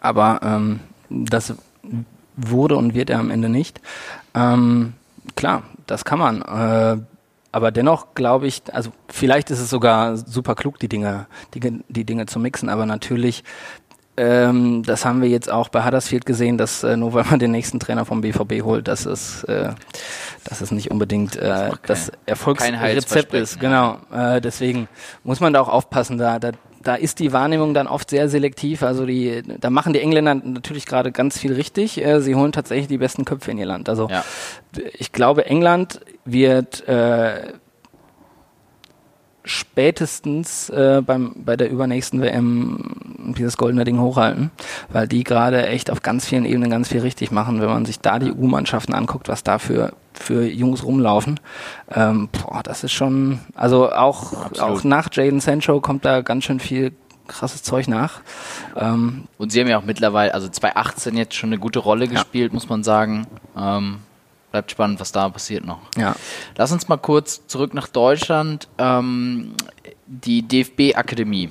aber 0.00 0.38
ähm, 0.44 0.78
das 1.08 1.54
wurde 2.48 2.76
und 2.76 2.94
wird 2.94 3.10
er 3.10 3.18
am 3.18 3.30
Ende 3.30 3.48
nicht. 3.48 3.80
Ähm, 4.34 4.94
klar, 5.36 5.62
das 5.86 6.04
kann 6.04 6.18
man. 6.18 6.42
Äh, 6.42 7.02
aber 7.52 7.72
dennoch 7.72 8.14
glaube 8.14 8.46
ich, 8.46 8.62
also 8.72 8.90
vielleicht 9.08 9.50
ist 9.50 9.58
es 9.58 9.70
sogar 9.70 10.16
super 10.16 10.54
klug, 10.54 10.78
die 10.78 10.88
Dinge, 10.88 11.26
die, 11.54 11.82
die 11.88 12.04
Dinge 12.04 12.26
zu 12.26 12.38
mixen, 12.38 12.68
aber 12.68 12.86
natürlich, 12.86 13.42
ähm, 14.16 14.84
das 14.84 15.04
haben 15.04 15.20
wir 15.20 15.28
jetzt 15.28 15.50
auch 15.50 15.68
bei 15.68 15.84
Huddersfield 15.84 16.26
gesehen, 16.26 16.58
dass 16.58 16.84
äh, 16.84 16.96
nur 16.96 17.12
weil 17.12 17.24
man 17.24 17.40
den 17.40 17.50
nächsten 17.50 17.80
Trainer 17.80 18.04
vom 18.04 18.20
BVB 18.20 18.62
holt, 18.62 18.86
dass 18.86 19.04
es, 19.04 19.42
äh, 19.44 19.72
dass 20.44 20.60
es 20.60 20.70
nicht 20.70 20.90
unbedingt 20.92 21.36
äh, 21.36 21.70
das, 21.86 22.06
das 22.06 22.12
Erfolgsrezept 22.26 23.34
ist. 23.34 23.58
Genau. 23.58 23.98
Äh, 24.12 24.40
deswegen 24.40 24.88
muss 25.24 25.40
man 25.40 25.52
da 25.52 25.60
auch 25.60 25.68
aufpassen, 25.68 26.18
da, 26.18 26.38
da 26.38 26.52
da 26.82 26.94
ist 26.94 27.18
die 27.18 27.32
Wahrnehmung 27.32 27.74
dann 27.74 27.86
oft 27.86 28.10
sehr 28.10 28.28
selektiv. 28.28 28.82
Also 28.82 29.04
die, 29.04 29.42
da 29.60 29.70
machen 29.70 29.92
die 29.92 30.00
Engländer 30.00 30.34
natürlich 30.34 30.86
gerade 30.86 31.12
ganz 31.12 31.38
viel 31.38 31.52
richtig. 31.52 32.02
Äh, 32.02 32.20
sie 32.20 32.34
holen 32.34 32.52
tatsächlich 32.52 32.88
die 32.88 32.98
besten 32.98 33.24
Köpfe 33.24 33.50
in 33.50 33.58
ihr 33.58 33.66
Land. 33.66 33.88
Also 33.88 34.08
ja. 34.08 34.24
ich 34.98 35.12
glaube, 35.12 35.46
England 35.46 36.00
wird 36.24 36.86
äh, 36.88 37.52
spätestens 39.50 40.70
äh, 40.70 41.02
beim, 41.04 41.34
bei 41.44 41.56
der 41.56 41.70
übernächsten 41.70 42.22
WM 42.22 43.34
dieses 43.36 43.56
goldene 43.56 43.84
Ding 43.84 43.98
hochhalten, 43.98 44.50
weil 44.90 45.08
die 45.08 45.24
gerade 45.24 45.66
echt 45.66 45.90
auf 45.90 46.02
ganz 46.02 46.26
vielen 46.26 46.44
Ebenen 46.44 46.70
ganz 46.70 46.88
viel 46.88 47.00
richtig 47.00 47.30
machen. 47.32 47.60
Wenn 47.60 47.68
man 47.68 47.84
sich 47.84 47.98
da 47.98 48.18
die 48.18 48.30
U-Mannschaften 48.30 48.94
anguckt, 48.94 49.28
was 49.28 49.42
da 49.42 49.58
für, 49.58 49.92
für 50.12 50.44
Jungs 50.46 50.84
rumlaufen, 50.84 51.40
ähm, 51.92 52.28
boah, 52.30 52.62
das 52.62 52.84
ist 52.84 52.92
schon, 52.92 53.40
also 53.54 53.90
auch, 53.90 54.32
auch 54.60 54.84
nach 54.84 55.08
Jaden 55.12 55.40
Sancho 55.40 55.80
kommt 55.80 56.04
da 56.04 56.20
ganz 56.20 56.44
schön 56.44 56.60
viel 56.60 56.92
krasses 57.26 57.62
Zeug 57.62 57.88
nach. 57.88 58.20
Ähm, 58.76 59.24
Und 59.36 59.50
sie 59.50 59.60
haben 59.60 59.68
ja 59.68 59.78
auch 59.78 59.84
mittlerweile, 59.84 60.32
also 60.34 60.48
2018 60.48 61.16
jetzt 61.16 61.34
schon 61.34 61.50
eine 61.50 61.58
gute 61.58 61.80
Rolle 61.80 62.06
gespielt, 62.08 62.52
ja. 62.52 62.54
muss 62.54 62.68
man 62.68 62.82
sagen. 62.82 63.26
Ähm, 63.56 63.98
bleibt 64.50 64.70
spannend, 64.70 65.00
was 65.00 65.12
da 65.12 65.28
passiert 65.28 65.64
noch. 65.64 65.80
Ja. 65.96 66.14
Lass 66.56 66.72
uns 66.72 66.88
mal 66.88 66.96
kurz 66.96 67.46
zurück 67.46 67.74
nach 67.74 67.88
Deutschland. 67.88 68.68
Ähm, 68.78 69.52
die 70.06 70.42
DFB-Akademie 70.42 71.50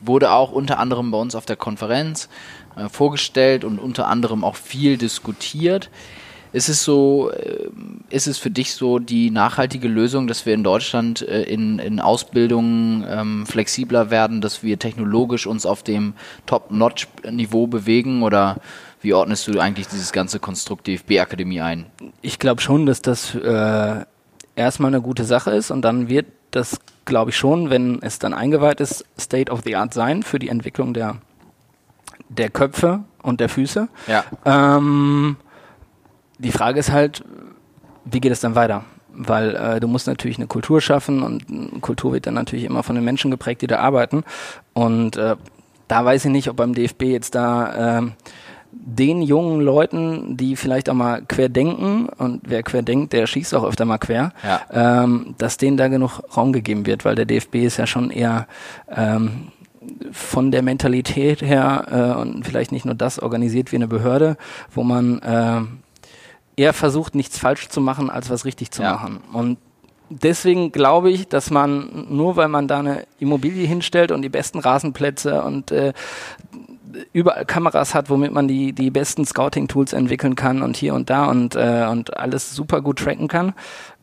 wurde 0.00 0.30
auch 0.30 0.52
unter 0.52 0.78
anderem 0.78 1.10
bei 1.10 1.18
uns 1.18 1.34
auf 1.34 1.46
der 1.46 1.56
Konferenz 1.56 2.28
äh, 2.76 2.88
vorgestellt 2.88 3.64
und 3.64 3.78
unter 3.78 4.08
anderem 4.08 4.44
auch 4.44 4.56
viel 4.56 4.96
diskutiert. 4.96 5.90
Ist 6.52 6.68
es 6.68 6.84
so, 6.84 7.30
äh, 7.30 7.68
ist 8.10 8.26
es 8.26 8.38
für 8.38 8.50
dich 8.50 8.74
so 8.74 8.98
die 8.98 9.30
nachhaltige 9.30 9.88
Lösung, 9.88 10.26
dass 10.26 10.46
wir 10.46 10.54
in 10.54 10.64
Deutschland 10.64 11.22
äh, 11.22 11.42
in, 11.42 11.78
in 11.78 12.00
Ausbildungen 12.00 13.04
ähm, 13.08 13.46
flexibler 13.46 14.10
werden, 14.10 14.40
dass 14.40 14.62
wir 14.62 14.78
technologisch 14.78 15.46
uns 15.46 15.66
auf 15.66 15.82
dem 15.82 16.14
Top-Notch-Niveau 16.46 17.66
bewegen 17.66 18.22
oder 18.22 18.58
wie 19.00 19.12
ordnest 19.12 19.46
du 19.48 19.58
eigentlich 19.60 19.88
dieses 19.88 20.12
ganze 20.12 20.38
Konstrukt 20.40 20.86
DFB-Akademie 20.86 21.60
ein? 21.60 21.86
Ich 22.22 22.38
glaube 22.38 22.60
schon, 22.60 22.86
dass 22.86 23.02
das 23.02 23.34
äh, 23.34 24.04
erstmal 24.56 24.90
eine 24.90 25.02
gute 25.02 25.24
Sache 25.24 25.50
ist 25.50 25.70
und 25.70 25.82
dann 25.82 26.08
wird 26.08 26.26
das, 26.50 26.80
glaube 27.04 27.30
ich 27.30 27.36
schon, 27.36 27.70
wenn 27.70 28.00
es 28.02 28.18
dann 28.18 28.34
eingeweiht 28.34 28.80
ist, 28.80 29.04
State 29.18 29.52
of 29.52 29.60
the 29.64 29.76
Art 29.76 29.94
sein 29.94 30.22
für 30.22 30.38
die 30.38 30.48
Entwicklung 30.48 30.94
der, 30.94 31.16
der 32.28 32.50
Köpfe 32.50 33.04
und 33.22 33.40
der 33.40 33.48
Füße. 33.48 33.88
Ja. 34.06 34.24
Ähm, 34.44 35.36
die 36.38 36.52
Frage 36.52 36.80
ist 36.80 36.90
halt, 36.90 37.22
wie 38.04 38.20
geht 38.20 38.32
es 38.32 38.40
dann 38.40 38.54
weiter? 38.54 38.84
Weil 39.12 39.54
äh, 39.56 39.80
du 39.80 39.88
musst 39.88 40.06
natürlich 40.06 40.36
eine 40.36 40.46
Kultur 40.46 40.80
schaffen 40.80 41.22
und 41.22 41.80
Kultur 41.80 42.12
wird 42.12 42.26
dann 42.26 42.34
natürlich 42.34 42.64
immer 42.64 42.82
von 42.82 42.94
den 42.94 43.04
Menschen 43.04 43.30
geprägt, 43.30 43.62
die 43.62 43.66
da 43.66 43.78
arbeiten. 43.78 44.24
Und 44.74 45.16
äh, 45.16 45.36
da 45.88 46.04
weiß 46.04 46.24
ich 46.26 46.30
nicht, 46.30 46.48
ob 46.50 46.56
beim 46.56 46.74
DFB 46.74 47.02
jetzt 47.02 47.34
da 47.34 47.98
äh, 47.98 48.02
den 48.84 49.22
jungen 49.22 49.60
Leuten, 49.60 50.36
die 50.36 50.56
vielleicht 50.56 50.88
auch 50.88 50.94
mal 50.94 51.22
quer 51.26 51.48
denken, 51.48 52.08
und 52.18 52.42
wer 52.44 52.62
quer 52.62 52.82
denkt, 52.82 53.12
der 53.12 53.26
schießt 53.26 53.54
auch 53.54 53.64
öfter 53.64 53.84
mal 53.84 53.98
quer, 53.98 54.32
ja. 54.44 55.02
ähm, 55.02 55.34
dass 55.38 55.56
denen 55.56 55.76
da 55.76 55.88
genug 55.88 56.20
Raum 56.36 56.52
gegeben 56.52 56.86
wird, 56.86 57.04
weil 57.04 57.14
der 57.14 57.24
DFB 57.24 57.56
ist 57.56 57.78
ja 57.78 57.86
schon 57.86 58.10
eher 58.10 58.46
ähm, 58.88 59.48
von 60.12 60.50
der 60.50 60.62
Mentalität 60.62 61.42
her 61.42 62.14
äh, 62.16 62.20
und 62.20 62.44
vielleicht 62.44 62.72
nicht 62.72 62.84
nur 62.84 62.94
das 62.94 63.18
organisiert 63.18 63.72
wie 63.72 63.76
eine 63.76 63.88
Behörde, 63.88 64.36
wo 64.72 64.82
man 64.82 65.20
äh, 65.20 65.60
eher 66.56 66.72
versucht, 66.72 67.14
nichts 67.14 67.38
falsch 67.38 67.68
zu 67.68 67.80
machen, 67.80 68.10
als 68.10 68.30
was 68.30 68.44
richtig 68.44 68.70
zu 68.70 68.82
ja. 68.82 68.92
machen. 68.94 69.20
Und 69.32 69.58
deswegen 70.08 70.72
glaube 70.72 71.10
ich, 71.10 71.28
dass 71.28 71.50
man 71.50 72.06
nur 72.08 72.36
weil 72.36 72.48
man 72.48 72.68
da 72.68 72.78
eine 72.78 73.06
Immobilie 73.18 73.66
hinstellt 73.66 74.12
und 74.12 74.22
die 74.22 74.28
besten 74.28 74.58
Rasenplätze 74.58 75.42
und 75.42 75.70
äh, 75.70 75.92
überall 77.12 77.44
Kameras 77.44 77.94
hat, 77.94 78.10
womit 78.10 78.32
man 78.32 78.48
die, 78.48 78.72
die 78.72 78.90
besten 78.90 79.24
Scouting-Tools 79.24 79.92
entwickeln 79.92 80.34
kann 80.34 80.62
und 80.62 80.76
hier 80.76 80.94
und 80.94 81.10
da 81.10 81.26
und, 81.26 81.54
äh, 81.56 81.86
und 81.90 82.16
alles 82.16 82.54
super 82.54 82.80
gut 82.80 82.98
tracken 82.98 83.28
kann. 83.28 83.54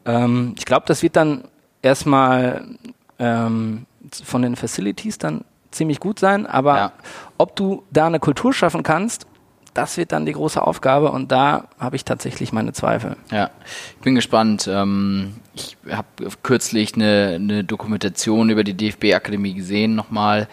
Ähm, 0.05 0.53
ich 0.57 0.65
glaube, 0.65 0.85
das 0.87 1.03
wird 1.03 1.15
dann 1.15 1.45
erstmal 1.81 2.65
ähm, 3.19 3.85
von 4.23 4.41
den 4.41 4.55
Facilities 4.55 5.17
dann 5.17 5.45
ziemlich 5.71 5.99
gut 5.99 6.19
sein, 6.19 6.45
aber 6.45 6.75
ja. 6.77 6.91
ob 7.37 7.55
du 7.55 7.83
da 7.91 8.07
eine 8.07 8.19
Kultur 8.19 8.53
schaffen 8.53 8.83
kannst, 8.83 9.25
das 9.73 9.97
wird 9.97 10.11
dann 10.11 10.25
die 10.25 10.33
große 10.33 10.61
Aufgabe 10.61 11.11
und 11.11 11.31
da 11.31 11.65
habe 11.79 11.95
ich 11.95 12.05
tatsächlich 12.05 12.53
meine 12.53 12.73
Zweifel. 12.73 13.15
Ja, 13.31 13.49
ich 13.97 14.03
bin 14.03 14.15
gespannt. 14.15 14.69
Ähm, 14.71 15.35
ich 15.55 15.77
habe 15.89 16.07
kürzlich 16.43 16.93
eine, 16.95 17.33
eine 17.35 17.63
Dokumentation 17.63 18.49
über 18.49 18.63
die 18.63 18.75
DFB-Akademie 18.75 19.53
gesehen, 19.53 19.95
nochmal. 19.95 20.47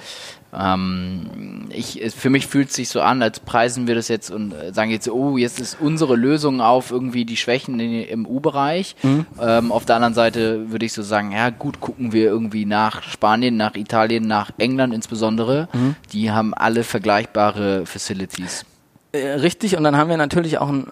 Ähm, 0.53 1.69
ich, 1.71 2.03
für 2.17 2.31
mich 2.31 2.47
fühlt 2.47 2.71
es 2.71 2.75
sich 2.75 2.89
so 2.89 3.01
an, 3.01 3.23
als 3.23 3.41
preisen 3.41 3.87
wir 3.87 3.95
das 3.95 4.09
jetzt 4.09 4.31
und 4.31 4.53
äh, 4.53 4.73
sagen 4.73 4.91
jetzt, 4.91 5.09
oh, 5.09 5.37
jetzt 5.37 5.61
ist 5.61 5.77
unsere 5.81 6.17
Lösung 6.17 6.61
auf 6.61 6.91
irgendwie 6.91 7.25
die 7.25 7.37
Schwächen 7.37 7.79
in, 7.79 8.03
im 8.03 8.27
U-Bereich. 8.27 8.97
Mhm. 9.03 9.27
Ähm, 9.41 9.73
auf 9.73 9.85
der 9.85 9.97
anderen 9.97 10.15
Seite 10.15 10.71
würde 10.71 10.87
ich 10.87 10.93
so 10.93 11.03
sagen, 11.03 11.33
ja 11.33 11.51
gut, 11.51 11.81
gucken 11.81 12.13
wir 12.13 12.25
irgendwie 12.25 12.67
nach 12.67 13.03
Spanien, 13.03 13.57
nach 13.57 13.75
Italien, 13.77 14.27
nach 14.27 14.51
England 14.59 14.93
insbesondere. 14.93 15.69
Mhm. 15.73 15.97
Die 16.13 16.31
haben 16.31 16.55
alle 16.55 16.83
vergleichbare 16.85 17.87
Facilities. 17.87 18.65
Äh, 19.13 19.29
richtig, 19.35 19.77
und 19.77 19.85
dann 19.85 19.97
haben 19.97 20.11
wir 20.11 20.17
natürlich 20.17 20.59
auch 20.59 20.69
ein 20.69 20.87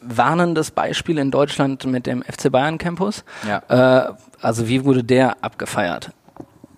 warnendes 0.00 0.70
Beispiel 0.70 1.18
in 1.18 1.30
Deutschland 1.30 1.84
mit 1.84 2.06
dem 2.06 2.22
FC 2.22 2.50
Bayern 2.50 2.78
Campus. 2.78 3.24
Ja. 3.46 4.08
Äh, 4.08 4.12
also 4.40 4.68
wie 4.68 4.84
wurde 4.84 5.04
der 5.04 5.44
abgefeiert? 5.44 6.10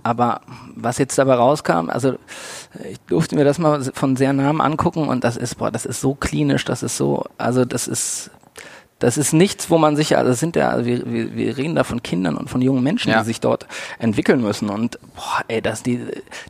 Aber 0.02 0.40
was 0.74 0.98
jetzt 0.98 1.16
dabei 1.18 1.34
rauskam, 1.34 1.88
also 1.88 2.14
ich 2.90 2.98
durfte 3.06 3.36
mir 3.36 3.44
das 3.44 3.58
mal 3.58 3.82
von 3.94 4.16
sehr 4.16 4.32
nahem 4.32 4.60
angucken 4.60 5.08
und 5.08 5.22
das 5.24 5.36
ist, 5.36 5.56
boah, 5.56 5.70
das 5.70 5.86
ist 5.86 6.00
so 6.00 6.14
klinisch, 6.14 6.64
das 6.64 6.82
ist 6.82 6.96
so, 6.96 7.24
also 7.38 7.64
das 7.64 7.86
ist, 7.86 8.30
das 8.98 9.16
ist 9.16 9.32
nichts, 9.32 9.70
wo 9.70 9.78
man 9.78 9.96
sich, 9.96 10.16
also 10.16 10.30
das 10.30 10.40
sind 10.40 10.56
ja, 10.56 10.70
also 10.70 10.86
wir, 10.86 11.10
wir, 11.10 11.34
wir 11.34 11.56
reden 11.56 11.74
da 11.74 11.84
von 11.84 12.02
Kindern 12.02 12.36
und 12.36 12.50
von 12.50 12.62
jungen 12.62 12.82
Menschen, 12.82 13.10
ja. 13.10 13.20
die 13.20 13.26
sich 13.26 13.40
dort 13.40 13.66
entwickeln 13.98 14.40
müssen 14.40 14.70
und 14.70 14.98
boah, 15.14 15.42
ey, 15.48 15.62
das, 15.62 15.82
die, 15.82 16.00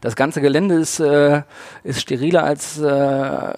das 0.00 0.16
ganze 0.16 0.40
Gelände 0.40 0.76
ist, 0.76 1.00
äh, 1.00 1.42
ist 1.84 2.00
steriler 2.00 2.44
als 2.44 2.78
äh, 2.78 3.54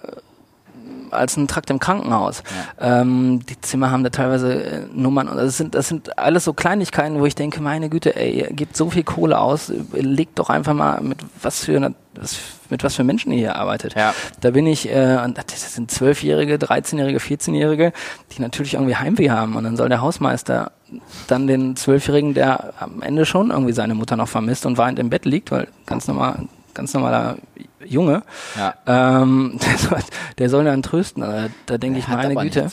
als 1.15 1.37
ein 1.37 1.47
Trakt 1.47 1.69
im 1.69 1.79
Krankenhaus. 1.79 2.43
Ja. 2.79 3.01
Ähm, 3.01 3.45
die 3.45 3.59
Zimmer 3.61 3.91
haben 3.91 4.03
da 4.03 4.09
teilweise 4.09 4.63
äh, 4.63 4.81
Nummern 4.93 5.27
und 5.27 5.37
das 5.37 5.57
sind, 5.57 5.75
das 5.75 5.87
sind 5.87 6.17
alles 6.17 6.43
so 6.43 6.53
Kleinigkeiten, 6.53 7.19
wo 7.19 7.25
ich 7.25 7.35
denke, 7.35 7.61
meine 7.61 7.89
Güte, 7.89 8.15
ey, 8.15 8.39
ihr 8.39 8.47
gebt 8.51 8.75
so 8.77 8.89
viel 8.89 9.03
Kohle 9.03 9.39
aus, 9.39 9.71
legt 9.93 10.39
doch 10.39 10.49
einfach 10.49 10.73
mal 10.73 11.01
mit 11.01 11.19
was 11.41 11.65
für 11.65 11.75
eine, 11.75 11.95
was, 12.15 12.37
mit 12.69 12.83
was 12.83 12.95
für 12.95 13.03
Menschen 13.03 13.31
ihr 13.31 13.37
hier 13.37 13.55
arbeitet. 13.55 13.95
Ja. 13.95 14.13
Da 14.41 14.51
bin 14.51 14.67
ich, 14.67 14.89
äh, 14.89 15.17
das 15.33 15.73
sind 15.73 15.91
Zwölfjährige, 15.91 16.55
13-Jährige, 16.55 17.19
14-Jährige, 17.19 17.93
die 18.31 18.41
natürlich 18.41 18.75
irgendwie 18.75 18.95
Heimweh 18.95 19.29
haben 19.29 19.55
und 19.55 19.63
dann 19.63 19.77
soll 19.77 19.89
der 19.89 20.01
Hausmeister 20.01 20.71
dann 21.27 21.47
den 21.47 21.75
Zwölfjährigen, 21.75 22.33
der 22.33 22.73
am 22.79 23.01
Ende 23.01 23.25
schon 23.25 23.49
irgendwie 23.51 23.73
seine 23.73 23.95
Mutter 23.95 24.15
noch 24.15 24.27
vermisst 24.27 24.65
und 24.65 24.77
weint 24.77 24.99
im 24.99 25.09
Bett 25.09 25.25
liegt, 25.25 25.51
weil 25.51 25.67
ganz 25.85 26.07
normal, 26.07 26.47
ganz 26.75 26.93
normaler 26.93 27.37
Junge, 27.83 28.21
ja. 28.55 28.75
ähm, 28.85 29.59
der, 29.65 29.77
soll, 29.77 29.99
der 30.37 30.49
soll 30.49 30.65
dann 30.65 30.83
trösten. 30.83 31.21
Da, 31.23 31.47
da 31.65 31.77
denke 31.77 31.99
ich, 31.99 32.07
meine 32.07 32.35
Güte. 32.35 32.69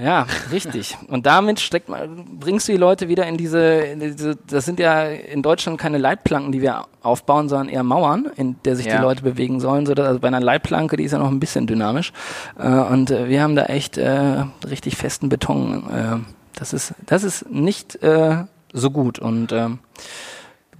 Ja, 0.00 0.26
richtig. 0.52 0.96
Und 1.08 1.26
damit 1.26 1.58
steckt 1.58 1.88
man, 1.88 2.38
bringst 2.38 2.68
du 2.68 2.72
die 2.72 2.78
Leute 2.78 3.08
wieder 3.08 3.26
in 3.26 3.36
diese, 3.36 3.60
in 3.60 3.98
diese, 3.98 4.36
das 4.36 4.64
sind 4.64 4.78
ja 4.78 5.02
in 5.02 5.42
Deutschland 5.42 5.80
keine 5.80 5.98
Leitplanken, 5.98 6.52
die 6.52 6.62
wir 6.62 6.84
aufbauen, 7.02 7.48
sondern 7.48 7.68
eher 7.68 7.82
Mauern, 7.82 8.30
in 8.36 8.54
der 8.64 8.76
sich 8.76 8.86
Ja. 8.86 8.96
die 8.98 9.02
Leute 9.02 9.22
bewegen 9.22 9.58
sollen. 9.58 9.86
So 9.86 9.94
dass, 9.94 10.06
also 10.06 10.20
bei 10.20 10.28
einer 10.28 10.38
Leitplanke, 10.40 10.96
die 10.96 11.04
ist 11.04 11.12
ja 11.12 11.18
noch 11.18 11.30
ein 11.30 11.40
bisschen 11.40 11.66
dynamisch. 11.66 12.12
Äh, 12.56 12.68
und 12.68 13.10
äh, 13.10 13.28
wir 13.28 13.42
haben 13.42 13.56
da 13.56 13.64
echt 13.64 13.98
äh, 13.98 14.44
richtig 14.68 14.96
festen 14.96 15.28
Beton. 15.28 15.82
Äh, 15.90 16.18
das 16.56 16.72
ist, 16.72 16.94
das 17.06 17.24
ist 17.24 17.50
nicht 17.50 18.00
äh, 18.02 18.44
so 18.72 18.90
gut. 18.92 19.18
Und 19.18 19.52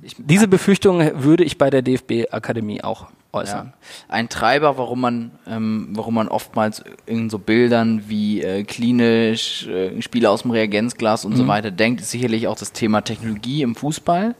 ähm, 0.03 0.11
diese 0.19 0.49
Befürchtung 0.49 1.23
würde 1.23 1.45
ich 1.45 1.59
bei 1.59 1.71
der 1.71 1.83
DFB-Akademie 1.83 2.83
auch 2.83 3.09
äußern. 3.33 3.73
Ja. 3.73 4.05
Ein 4.09 4.29
Treiber, 4.29 4.77
warum 4.77 5.01
man, 5.01 5.31
ähm, 5.47 5.89
warum 5.93 6.15
man 6.15 6.29
oftmals 6.29 6.83
in 7.07 7.31
so 7.31 7.39
Bildern 7.39 8.05
wie 8.09 8.43
äh, 8.43 8.65
klinisch, 8.65 9.67
äh, 9.67 10.01
Spiele 10.03 10.31
aus 10.31 10.43
dem 10.43 10.51
Reagenzglas 10.51 11.25
und 11.25 11.37
so 11.37 11.47
weiter 11.47 11.71
denkt, 11.71 12.01
ist 12.01 12.11
sicherlich 12.11 12.49
auch 12.49 12.57
das 12.57 12.73
Thema 12.73 13.03
Technologie 13.03 13.63
im 13.63 13.77
Fußball. 13.77 14.35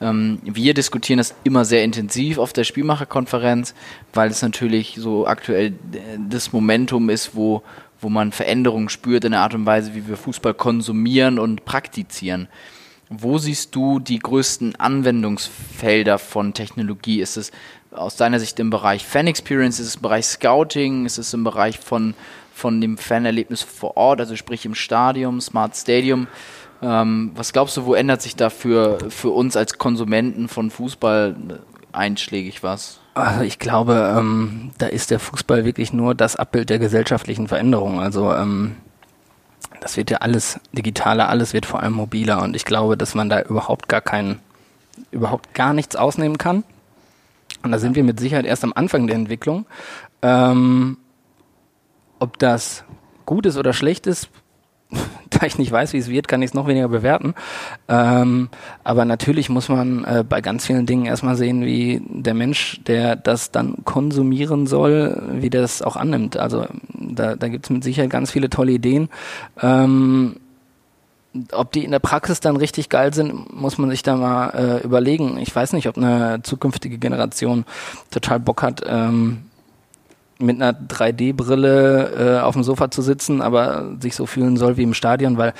Ähm, 0.00 0.40
wir 0.42 0.74
diskutieren 0.74 1.18
das 1.18 1.34
immer 1.44 1.64
sehr 1.64 1.84
intensiv 1.84 2.38
auf 2.38 2.52
der 2.52 2.64
Spielmacherkonferenz, 2.64 3.74
weil 4.12 4.30
es 4.30 4.42
natürlich 4.42 4.96
so 4.98 5.26
aktuell 5.26 5.68
äh, 5.92 6.18
das 6.28 6.52
Momentum 6.52 7.10
ist, 7.10 7.36
wo, 7.36 7.62
wo 8.00 8.08
man 8.08 8.32
Veränderungen 8.32 8.88
spürt 8.88 9.24
in 9.24 9.32
der 9.32 9.40
Art 9.40 9.54
und 9.54 9.66
Weise, 9.66 9.94
wie 9.94 10.08
wir 10.08 10.16
Fußball 10.16 10.54
konsumieren 10.54 11.38
und 11.38 11.64
praktizieren. 11.64 12.48
Wo 13.18 13.38
siehst 13.38 13.74
du 13.74 13.98
die 13.98 14.18
größten 14.18 14.76
Anwendungsfelder 14.76 16.18
von 16.18 16.54
Technologie? 16.54 17.20
Ist 17.20 17.36
es 17.36 17.52
aus 17.90 18.16
deiner 18.16 18.40
Sicht 18.40 18.58
im 18.60 18.70
Bereich 18.70 19.04
Fan 19.04 19.26
Experience? 19.26 19.78
Ist 19.80 19.88
es 19.88 19.94
im 19.96 20.02
Bereich 20.02 20.26
Scouting? 20.26 21.06
Ist 21.06 21.18
es 21.18 21.32
im 21.34 21.44
Bereich 21.44 21.78
von, 21.78 22.14
von 22.52 22.80
dem 22.80 22.98
Fanerlebnis 22.98 23.62
vor 23.62 23.96
Ort, 23.96 24.20
also 24.20 24.36
sprich 24.36 24.64
im 24.66 24.74
Stadium, 24.74 25.40
Smart 25.40 25.76
Stadium? 25.76 26.26
Ähm, 26.82 27.32
was 27.34 27.52
glaubst 27.52 27.76
du, 27.76 27.86
wo 27.86 27.94
ändert 27.94 28.22
sich 28.22 28.36
da 28.36 28.50
für, 28.50 28.98
für 29.10 29.30
uns 29.30 29.56
als 29.56 29.78
Konsumenten 29.78 30.48
von 30.48 30.70
Fußball 30.70 31.36
einschlägig 31.92 32.62
was? 32.62 33.00
Also 33.14 33.42
ich 33.42 33.58
glaube, 33.58 34.14
ähm, 34.18 34.72
da 34.78 34.86
ist 34.86 35.10
der 35.10 35.20
Fußball 35.20 35.64
wirklich 35.64 35.92
nur 35.92 36.14
das 36.14 36.36
Abbild 36.36 36.68
der 36.68 36.80
gesellschaftlichen 36.80 37.46
Veränderung. 37.46 38.00
Also 38.00 38.32
ähm, 38.32 38.76
das 39.84 39.98
wird 39.98 40.10
ja 40.10 40.16
alles 40.18 40.58
digitaler, 40.72 41.28
alles 41.28 41.52
wird 41.52 41.66
vor 41.66 41.82
allem 41.82 41.92
mobiler 41.92 42.40
und 42.42 42.56
ich 42.56 42.64
glaube, 42.64 42.96
dass 42.96 43.14
man 43.14 43.28
da 43.28 43.42
überhaupt 43.42 43.86
gar 43.86 44.00
keinen, 44.00 44.40
überhaupt 45.10 45.52
gar 45.52 45.74
nichts 45.74 45.94
ausnehmen 45.94 46.38
kann. 46.38 46.64
Und 47.62 47.70
da 47.70 47.78
sind 47.78 47.94
wir 47.94 48.02
mit 48.02 48.18
Sicherheit 48.18 48.46
erst 48.46 48.64
am 48.64 48.72
Anfang 48.74 49.06
der 49.06 49.16
Entwicklung. 49.16 49.66
Ähm, 50.22 50.96
ob 52.18 52.38
das 52.38 52.84
gut 53.26 53.44
ist 53.44 53.58
oder 53.58 53.74
schlecht 53.74 54.06
ist, 54.06 54.30
da 55.28 55.44
ich 55.44 55.58
nicht 55.58 55.70
weiß, 55.70 55.92
wie 55.92 55.98
es 55.98 56.08
wird, 56.08 56.28
kann 56.28 56.40
ich 56.40 56.52
es 56.52 56.54
noch 56.54 56.66
weniger 56.66 56.88
bewerten. 56.88 57.34
Ähm, 57.86 58.48
aber 58.84 59.04
natürlich 59.04 59.50
muss 59.50 59.68
man 59.68 60.04
äh, 60.04 60.24
bei 60.26 60.40
ganz 60.40 60.64
vielen 60.64 60.86
Dingen 60.86 61.04
erstmal 61.04 61.36
sehen, 61.36 61.66
wie 61.66 62.00
der 62.08 62.32
Mensch, 62.32 62.80
der 62.86 63.16
das 63.16 63.50
dann 63.50 63.84
konsumieren 63.84 64.66
soll, 64.66 65.22
wie 65.30 65.50
der 65.50 65.60
das 65.60 65.82
auch 65.82 65.96
annimmt. 65.96 66.38
Also 66.38 66.66
da, 67.14 67.36
da 67.36 67.48
gibt 67.48 67.66
es 67.66 67.70
mit 67.70 67.84
Sicherheit 67.84 68.10
ganz 68.10 68.30
viele 68.30 68.50
tolle 68.50 68.72
Ideen. 68.72 69.08
Ähm, 69.60 70.36
ob 71.52 71.72
die 71.72 71.84
in 71.84 71.90
der 71.90 71.98
Praxis 71.98 72.38
dann 72.40 72.56
richtig 72.56 72.88
geil 72.88 73.12
sind, 73.12 73.52
muss 73.52 73.76
man 73.76 73.90
sich 73.90 74.02
da 74.04 74.16
mal 74.16 74.50
äh, 74.50 74.84
überlegen. 74.84 75.36
Ich 75.38 75.54
weiß 75.54 75.72
nicht, 75.72 75.88
ob 75.88 75.96
eine 75.96 76.40
zukünftige 76.44 76.98
Generation 76.98 77.64
total 78.10 78.38
Bock 78.38 78.62
hat, 78.62 78.82
ähm, 78.86 79.42
mit 80.38 80.60
einer 80.60 80.72
3D-Brille 80.72 82.38
äh, 82.38 82.40
auf 82.40 82.54
dem 82.54 82.64
Sofa 82.64 82.90
zu 82.90 83.02
sitzen, 83.02 83.40
aber 83.40 83.96
sich 84.00 84.14
so 84.16 84.26
fühlen 84.26 84.56
soll 84.56 84.76
wie 84.76 84.82
im 84.82 84.94
Stadion, 84.94 85.38
weil 85.38 85.54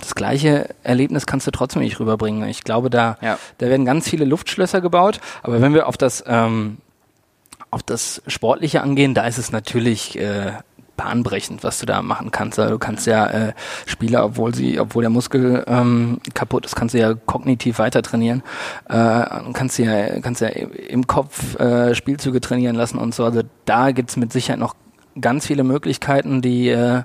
das 0.00 0.14
gleiche 0.14 0.74
Erlebnis 0.82 1.26
kannst 1.26 1.46
du 1.46 1.50
trotzdem 1.50 1.82
nicht 1.82 2.00
rüberbringen. 2.00 2.48
Ich 2.48 2.64
glaube, 2.64 2.90
da, 2.90 3.16
Ja. 3.20 3.38
da 3.58 3.66
werden 3.66 3.84
ganz 3.84 4.08
viele 4.08 4.24
Luftschlösser 4.24 4.80
gebaut, 4.80 5.20
aber 5.42 5.60
wenn 5.60 5.74
wir 5.74 5.86
auf 5.86 5.96
das, 5.98 6.24
ähm, 6.26 6.78
auf 7.70 7.82
das 7.82 8.22
Sportliche 8.26 8.82
angehen, 8.82 9.12
da 9.14 9.26
ist 9.26 9.38
es 9.38 9.52
natürlich 9.52 10.18
äh, 10.18 10.52
bahnbrechend, 10.98 11.64
was 11.64 11.78
du 11.78 11.86
da 11.86 12.02
machen 12.02 12.30
kannst. 12.30 12.58
Also 12.58 12.74
du 12.74 12.78
kannst 12.78 13.06
ja 13.06 13.26
äh, 13.26 13.52
Spieler, 13.86 14.24
obwohl 14.26 14.54
sie, 14.54 14.78
obwohl 14.78 15.02
der 15.02 15.10
Muskel 15.10 15.64
ähm, 15.66 16.18
kaputt 16.34 16.66
ist, 16.66 16.76
kannst 16.76 16.94
du 16.94 16.98
ja 16.98 17.14
kognitiv 17.14 17.78
weiter 17.78 18.02
trainieren. 18.02 18.42
Äh, 18.90 19.24
kannst 19.54 19.78
du 19.78 19.84
ja, 19.84 20.20
kannst 20.20 20.42
ja 20.42 20.48
im 20.48 21.06
Kopf 21.06 21.58
äh, 21.58 21.94
Spielzüge 21.94 22.42
trainieren 22.42 22.76
lassen 22.76 22.98
und 22.98 23.14
so. 23.14 23.24
Also 23.24 23.40
da 23.64 23.92
gibt's 23.92 24.16
mit 24.18 24.32
Sicherheit 24.32 24.58
noch 24.60 24.74
ganz 25.20 25.46
viele 25.46 25.64
Möglichkeiten, 25.64 26.42
die, 26.42 26.68
äh, 26.68 27.04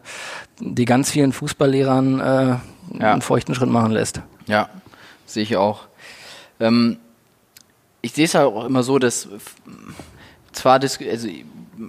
die 0.59 0.85
ganz 0.85 1.09
vielen 1.09 1.31
Fußballlehrern 1.31 2.19
äh, 2.19 2.23
Ja. 2.99 3.13
einen 3.13 3.21
feuchten 3.21 3.55
Schritt 3.55 3.69
machen 3.69 3.91
lässt. 3.91 4.21
Ja, 4.47 4.67
sehe 5.25 5.43
ich 5.43 5.55
auch. 5.55 5.81
Ähm, 6.59 6.97
ich 8.01 8.11
sehe 8.13 8.25
es 8.25 8.35
halt 8.35 8.47
auch 8.47 8.65
immer 8.65 8.83
so, 8.83 8.99
dass 8.99 9.29
zwar, 10.51 10.73
also 10.81 11.27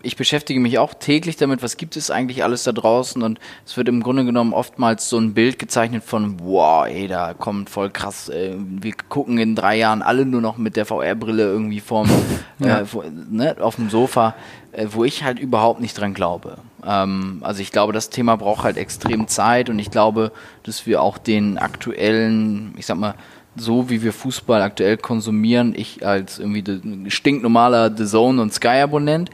ich 0.02 0.16
beschäftige 0.16 0.60
mich 0.60 0.78
auch 0.78 0.94
täglich 0.94 1.36
damit, 1.36 1.62
was 1.62 1.76
gibt 1.76 1.96
es 1.96 2.10
eigentlich 2.10 2.42
alles 2.42 2.64
da 2.64 2.72
draußen 2.72 3.22
und 3.22 3.38
es 3.66 3.76
wird 3.76 3.88
im 3.88 4.02
Grunde 4.02 4.24
genommen 4.24 4.52
oftmals 4.52 5.08
so 5.08 5.18
ein 5.18 5.34
Bild 5.34 5.58
gezeichnet 5.58 6.04
von, 6.04 6.40
wow, 6.40 6.86
ey, 6.86 7.06
da 7.08 7.34
kommt 7.34 7.70
voll 7.70 7.90
krass, 7.90 8.28
äh, 8.28 8.54
wir 8.58 8.94
gucken 9.08 9.38
in 9.38 9.54
drei 9.54 9.76
Jahren 9.76 10.02
alle 10.02 10.24
nur 10.26 10.40
noch 10.40 10.56
mit 10.56 10.76
der 10.76 10.86
VR-Brille 10.86 11.42
irgendwie 11.44 11.80
vorm, 11.80 12.08
Ja. 12.58 12.80
äh, 12.80 12.84
vor, 12.86 13.04
ne, 13.30 13.56
auf 13.60 13.76
dem 13.76 13.90
Sofa, 13.90 14.34
äh, 14.72 14.86
wo 14.90 15.04
ich 15.04 15.24
halt 15.24 15.38
überhaupt 15.38 15.80
nicht 15.80 15.98
dran 15.98 16.14
glaube. 16.14 16.58
Ähm, 16.86 17.38
also 17.42 17.60
ich 17.60 17.72
glaube, 17.72 17.92
das 17.92 18.10
Thema 18.10 18.36
braucht 18.36 18.64
halt 18.64 18.76
extrem 18.76 19.28
Zeit 19.28 19.68
und 19.70 19.78
ich 19.78 19.90
glaube, 19.90 20.32
dass 20.62 20.86
wir 20.86 21.02
auch 21.02 21.18
den 21.18 21.58
aktuellen, 21.58 22.74
ich 22.76 22.86
sag 22.86 22.96
mal, 22.96 23.14
so 23.56 23.88
wie 23.90 24.02
wir 24.02 24.12
Fußball 24.12 24.62
aktuell 24.62 24.96
konsumieren, 24.96 25.74
ich 25.76 26.04
als 26.06 26.38
irgendwie 26.38 27.10
stinknormaler 27.10 27.96
The 27.96 28.04
Zone 28.06 28.42
und 28.42 28.52
Sky-Abonnent, 28.52 29.30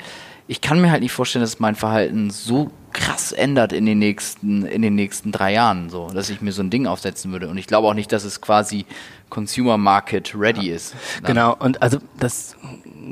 ich 0.51 0.61
kann 0.61 0.81
mir 0.81 0.91
halt 0.91 1.01
nicht 1.03 1.13
vorstellen, 1.13 1.45
dass 1.45 1.61
mein 1.61 1.77
Verhalten 1.77 2.31
so 2.31 2.73
krass 2.93 3.31
ändert 3.31 3.73
in 3.73 3.87
den 3.87 4.01
nächsten, 4.01 4.67
in 4.67 4.83
den 4.83 4.97
nächsten 4.97 5.31
drei 5.31 5.53
Jahren, 5.53 5.91
so, 5.91 6.09
dass 6.13 6.29
ich 6.29 6.41
mir 6.41 6.51
so 6.51 6.61
ein 6.61 6.71
Ding 6.71 6.89
aufsetzen 6.89 7.31
würde. 7.31 7.47
Und 7.49 7.57
ich 7.57 7.69
glaube 7.69 7.87
auch 7.87 7.95
nicht, 7.95 8.11
dass 8.11 8.25
es 8.25 8.41
quasi 8.41 8.85
Consumer 9.29 9.79
Market 9.79 10.35
ready 10.37 10.71
ist. 10.71 10.95
Dann- 11.23 11.35
Genau, 11.35 11.55
und 11.57 11.81
also 11.83 11.99
das 12.19 12.57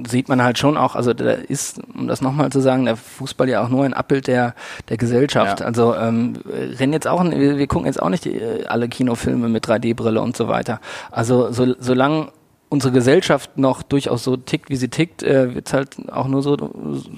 sieht 0.08 0.28
man 0.28 0.42
halt 0.42 0.58
schon 0.58 0.76
auch, 0.76 0.96
also 0.96 1.14
da 1.14 1.30
ist, 1.30 1.80
um 1.94 2.08
das 2.08 2.20
nochmal 2.22 2.50
zu 2.50 2.58
sagen, 2.60 2.86
der 2.86 2.96
Fußball 2.96 3.48
ja 3.48 3.62
auch 3.64 3.68
nur 3.68 3.84
ein 3.84 3.94
Abbild 3.94 4.26
der, 4.26 4.56
der 4.88 4.96
Gesellschaft. 4.96 5.60
Ja. 5.60 5.66
Also 5.66 5.94
ähm, 5.94 6.34
wir 6.44 6.80
rennen 6.80 6.92
jetzt 6.92 7.06
auch, 7.06 7.22
wir, 7.22 7.56
wir 7.56 7.66
gucken 7.68 7.86
jetzt 7.86 8.02
auch 8.02 8.08
nicht 8.08 8.24
die, 8.24 8.34
äh, 8.34 8.66
alle 8.66 8.88
Kinofilme 8.88 9.48
mit 9.48 9.64
3D-Brille 9.64 10.20
und 10.20 10.36
so 10.36 10.48
weiter. 10.48 10.80
Also 11.12 11.52
so, 11.52 11.76
solange 11.78 12.32
unsere 12.68 12.92
Gesellschaft 12.92 13.56
noch 13.58 13.82
durchaus 13.82 14.24
so 14.24 14.36
tickt, 14.36 14.70
wie 14.70 14.76
sie 14.76 14.88
tickt, 14.88 15.22
äh, 15.22 15.54
wird 15.54 15.68
es 15.68 15.72
halt 15.72 15.96
auch 16.10 16.28
nur 16.28 16.42
so, 16.42 16.56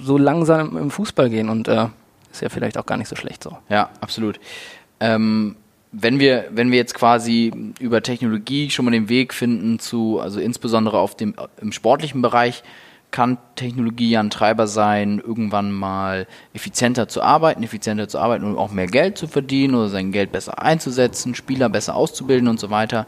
so 0.01 0.17
langsam 0.17 0.77
im 0.77 0.91
Fußball 0.91 1.29
gehen 1.29 1.49
und 1.49 1.67
äh, 1.67 1.87
ist 2.31 2.41
ja 2.41 2.49
vielleicht 2.49 2.77
auch 2.77 2.85
gar 2.85 2.97
nicht 2.97 3.09
so 3.09 3.15
schlecht 3.15 3.43
so. 3.43 3.57
Ja, 3.69 3.89
absolut. 3.99 4.39
Ähm, 4.99 5.55
wenn 5.91 6.19
wir, 6.19 6.45
wenn 6.51 6.71
wir 6.71 6.77
jetzt 6.77 6.93
quasi 6.93 7.51
über 7.79 8.01
Technologie 8.01 8.69
schon 8.69 8.85
mal 8.85 8.91
den 8.91 9.09
Weg 9.09 9.33
finden 9.33 9.79
zu, 9.79 10.19
also 10.19 10.39
insbesondere 10.39 10.99
auf 10.99 11.15
dem, 11.15 11.35
im 11.59 11.71
sportlichen 11.73 12.21
Bereich, 12.21 12.63
kann 13.11 13.37
Technologie 13.55 14.11
ja 14.11 14.21
ein 14.21 14.29
Treiber 14.29 14.67
sein, 14.67 15.19
irgendwann 15.19 15.71
mal 15.73 16.27
effizienter 16.53 17.09
zu 17.09 17.21
arbeiten, 17.21 17.61
effizienter 17.61 18.07
zu 18.07 18.19
arbeiten 18.19 18.45
und 18.45 18.57
auch 18.57 18.71
mehr 18.71 18.87
Geld 18.87 19.17
zu 19.17 19.27
verdienen 19.27 19.75
oder 19.75 19.89
sein 19.89 20.13
Geld 20.13 20.31
besser 20.31 20.61
einzusetzen, 20.61 21.35
Spieler 21.35 21.67
besser 21.67 21.95
auszubilden 21.95 22.47
und 22.47 22.59
so 22.59 22.69
weiter. 22.69 23.05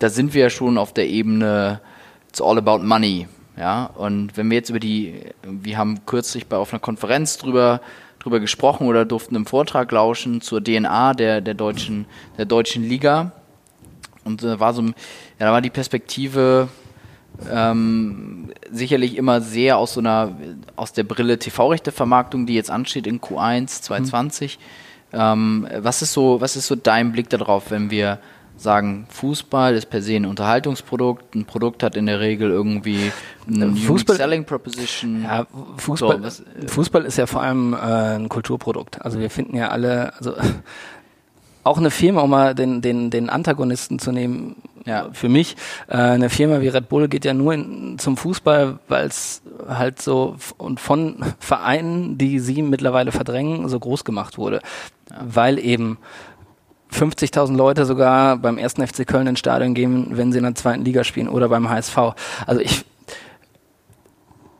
Da 0.00 0.08
sind 0.08 0.34
wir 0.34 0.42
ja 0.42 0.50
schon 0.50 0.78
auf 0.78 0.94
der 0.94 1.08
Ebene, 1.08 1.80
it's 2.28 2.40
all 2.40 2.58
about 2.58 2.78
money. 2.78 3.28
Ja, 3.56 3.84
und 3.84 4.36
wenn 4.36 4.48
wir 4.50 4.56
jetzt 4.56 4.70
über 4.70 4.80
die, 4.80 5.20
wir 5.42 5.76
haben 5.76 6.06
kürzlich 6.06 6.46
bei 6.46 6.56
auf 6.56 6.72
einer 6.72 6.80
Konferenz 6.80 7.36
drüber, 7.36 7.82
drüber 8.18 8.40
gesprochen 8.40 8.86
oder 8.86 9.04
durften 9.04 9.36
im 9.36 9.44
Vortrag 9.44 9.92
lauschen 9.92 10.40
zur 10.40 10.64
DNA 10.64 11.12
der, 11.12 11.42
der 11.42 11.52
deutschen, 11.52 12.06
der 12.38 12.46
deutschen 12.46 12.82
Liga. 12.82 13.32
Und 14.24 14.42
da 14.42 14.58
war 14.58 14.72
so, 14.72 14.82
ja, 14.82 14.92
da 15.38 15.52
war 15.52 15.60
die 15.60 15.70
Perspektive 15.70 16.68
ähm, 17.50 18.52
sicherlich 18.70 19.18
immer 19.18 19.42
sehr 19.42 19.76
aus 19.76 19.92
so 19.92 20.00
einer, 20.00 20.34
aus 20.76 20.94
der 20.94 21.04
Brille 21.04 21.38
TV-Rechte-Vermarktung, 21.38 22.46
die 22.46 22.54
jetzt 22.54 22.70
ansteht 22.70 23.06
in 23.06 23.20
Q1 23.20 23.82
2020. 23.82 24.58
Ähm, 25.12 25.68
was 25.78 26.00
ist 26.00 26.14
so, 26.14 26.40
was 26.40 26.56
ist 26.56 26.68
so 26.68 26.76
dein 26.76 27.12
Blick 27.12 27.28
darauf, 27.28 27.70
wenn 27.70 27.90
wir 27.90 28.20
sagen, 28.62 29.06
Fußball 29.10 29.74
ist 29.74 29.86
per 29.90 30.02
se 30.02 30.16
ein 30.16 30.26
Unterhaltungsprodukt, 30.26 31.34
ein 31.34 31.44
Produkt 31.44 31.82
hat 31.82 31.96
in 31.96 32.06
der 32.06 32.20
Regel 32.20 32.50
irgendwie 32.50 33.12
eine 33.46 33.66
Fußball- 33.66 33.86
Fußball 33.86 34.16
Selling 34.16 34.44
Proposition. 34.44 35.22
Ja, 35.22 35.46
Fußball, 35.78 36.18
So, 36.18 36.22
was- 36.24 36.42
Fußball 36.66 37.04
ist 37.04 37.16
ja 37.18 37.26
vor 37.26 37.42
allem 37.42 37.72
äh, 37.74 37.76
ein 38.16 38.28
Kulturprodukt. 38.28 39.00
Also 39.02 39.18
wir 39.18 39.30
finden 39.30 39.56
ja 39.56 39.68
alle, 39.68 40.12
also 40.16 40.34
auch 41.64 41.78
eine 41.78 41.90
Firma, 41.90 42.22
um 42.22 42.30
mal 42.30 42.54
den, 42.54 42.80
den, 42.82 43.10
den 43.10 43.28
Antagonisten 43.30 43.98
zu 43.98 44.12
nehmen, 44.12 44.56
ja. 44.86 45.08
für 45.12 45.28
mich. 45.28 45.56
Äh, 45.88 45.96
eine 45.96 46.30
Firma 46.30 46.60
wie 46.60 46.68
Red 46.68 46.88
Bull 46.88 47.08
geht 47.08 47.24
ja 47.24 47.34
nur 47.34 47.52
in, 47.54 47.98
zum 47.98 48.16
Fußball, 48.16 48.78
weil 48.88 49.06
es 49.06 49.42
halt 49.68 50.00
so 50.00 50.36
und 50.58 50.80
von 50.80 51.16
Vereinen, 51.38 52.16
die 52.18 52.38
sie 52.40 52.62
mittlerweile 52.62 53.12
verdrängen, 53.12 53.68
so 53.68 53.78
groß 53.78 54.04
gemacht 54.04 54.38
wurde. 54.38 54.60
Ja. 55.10 55.16
Weil 55.22 55.58
eben 55.58 55.98
50.000 56.92 57.56
Leute 57.56 57.84
sogar 57.84 58.36
beim 58.36 58.58
ersten 58.58 58.86
FC 58.86 59.06
Köln 59.06 59.26
ins 59.26 59.38
Stadion 59.38 59.74
gehen, 59.74 60.16
wenn 60.16 60.32
sie 60.32 60.38
in 60.38 60.44
der 60.44 60.54
zweiten 60.54 60.84
Liga 60.84 61.04
spielen 61.04 61.28
oder 61.28 61.48
beim 61.48 61.68
HSV. 61.68 61.96
Also 62.46 62.60
ich, 62.60 62.84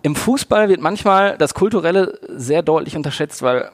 im 0.03 0.17
Fußball 0.17 0.69
wird 0.69 0.81
manchmal 0.81 1.37
das 1.37 1.55
Kulturelle 1.55 2.19
sehr 2.29 2.63
deutlich 2.63 2.97
unterschätzt, 2.97 3.43
weil 3.43 3.71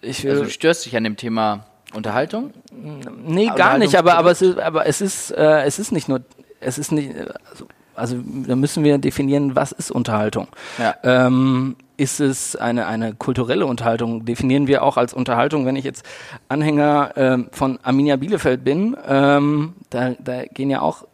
ich 0.00 0.24
will. 0.24 0.32
Also 0.32 0.44
du 0.44 0.50
störst 0.50 0.86
dich 0.86 0.96
an 0.96 1.04
dem 1.04 1.16
Thema 1.16 1.66
Unterhaltung? 1.94 2.52
Nee, 2.72 3.50
gar 3.54 3.78
nicht, 3.78 3.94
aber, 3.96 4.16
aber 4.16 4.30
es 4.30 4.42
ist, 4.42 4.58
aber 4.58 4.86
es 4.86 5.00
ist, 5.00 5.30
äh, 5.30 5.62
es 5.62 5.78
ist 5.78 5.92
nicht 5.92 6.08
nur, 6.08 6.20
es 6.60 6.78
ist 6.78 6.92
nicht, 6.92 7.14
also, 7.50 7.66
also 7.94 8.16
da 8.46 8.56
müssen 8.56 8.84
wir 8.84 8.98
definieren, 8.98 9.56
was 9.56 9.72
ist 9.72 9.90
Unterhaltung. 9.90 10.48
Ja. 10.78 10.94
Ähm, 11.02 11.76
ist 11.98 12.20
es 12.20 12.56
eine, 12.56 12.86
eine 12.86 13.12
kulturelle 13.12 13.66
Unterhaltung? 13.66 14.24
Definieren 14.24 14.66
wir 14.66 14.82
auch 14.82 14.96
als 14.96 15.12
Unterhaltung, 15.12 15.66
wenn 15.66 15.76
ich 15.76 15.84
jetzt 15.84 16.06
Anhänger 16.48 17.16
äh, 17.16 17.38
von 17.50 17.78
Arminia 17.82 18.16
Bielefeld 18.16 18.64
bin, 18.64 18.96
ähm, 19.06 19.74
da, 19.90 20.14
da 20.18 20.44
gehen 20.44 20.70
ja 20.70 20.80
auch 20.80 21.04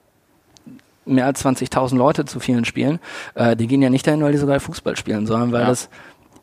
mehr 1.07 1.27
als 1.27 1.45
20.000 1.45 1.97
Leute 1.97 2.27
zu 2.27 2.39
vielen 2.39 2.65
Spielen. 2.65 3.01
Äh, 3.35 3.57
die 3.57 3.67
gehen 3.67 3.83
ja 3.83 3.91
nicht 3.91 4.07
dahin, 4.07 4.23
weil 4.23 4.33
die 4.33 4.39
sogar 4.39 4.61
Fußball 4.61 4.97
spielen, 4.97 5.27
sondern 5.27 5.53
weil 5.53 5.63
ja. 5.63 5.69
das 5.69 5.89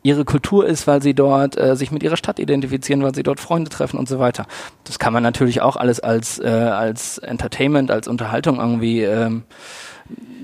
ihre 0.02 0.24
Kultur 0.24 0.66
ist, 0.66 0.88
weil 0.88 1.00
sie 1.00 1.14
dort 1.14 1.56
äh, 1.56 1.76
sich 1.76 1.92
mit 1.92 2.02
ihrer 2.02 2.16
Stadt 2.16 2.40
identifizieren, 2.40 3.02
weil 3.04 3.14
sie 3.14 3.22
dort 3.22 3.38
Freunde 3.38 3.70
treffen 3.70 3.96
und 3.96 4.08
so 4.08 4.18
weiter. 4.18 4.46
Das 4.82 4.98
kann 4.98 5.12
man 5.12 5.22
natürlich 5.22 5.60
auch 5.60 5.76
alles 5.76 6.00
als, 6.00 6.40
äh, 6.40 6.48
als 6.48 7.18
Entertainment, 7.18 7.92
als 7.92 8.08
Unterhaltung 8.08 8.58
irgendwie 8.58 9.02
ähm, 9.02 9.44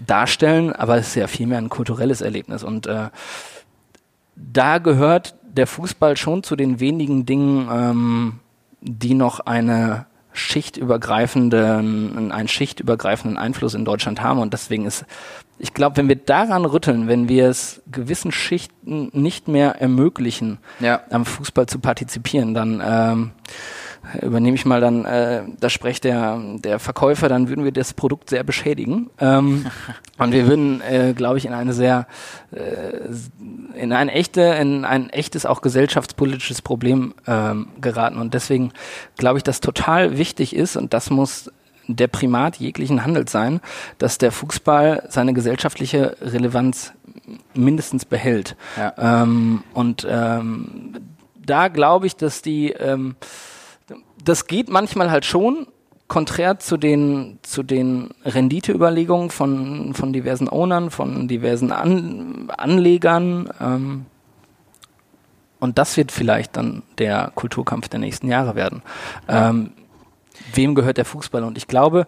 darstellen, 0.07 0.73
aber 0.73 0.97
es 0.97 1.09
ist 1.09 1.15
ja 1.17 1.27
vielmehr 1.27 1.59
ein 1.59 1.69
kulturelles 1.69 2.21
Erlebnis. 2.21 2.63
Und 2.63 2.87
äh, 2.87 3.09
da 4.39 4.79
gehört 4.79 5.35
der 5.43 5.67
Fußball 5.67 6.17
schon 6.17 6.43
zu 6.43 6.57
den 6.57 6.81
wenigen 6.81 7.27
Dingen, 7.27 7.69
ähm, 7.71 8.41
die 8.81 9.15
noch 9.15 9.41
eine 9.41 10.07
schichtübergreifenden, 10.33 12.31
einen 12.31 12.49
schichtübergreifenden 12.49 13.39
Einfluss 13.39 13.75
in 13.75 13.85
Deutschland 13.85 14.23
haben. 14.23 14.39
Und 14.39 14.53
deswegen 14.53 14.87
ist, 14.87 15.05
ich 15.59 15.75
glaube, 15.75 15.97
wenn 15.97 16.09
wir 16.09 16.17
daran 16.17 16.65
rütteln, 16.65 17.09
wenn 17.09 17.29
wir 17.29 17.49
es 17.49 17.83
gewissen 17.91 18.31
Schichten 18.31 19.11
nicht 19.13 19.49
mehr 19.49 19.81
ermöglichen, 19.81 20.59
ja. 20.79 21.01
am 21.11 21.25
Fußball 21.25 21.67
zu 21.67 21.81
partizipieren, 21.81 22.55
dann 22.55 22.81
ähm, 22.85 23.31
übernehme 24.23 24.55
ich 24.55 24.65
mal 24.65 24.81
dann, 24.81 25.05
äh, 25.05 25.43
da 25.61 25.71
spricht 25.71 26.05
der, 26.05 26.41
der 26.57 26.79
Verkäufer, 26.79 27.29
dann 27.29 27.49
würden 27.49 27.65
wir 27.65 27.73
das 27.73 27.95
Produkt 27.95 28.31
sehr 28.31 28.45
beschädigen. 28.45 29.11
Ähm, 29.19 29.67
und 30.19 30.33
wir 30.33 30.47
würden, 30.47 30.81
äh, 30.81 31.15
glaube 31.15 31.39
ich, 31.39 31.47
in 31.47 31.53
eine 31.53 31.73
sehr, 31.73 32.07
äh, 32.53 33.81
in 33.81 33.93
ein 33.93 34.09
echte, 34.09 34.41
in 34.41 34.85
ein 34.85 35.11
echtes 35.11 35.47
auch 35.47 35.61
gesellschaftspolitisches 35.61 36.63
Problem 36.63 37.15
ähm, 37.27 37.69
geraten. 37.81 38.19
Und 38.19 38.35
deswegen 38.35 38.73
glaube 39.17 39.39
ich, 39.39 39.45
dass 39.45 39.61
total 39.61 40.19
wichtig 40.19 40.55
ist 40.55 40.77
und 40.77 40.95
das 40.95 41.11
muss 41.11 41.51
der 41.89 42.09
Primat 42.09 42.57
jeglichen 42.57 43.03
Handels 43.03 43.33
sein, 43.33 43.61
dass 43.97 44.19
der 44.19 44.31
Fußball 44.31 45.07
seine 45.09 45.33
gesellschaftliche 45.33 46.17
Relevanz 46.21 46.93
mindestens 47.55 48.05
behält. 48.05 48.57
Ja. 48.77 49.23
Ähm, 49.23 49.65
und 49.75 50.07
ähm, 50.09 50.95
da 51.35 51.69
glaube 51.69 52.07
ich, 52.07 52.17
dass 52.17 52.43
die 52.43 52.73
ähm, 52.73 53.17
das 54.25 54.47
geht 54.47 54.69
manchmal 54.69 55.11
halt 55.11 55.25
schon 55.25 55.67
konträr 56.09 56.59
zu 56.59 56.77
den, 56.77 57.39
zu 57.43 57.63
den 57.63 58.11
Renditeüberlegungen 58.25 59.31
von, 59.31 59.93
von 59.95 60.13
diversen 60.13 60.49
Ownern, 60.49 60.91
von 60.91 61.29
diversen 61.29 61.71
An, 61.71 62.51
Anlegern. 62.57 63.51
Ähm, 63.61 64.07
und 65.61 65.79
das 65.79 65.97
wird 65.97 66.11
vielleicht 66.11 66.57
dann 66.57 66.83
der 66.97 67.31
Kulturkampf 67.35 67.89
der 67.89 68.01
nächsten 68.01 68.29
Jahre 68.29 68.55
werden. 68.55 68.83
Ähm, 69.29 69.73
wem 70.55 70.75
gehört 70.75 70.97
der 70.97 71.05
Fußball? 71.05 71.45
Und 71.45 71.59
ich 71.59 71.67
glaube, 71.67 72.07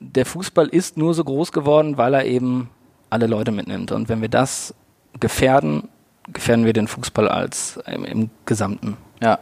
der 0.00 0.26
Fußball 0.26 0.66
ist 0.68 0.96
nur 0.96 1.14
so 1.14 1.22
groß 1.22 1.52
geworden, 1.52 1.96
weil 1.96 2.14
er 2.14 2.24
eben 2.24 2.70
alle 3.08 3.26
Leute 3.26 3.52
mitnimmt. 3.52 3.92
Und 3.92 4.08
wenn 4.08 4.20
wir 4.20 4.28
das 4.28 4.74
gefährden, 5.20 5.88
gefährden 6.28 6.64
wir 6.64 6.72
den 6.72 6.88
Fußball 6.88 7.28
als 7.28 7.78
im, 7.86 8.04
im 8.04 8.30
Gesamten. 8.46 8.96
Ja, 9.22 9.38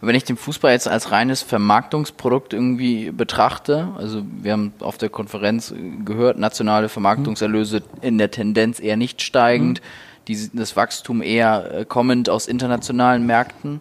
wenn 0.00 0.14
ich 0.14 0.22
den 0.22 0.36
Fußball 0.36 0.72
jetzt 0.72 0.86
als 0.86 1.10
reines 1.10 1.42
Vermarktungsprodukt 1.42 2.52
irgendwie 2.52 3.10
betrachte, 3.10 3.88
also 3.96 4.22
wir 4.42 4.52
haben 4.52 4.72
auf 4.78 4.96
der 4.96 5.08
Konferenz 5.08 5.74
gehört, 6.04 6.38
nationale 6.38 6.88
Vermarktungserlöse 6.88 7.82
in 8.00 8.18
der 8.18 8.30
Tendenz 8.30 8.78
eher 8.78 8.96
nicht 8.96 9.22
steigend, 9.22 9.80
mhm. 9.80 10.24
die, 10.28 10.50
das 10.52 10.76
Wachstum 10.76 11.20
eher 11.20 11.80
äh, 11.80 11.84
kommend 11.84 12.28
aus 12.28 12.46
internationalen 12.46 13.26
Märkten, 13.26 13.80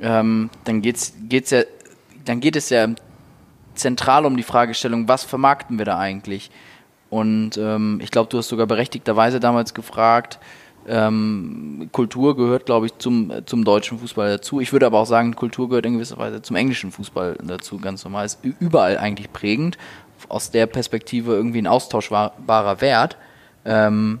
ähm, 0.00 0.48
dann 0.62 0.80
geht's, 0.80 1.14
geht's 1.28 1.50
ja, 1.50 1.62
dann 2.24 2.38
geht 2.38 2.54
es 2.54 2.70
ja 2.70 2.86
zentral 3.74 4.26
um 4.26 4.36
die 4.36 4.44
Fragestellung, 4.44 5.08
was 5.08 5.24
vermarkten 5.24 5.78
wir 5.78 5.86
da 5.86 5.98
eigentlich? 5.98 6.52
Und 7.10 7.56
ähm, 7.56 8.00
ich 8.00 8.12
glaube, 8.12 8.28
du 8.30 8.38
hast 8.38 8.48
sogar 8.48 8.66
berechtigterweise 8.66 9.40
damals 9.40 9.74
gefragt, 9.74 10.38
ähm, 10.88 11.88
Kultur 11.92 12.36
gehört, 12.36 12.66
glaube 12.66 12.86
ich, 12.86 12.98
zum, 12.98 13.32
zum 13.46 13.64
deutschen 13.64 13.98
Fußball 13.98 14.28
dazu. 14.30 14.60
Ich 14.60 14.72
würde 14.72 14.86
aber 14.86 14.98
auch 14.98 15.06
sagen, 15.06 15.34
Kultur 15.34 15.68
gehört 15.68 15.86
in 15.86 15.94
gewisser 15.94 16.18
Weise 16.18 16.42
zum 16.42 16.56
englischen 16.56 16.92
Fußball 16.92 17.38
dazu, 17.42 17.78
ganz 17.78 18.04
normal. 18.04 18.26
Ist 18.26 18.40
überall 18.42 18.98
eigentlich 18.98 19.32
prägend. 19.32 19.78
Aus 20.28 20.50
der 20.50 20.66
Perspektive 20.66 21.32
irgendwie 21.32 21.62
ein 21.62 21.66
austauschbarer 21.66 22.80
Wert. 22.80 23.16
Ähm, 23.64 24.18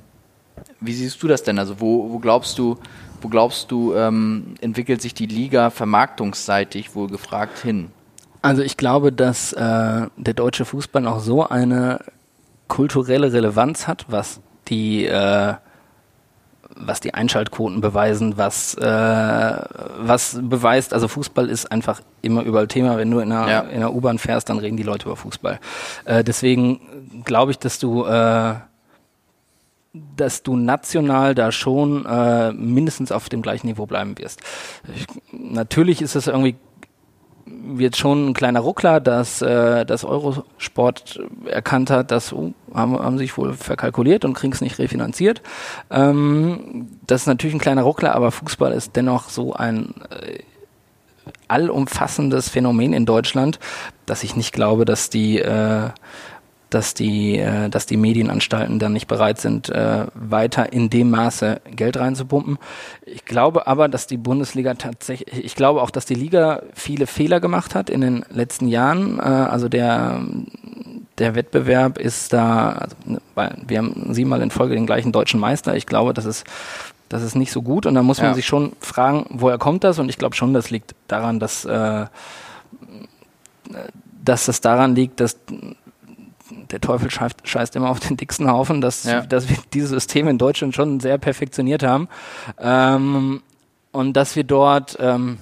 wie 0.80 0.92
siehst 0.92 1.22
du 1.22 1.28
das 1.28 1.42
denn? 1.42 1.58
Also 1.58 1.80
wo, 1.80 2.10
wo 2.10 2.18
glaubst 2.18 2.58
du, 2.58 2.78
wo 3.20 3.28
glaubst 3.28 3.70
du, 3.70 3.94
ähm, 3.94 4.54
entwickelt 4.60 5.02
sich 5.02 5.14
die 5.14 5.26
Liga 5.26 5.70
vermarktungsseitig 5.70 6.94
wohl 6.94 7.08
gefragt 7.08 7.58
hin? 7.58 7.90
Also 8.42 8.62
ich 8.62 8.76
glaube, 8.76 9.12
dass 9.12 9.52
äh, 9.52 10.06
der 10.16 10.34
deutsche 10.34 10.64
Fußball 10.64 11.06
auch 11.08 11.20
so 11.20 11.48
eine 11.48 12.00
kulturelle 12.68 13.32
Relevanz 13.32 13.88
hat, 13.88 14.06
was 14.08 14.40
die 14.68 15.06
äh, 15.06 15.54
was 16.80 17.00
die 17.00 17.14
Einschaltquoten 17.14 17.80
beweisen, 17.80 18.36
was, 18.36 18.74
äh, 18.74 18.82
was 18.82 20.38
beweist, 20.40 20.94
also 20.94 21.08
Fußball 21.08 21.48
ist 21.48 21.70
einfach 21.70 22.00
immer 22.22 22.42
überall 22.42 22.68
Thema. 22.68 22.96
Wenn 22.96 23.10
du 23.10 23.18
in 23.20 23.32
einer, 23.32 23.50
ja. 23.50 23.60
in 23.60 23.76
einer 23.76 23.92
U-Bahn 23.92 24.18
fährst, 24.18 24.48
dann 24.48 24.58
reden 24.58 24.76
die 24.76 24.82
Leute 24.82 25.06
über 25.06 25.16
Fußball. 25.16 25.58
Äh, 26.04 26.24
deswegen 26.24 27.22
glaube 27.24 27.50
ich, 27.52 27.58
dass 27.58 27.78
du, 27.78 28.04
äh, 28.04 28.54
dass 30.16 30.42
du 30.42 30.56
national 30.56 31.34
da 31.34 31.50
schon 31.52 32.06
äh, 32.06 32.52
mindestens 32.52 33.12
auf 33.12 33.28
dem 33.28 33.42
gleichen 33.42 33.66
Niveau 33.66 33.86
bleiben 33.86 34.16
wirst. 34.18 34.40
Ich, 34.94 35.06
natürlich 35.32 36.00
ist 36.00 36.14
es 36.14 36.26
irgendwie 36.26 36.56
wird 37.50 37.96
schon 37.96 38.28
ein 38.28 38.34
kleiner 38.34 38.60
Ruckler, 38.60 39.00
dass 39.00 39.42
äh, 39.42 39.84
das 39.84 40.04
Eurosport 40.04 41.20
erkannt 41.46 41.90
hat, 41.90 42.10
dass 42.10 42.32
oh, 42.32 42.52
haben, 42.74 42.98
haben 42.98 43.18
sich 43.18 43.36
wohl 43.36 43.54
verkalkuliert 43.54 44.24
und 44.24 44.34
kriegen 44.34 44.52
es 44.52 44.60
nicht 44.60 44.78
refinanziert. 44.78 45.42
Ähm, 45.90 46.88
das 47.06 47.22
ist 47.22 47.26
natürlich 47.26 47.54
ein 47.54 47.60
kleiner 47.60 47.82
Ruckler, 47.82 48.14
aber 48.14 48.30
Fußball 48.30 48.72
ist 48.72 48.96
dennoch 48.96 49.28
so 49.28 49.52
ein 49.54 49.94
äh, 50.10 50.40
allumfassendes 51.48 52.48
Phänomen 52.48 52.92
in 52.92 53.06
Deutschland, 53.06 53.58
dass 54.06 54.22
ich 54.22 54.36
nicht 54.36 54.52
glaube, 54.52 54.84
dass 54.84 55.10
die 55.10 55.38
äh, 55.38 55.90
dass 56.70 56.92
die, 56.94 57.38
äh, 57.38 57.70
dass 57.70 57.86
die 57.86 57.96
Medienanstalten 57.96 58.78
dann 58.78 58.92
nicht 58.92 59.06
bereit 59.06 59.40
sind, 59.40 59.68
äh, 59.70 60.06
weiter 60.14 60.72
in 60.72 60.90
dem 60.90 61.10
Maße 61.10 61.60
Geld 61.70 61.96
reinzupumpen. 61.96 62.58
Ich 63.06 63.24
glaube 63.24 63.66
aber, 63.66 63.88
dass 63.88 64.06
die 64.06 64.18
Bundesliga 64.18 64.74
tatsächlich, 64.74 65.44
ich 65.44 65.54
glaube 65.54 65.82
auch, 65.82 65.90
dass 65.90 66.04
die 66.04 66.14
Liga 66.14 66.62
viele 66.74 67.06
Fehler 67.06 67.40
gemacht 67.40 67.74
hat 67.74 67.88
in 67.88 68.02
den 68.02 68.24
letzten 68.30 68.68
Jahren. 68.68 69.18
Äh, 69.18 69.22
also 69.22 69.68
der, 69.68 70.20
der 71.16 71.34
Wettbewerb 71.34 71.98
ist 71.98 72.32
da, 72.32 72.70
also, 72.72 72.96
ne, 73.06 73.20
wir 73.66 73.78
haben 73.78 74.12
siebenmal 74.12 74.42
in 74.42 74.50
Folge 74.50 74.74
den 74.74 74.86
gleichen 74.86 75.12
deutschen 75.12 75.40
Meister. 75.40 75.74
Ich 75.74 75.86
glaube, 75.86 76.12
das 76.12 76.26
ist, 76.26 76.44
das 77.08 77.22
ist 77.22 77.34
nicht 77.34 77.52
so 77.52 77.62
gut 77.62 77.86
und 77.86 77.94
da 77.94 78.02
muss 78.02 78.18
man 78.18 78.28
ja. 78.30 78.34
sich 78.34 78.46
schon 78.46 78.72
fragen, 78.80 79.24
woher 79.30 79.56
kommt 79.56 79.84
das? 79.84 79.98
Und 79.98 80.10
ich 80.10 80.18
glaube 80.18 80.36
schon, 80.36 80.52
das 80.52 80.68
liegt 80.68 80.94
daran, 81.06 81.40
dass, 81.40 81.64
äh, 81.64 82.06
dass 84.22 84.44
das 84.44 84.60
daran 84.60 84.94
liegt, 84.94 85.20
dass 85.20 85.38
der 86.72 86.80
Teufel 86.80 87.10
scheißt, 87.10 87.36
scheißt 87.44 87.76
immer 87.76 87.90
auf 87.90 88.00
den 88.00 88.16
dicksten 88.16 88.50
Haufen, 88.50 88.80
dass, 88.80 89.04
ja. 89.04 89.22
dass 89.22 89.48
wir 89.48 89.56
dieses 89.72 89.90
System 89.90 90.28
in 90.28 90.38
Deutschland 90.38 90.74
schon 90.74 91.00
sehr 91.00 91.18
perfektioniert 91.18 91.82
haben. 91.82 92.08
Ähm, 92.58 93.42
und 93.92 94.16
dass 94.16 94.36
wir 94.36 94.44
dort, 94.44 94.96
ähm, 95.00 95.38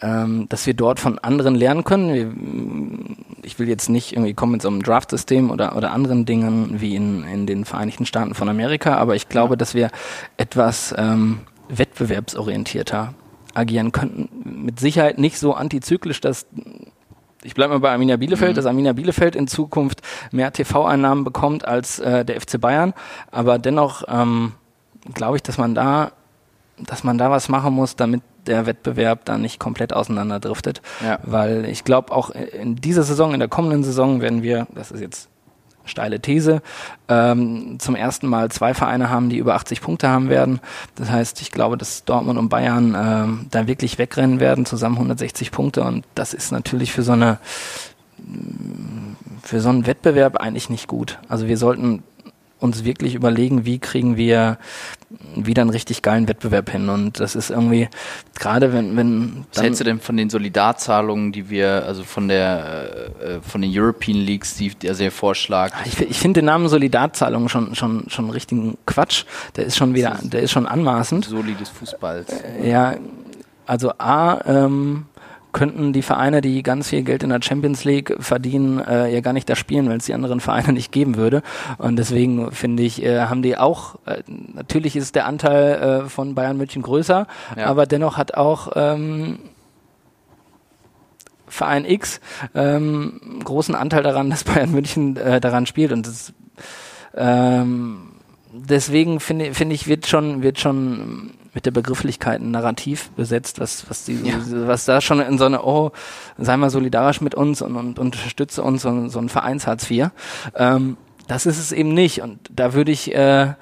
ähm, 0.00 0.48
dass 0.48 0.66
wir 0.66 0.74
dort 0.74 1.00
von 1.00 1.18
anderen 1.18 1.54
lernen 1.54 1.84
können. 1.84 3.24
Ich 3.42 3.58
will 3.58 3.68
jetzt 3.68 3.88
nicht 3.88 4.12
irgendwie 4.12 4.34
kommen 4.34 4.52
mit 4.52 4.62
so 4.62 4.68
einem 4.68 4.82
Draft-System 4.82 5.50
oder, 5.50 5.76
oder 5.76 5.92
anderen 5.92 6.24
Dingen 6.24 6.80
wie 6.80 6.96
in, 6.96 7.24
in 7.24 7.46
den 7.46 7.64
Vereinigten 7.64 8.06
Staaten 8.06 8.34
von 8.34 8.48
Amerika, 8.48 8.96
aber 8.96 9.14
ich 9.14 9.28
glaube, 9.28 9.54
ja. 9.54 9.56
dass 9.56 9.74
wir 9.74 9.90
etwas 10.36 10.94
ähm, 10.96 11.40
wettbewerbsorientierter 11.68 13.14
agieren 13.54 13.92
könnten. 13.92 14.64
Mit 14.64 14.80
Sicherheit 14.80 15.18
nicht 15.18 15.38
so 15.38 15.54
antizyklisch, 15.54 16.20
dass 16.20 16.46
ich 17.42 17.54
bleibe 17.54 17.74
mal 17.74 17.80
bei 17.80 17.92
Arminia 17.92 18.16
Bielefeld, 18.16 18.52
mhm. 18.52 18.56
dass 18.56 18.66
Arminia 18.66 18.92
Bielefeld 18.92 19.36
in 19.36 19.46
Zukunft 19.46 20.02
mehr 20.32 20.52
TV-Einnahmen 20.52 21.24
bekommt 21.24 21.66
als 21.66 21.98
äh, 21.98 22.24
der 22.24 22.40
FC 22.40 22.60
Bayern. 22.60 22.94
Aber 23.30 23.58
dennoch 23.58 24.04
ähm, 24.08 24.52
glaube 25.14 25.36
ich, 25.36 25.42
dass 25.42 25.58
man 25.58 25.74
da, 25.74 26.12
dass 26.78 27.04
man 27.04 27.18
da 27.18 27.30
was 27.30 27.48
machen 27.48 27.74
muss, 27.74 27.96
damit 27.96 28.22
der 28.46 28.66
Wettbewerb 28.66 29.24
dann 29.24 29.42
nicht 29.42 29.58
komplett 29.58 29.92
auseinanderdriftet. 29.92 30.82
Ja. 31.04 31.18
Weil 31.22 31.64
ich 31.66 31.84
glaube, 31.84 32.12
auch 32.12 32.30
in 32.30 32.76
dieser 32.76 33.02
Saison, 33.02 33.32
in 33.34 33.40
der 33.40 33.48
kommenden 33.48 33.84
Saison 33.84 34.20
werden 34.20 34.42
wir, 34.42 34.66
das 34.74 34.90
ist 34.90 35.00
jetzt 35.00 35.28
steile 35.86 36.20
These, 36.20 36.62
ähm, 37.08 37.78
zum 37.78 37.94
ersten 37.94 38.26
Mal 38.26 38.50
zwei 38.50 38.74
Vereine 38.74 39.10
haben, 39.10 39.30
die 39.30 39.38
über 39.38 39.54
80 39.54 39.80
Punkte 39.80 40.08
haben 40.08 40.28
werden. 40.28 40.60
Das 40.94 41.10
heißt, 41.10 41.40
ich 41.40 41.50
glaube, 41.50 41.76
dass 41.76 42.04
Dortmund 42.04 42.38
und 42.38 42.48
Bayern 42.48 42.94
äh, 42.94 43.48
da 43.50 43.66
wirklich 43.66 43.98
wegrennen 43.98 44.40
werden, 44.40 44.66
zusammen 44.66 44.96
160 44.96 45.50
Punkte. 45.50 45.82
Und 45.82 46.04
das 46.14 46.34
ist 46.34 46.52
natürlich 46.52 46.92
für 46.92 47.02
so 47.02 47.12
eine 47.12 47.38
für 49.42 49.60
so 49.60 49.68
einen 49.68 49.86
Wettbewerb 49.86 50.38
eigentlich 50.38 50.70
nicht 50.70 50.88
gut. 50.88 51.18
Also 51.28 51.46
wir 51.46 51.56
sollten 51.56 52.02
uns 52.58 52.84
wirklich 52.84 53.14
überlegen, 53.14 53.64
wie 53.64 53.78
kriegen 53.78 54.16
wir 54.16 54.58
wieder 55.34 55.62
einen 55.62 55.70
richtig 55.70 56.02
geilen 56.02 56.26
Wettbewerb 56.26 56.70
hin. 56.70 56.88
Und 56.88 57.20
das 57.20 57.36
ist 57.36 57.50
irgendwie, 57.50 57.88
gerade 58.38 58.72
wenn, 58.72 58.96
wenn. 58.96 59.44
Was 59.52 59.62
hältst 59.62 59.80
du 59.80 59.84
denn 59.84 60.00
von 60.00 60.16
den 60.16 60.30
Solidarzahlungen, 60.30 61.32
die 61.32 61.48
wir, 61.50 61.84
also 61.86 62.02
von 62.02 62.28
der 62.28 63.10
äh, 63.20 63.40
von 63.40 63.62
den 63.62 63.70
European 63.74 64.16
Leagues, 64.16 64.54
die 64.54 64.70
der 64.70 64.94
sehr 64.94 65.12
vorschlag? 65.12 65.72
Ich, 65.84 66.00
ich 66.00 66.18
finde 66.18 66.40
den 66.40 66.46
Namen 66.46 66.68
Solidarzahlungen 66.68 67.48
schon, 67.48 67.74
schon, 67.74 68.04
schon 68.08 68.30
richtigen 68.30 68.78
Quatsch. 68.86 69.24
Der 69.56 69.66
ist 69.66 69.76
schon 69.76 69.94
wieder, 69.94 70.18
der 70.22 70.42
ist 70.42 70.50
schon 70.50 70.66
anmaßend. 70.66 71.26
Soli 71.26 71.54
des 71.54 71.68
Fußballs. 71.68 72.28
Äh, 72.30 72.70
ja, 72.70 72.94
also 73.66 73.92
A, 73.98 74.40
ähm, 74.46 75.06
könnten 75.56 75.94
die 75.94 76.02
Vereine, 76.02 76.42
die 76.42 76.62
ganz 76.62 76.90
viel 76.90 77.02
Geld 77.02 77.22
in 77.22 77.30
der 77.30 77.40
Champions 77.42 77.84
League 77.84 78.14
verdienen, 78.20 78.78
äh, 78.78 79.10
ja 79.10 79.22
gar 79.22 79.32
nicht 79.32 79.48
da 79.48 79.56
spielen, 79.56 79.88
weil 79.88 79.96
es 79.96 80.04
die 80.04 80.12
anderen 80.12 80.40
Vereine 80.40 80.72
nicht 80.74 80.92
geben 80.92 81.16
würde. 81.16 81.42
Und 81.78 81.96
deswegen 81.96 82.52
finde 82.52 82.82
ich, 82.82 83.02
äh, 83.02 83.20
haben 83.20 83.40
die 83.40 83.56
auch, 83.56 83.94
äh, 84.04 84.22
natürlich 84.26 84.96
ist 84.96 85.14
der 85.14 85.24
Anteil 85.24 86.04
äh, 86.04 86.08
von 86.10 86.34
Bayern 86.34 86.58
München 86.58 86.82
größer, 86.82 87.26
ja. 87.56 87.66
aber 87.66 87.86
dennoch 87.86 88.18
hat 88.18 88.34
auch 88.34 88.72
ähm, 88.74 89.38
Verein 91.48 91.86
X 91.86 92.20
ähm, 92.54 93.40
großen 93.42 93.74
Anteil 93.74 94.02
daran, 94.02 94.28
dass 94.36 94.44
Bayern 94.44 94.72
München 94.72 95.16
äh, 95.16 95.40
daran 95.40 95.64
spielt. 95.64 95.90
Und 95.90 96.06
das 96.06 96.34
ähm, 97.14 98.12
deswegen 98.52 99.20
finde 99.20 99.54
finde 99.54 99.74
ich, 99.74 99.88
wird 99.88 100.06
schon, 100.06 100.42
wird 100.42 100.60
schon 100.60 101.30
mit 101.56 101.64
der 101.64 101.70
Begrifflichkeit 101.70 102.42
ein 102.42 102.50
Narrativ 102.50 103.08
besetzt, 103.12 103.60
was, 103.60 103.88
was, 103.88 104.04
die, 104.04 104.20
ja. 104.22 104.34
was 104.68 104.84
da 104.84 105.00
schon 105.00 105.20
in 105.20 105.38
so 105.38 105.46
eine, 105.46 105.64
oh, 105.64 105.90
sei 106.36 106.54
mal 106.58 106.68
solidarisch 106.68 107.22
mit 107.22 107.34
uns 107.34 107.62
und, 107.62 107.74
und, 107.76 107.98
unterstütze 107.98 108.62
uns, 108.62 108.82
so, 108.82 109.08
so 109.08 109.18
ein 109.18 109.30
Vereinshartz 109.30 109.90
IV. 109.90 110.10
Ähm, 110.54 110.98
das 111.28 111.46
ist 111.46 111.58
es 111.58 111.72
eben 111.72 111.94
nicht. 111.94 112.20
Und 112.20 112.38
da 112.54 112.74
würde 112.74 112.92
ich, 112.92 113.14
äh, 113.14 113.54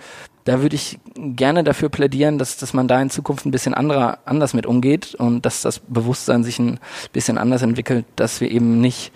da 0.42 0.61
würde 0.61 0.74
ich 0.74 0.99
gerne 1.14 1.62
dafür 1.62 1.88
plädieren, 1.88 2.36
dass, 2.36 2.57
dass 2.57 2.74
man 2.74 2.88
da 2.88 3.01
in 3.01 3.11
Zukunft 3.11 3.47
ein 3.47 3.53
bisschen 3.53 3.74
anderer, 3.74 4.18
anders 4.24 4.55
mit 4.55 4.66
umgeht 4.66 5.14
und 5.14 5.47
dass 5.47 5.62
das 5.62 5.78
Bewusstsein 5.78 6.42
sich 6.42 6.59
ein 6.59 6.80
bisschen 7.12 7.38
anders 7.38 7.62
entwickelt, 7.62 8.07
dass 8.16 8.40
wir 8.40 8.51
eben 8.51 8.80
nicht 8.80 9.12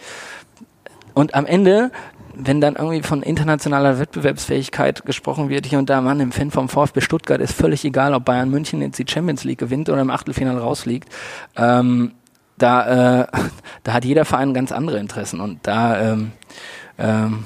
und 1.14 1.34
am 1.34 1.46
Ende 1.46 1.90
wenn 2.38 2.60
dann 2.60 2.76
irgendwie 2.76 3.02
von 3.02 3.22
internationaler 3.22 3.98
Wettbewerbsfähigkeit 3.98 5.04
gesprochen 5.04 5.48
wird, 5.48 5.66
hier 5.66 5.78
und 5.78 5.90
da, 5.90 6.00
Mann, 6.00 6.20
im 6.20 6.32
Fan 6.32 6.50
vom 6.50 6.68
VfB 6.68 7.00
Stuttgart 7.00 7.40
ist 7.40 7.52
völlig 7.52 7.84
egal, 7.84 8.14
ob 8.14 8.24
Bayern 8.24 8.50
München 8.50 8.80
jetzt 8.80 8.98
die 8.98 9.06
Champions 9.08 9.44
League 9.44 9.58
gewinnt 9.58 9.88
oder 9.88 10.00
im 10.00 10.10
Achtelfinale 10.10 10.60
rausfliegt. 10.60 11.08
Ähm, 11.56 12.12
da, 12.56 13.22
äh, 13.22 13.26
da 13.82 13.92
hat 13.92 14.04
jeder 14.04 14.24
Verein 14.24 14.54
ganz 14.54 14.72
andere 14.72 14.98
Interessen 14.98 15.40
und 15.40 15.66
da 15.66 16.12
ähm, 16.12 16.32
ähm, 16.96 17.44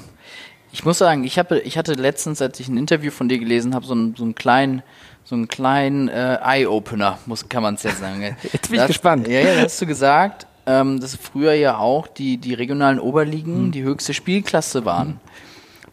ich 0.71 0.83
muss 0.83 0.97
sagen, 0.97 1.23
ich 1.23 1.37
habe, 1.37 1.59
ich 1.59 1.77
hatte 1.77 1.93
letztens, 1.93 2.41
als 2.41 2.59
ich 2.59 2.67
ein 2.67 2.77
Interview 2.77 3.11
von 3.11 3.29
dir 3.29 3.37
gelesen 3.37 3.75
habe, 3.75 3.85
so, 3.85 3.93
einen, 3.93 4.15
so 4.15 4.23
einen 4.23 4.33
kleinen, 4.33 4.81
so 5.23 5.35
einen 5.35 5.47
kleinen 5.47 6.09
äh, 6.09 6.39
Eye-Opener, 6.41 7.19
muss, 7.27 7.47
kann 7.47 7.61
man 7.61 7.75
es 7.75 7.83
jetzt 7.83 7.99
sagen. 7.99 8.21
Jetzt 8.51 8.69
bin 8.69 8.75
ich 8.75 8.79
das, 8.79 8.87
gespannt. 8.87 9.27
Ja, 9.27 9.39
ja, 9.39 9.61
hast 9.61 9.79
du 9.79 9.85
gesagt 9.85 10.47
ähm, 10.65 10.99
dass 10.99 11.15
früher 11.15 11.53
ja 11.53 11.77
auch 11.77 12.07
die, 12.07 12.37
die 12.37 12.53
regionalen 12.53 12.99
Oberligen 12.99 13.67
mhm. 13.67 13.71
die 13.71 13.83
höchste 13.83 14.13
Spielklasse 14.13 14.85
waren. 14.85 15.07
Mhm. 15.07 15.19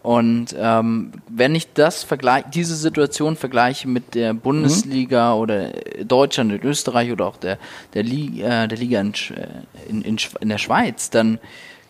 Und 0.02 0.56
ähm, 0.58 1.12
wenn 1.28 1.54
ich 1.54 1.74
das 1.74 2.04
vergleiche, 2.04 2.46
diese 2.54 2.74
Situation 2.74 3.36
vergleiche 3.36 3.86
mit 3.86 4.14
der 4.14 4.32
Bundesliga 4.32 5.34
mhm. 5.34 5.40
oder 5.40 5.70
Deutschland 6.04 6.52
in 6.52 6.62
Österreich 6.62 7.12
oder 7.12 7.26
auch 7.26 7.36
der, 7.36 7.58
der, 7.92 8.02
Liga, 8.02 8.64
äh, 8.64 8.68
der 8.68 8.78
Liga 8.78 9.00
in, 9.00 9.12
in, 9.88 10.02
in, 10.02 10.16
in 10.40 10.48
der 10.48 10.58
Schweiz, 10.58 11.10
dann 11.10 11.38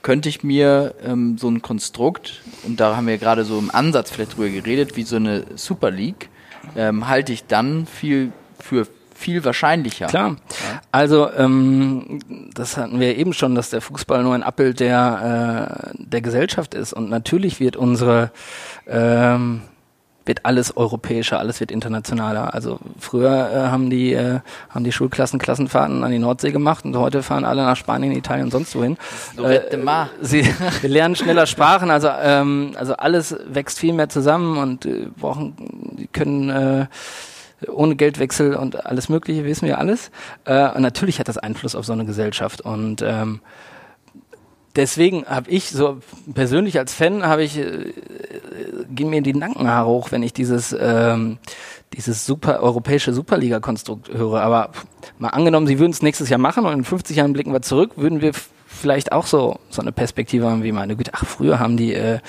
könnte 0.03 0.29
ich 0.29 0.43
mir 0.43 0.95
ähm, 1.05 1.39
so 1.39 1.49
ein 1.49 1.63
Konstrukt, 1.63 2.43
und 2.65 2.81
da 2.81 2.97
haben 2.97 3.07
wir 3.07 3.19
gerade 3.19 3.45
so 3.45 3.59
im 3.59 3.71
Ansatz 3.71 4.11
vielleicht 4.11 4.37
drüber 4.37 4.49
geredet, 4.49 4.97
wie 4.97 5.03
so 5.03 5.17
eine 5.17 5.45
Super 5.55 5.91
League, 5.91 6.31
ähm, 6.75 7.07
halte 7.07 7.33
ich 7.33 7.45
dann 7.47 7.87
viel 7.87 8.33
für 8.59 8.87
viel 9.21 9.45
wahrscheinlicher. 9.45 10.07
Klar. 10.07 10.31
Ja. 10.31 10.81
Also 10.91 11.31
ähm, 11.33 12.21
das 12.55 12.77
hatten 12.77 12.99
wir 12.99 13.17
eben 13.17 13.33
schon, 13.33 13.55
dass 13.55 13.71
der 13.71 13.81
Fußball 13.81 14.23
nur 14.23 14.35
ein 14.35 14.43
Abbild 14.43 14.81
der, 14.81 15.93
äh, 15.93 15.95
der 15.99 16.21
Gesellschaft 16.21 16.75
ist. 16.75 16.93
Und 16.93 17.11
natürlich 17.11 17.61
wird 17.61 17.77
unsere 17.77 18.31
ähm, 18.89 19.63
wird 20.31 20.45
alles 20.45 20.77
europäischer, 20.77 21.39
alles 21.39 21.61
wird 21.61 21.71
internationaler. 21.71 22.55
Also 22.55 22.79
früher 22.99 23.51
äh, 23.53 23.57
haben 23.69 23.91
die 23.91 24.13
äh, 24.13 24.41
haben 24.69 24.85
die 24.85 24.93
Schulklassen 24.93 25.39
Klassenfahrten 25.39 26.05
an 26.05 26.13
die 26.13 26.19
Nordsee 26.19 26.53
gemacht 26.53 26.85
und 26.85 26.97
heute 26.97 27.23
fahren 27.23 27.45
alle 27.45 27.63
nach 27.63 27.77
Spanien, 27.77 28.13
Italien 28.13 28.45
und 28.45 28.51
sonst 28.53 28.75
wohin. 28.77 28.97
Äh, 29.43 29.61
sie 30.21 30.45
wir 30.81 30.91
lernen 30.91 31.17
schneller 31.17 31.47
Sprachen, 31.47 31.91
also 31.91 32.09
ähm, 32.23 32.73
also 32.77 32.95
alles 32.95 33.35
wächst 33.47 33.79
viel 33.79 33.93
mehr 33.93 34.09
zusammen 34.09 34.59
und 34.59 34.87
äh, 34.87 35.07
brauchen 35.19 35.55
die 35.99 36.07
können 36.07 36.51
äh, 36.51 36.87
ohne 37.69 37.97
Geldwechsel 37.97 38.55
und 38.55 38.87
alles 38.87 39.09
Mögliche, 39.09 39.45
wissen 39.45 39.67
wir 39.67 39.79
alles. 39.79 40.11
Äh, 40.45 40.71
und 40.71 40.83
natürlich 40.83 41.19
hat 41.19 41.29
das 41.29 41.39
Einfluss 41.39 41.75
auf 41.75 41.85
so 41.85 41.93
eine 41.93 42.05
Gesellschaft. 42.05 42.61
Und 42.61 43.03
ähm, 43.03 43.41
deswegen 44.77 45.27
habe 45.27 45.51
ich 45.51 45.71
so 45.71 45.99
persönlich 46.35 46.79
als 46.79 46.95
Fan 46.95 47.25
habe 47.25 47.43
ich 47.43 47.59
äh, 47.59 47.93
gehen 48.91 49.11
mir 49.11 49.23
die 49.23 49.35
Nackenhaare 49.35 49.89
hoch, 49.89 50.11
wenn 50.11 50.23
ich 50.23 50.33
dieses 50.33 50.77
ähm, 50.79 51.39
dieses 51.95 52.25
super 52.25 52.61
europäische 52.61 53.13
Superliga-Konstrukt 53.13 54.13
höre. 54.13 54.41
Aber 54.41 54.71
mal 55.19 55.29
angenommen, 55.29 55.67
sie 55.67 55.79
würden 55.79 55.91
es 55.93 56.03
nächstes 56.03 56.29
Jahr 56.29 56.39
machen 56.39 56.65
und 56.65 56.73
in 56.73 56.85
50 56.85 57.17
Jahren 57.17 57.33
blicken 57.33 57.53
wir 57.53 57.63
zurück, 57.63 57.93
würden 57.97 58.21
wir 58.21 58.33
vielleicht 58.71 59.13
auch 59.13 59.27
so, 59.27 59.59
so 59.69 59.83
eine 59.83 59.93
Perspektive 59.93 60.49
haben 60.49 60.63
wie 60.63 60.73
meine 60.73 60.97
Güte, 60.97 61.11
ach, 61.15 61.27
früher 61.27 61.59
haben 61.59 61.77
die, 61.77 61.93
äh, 61.93 62.21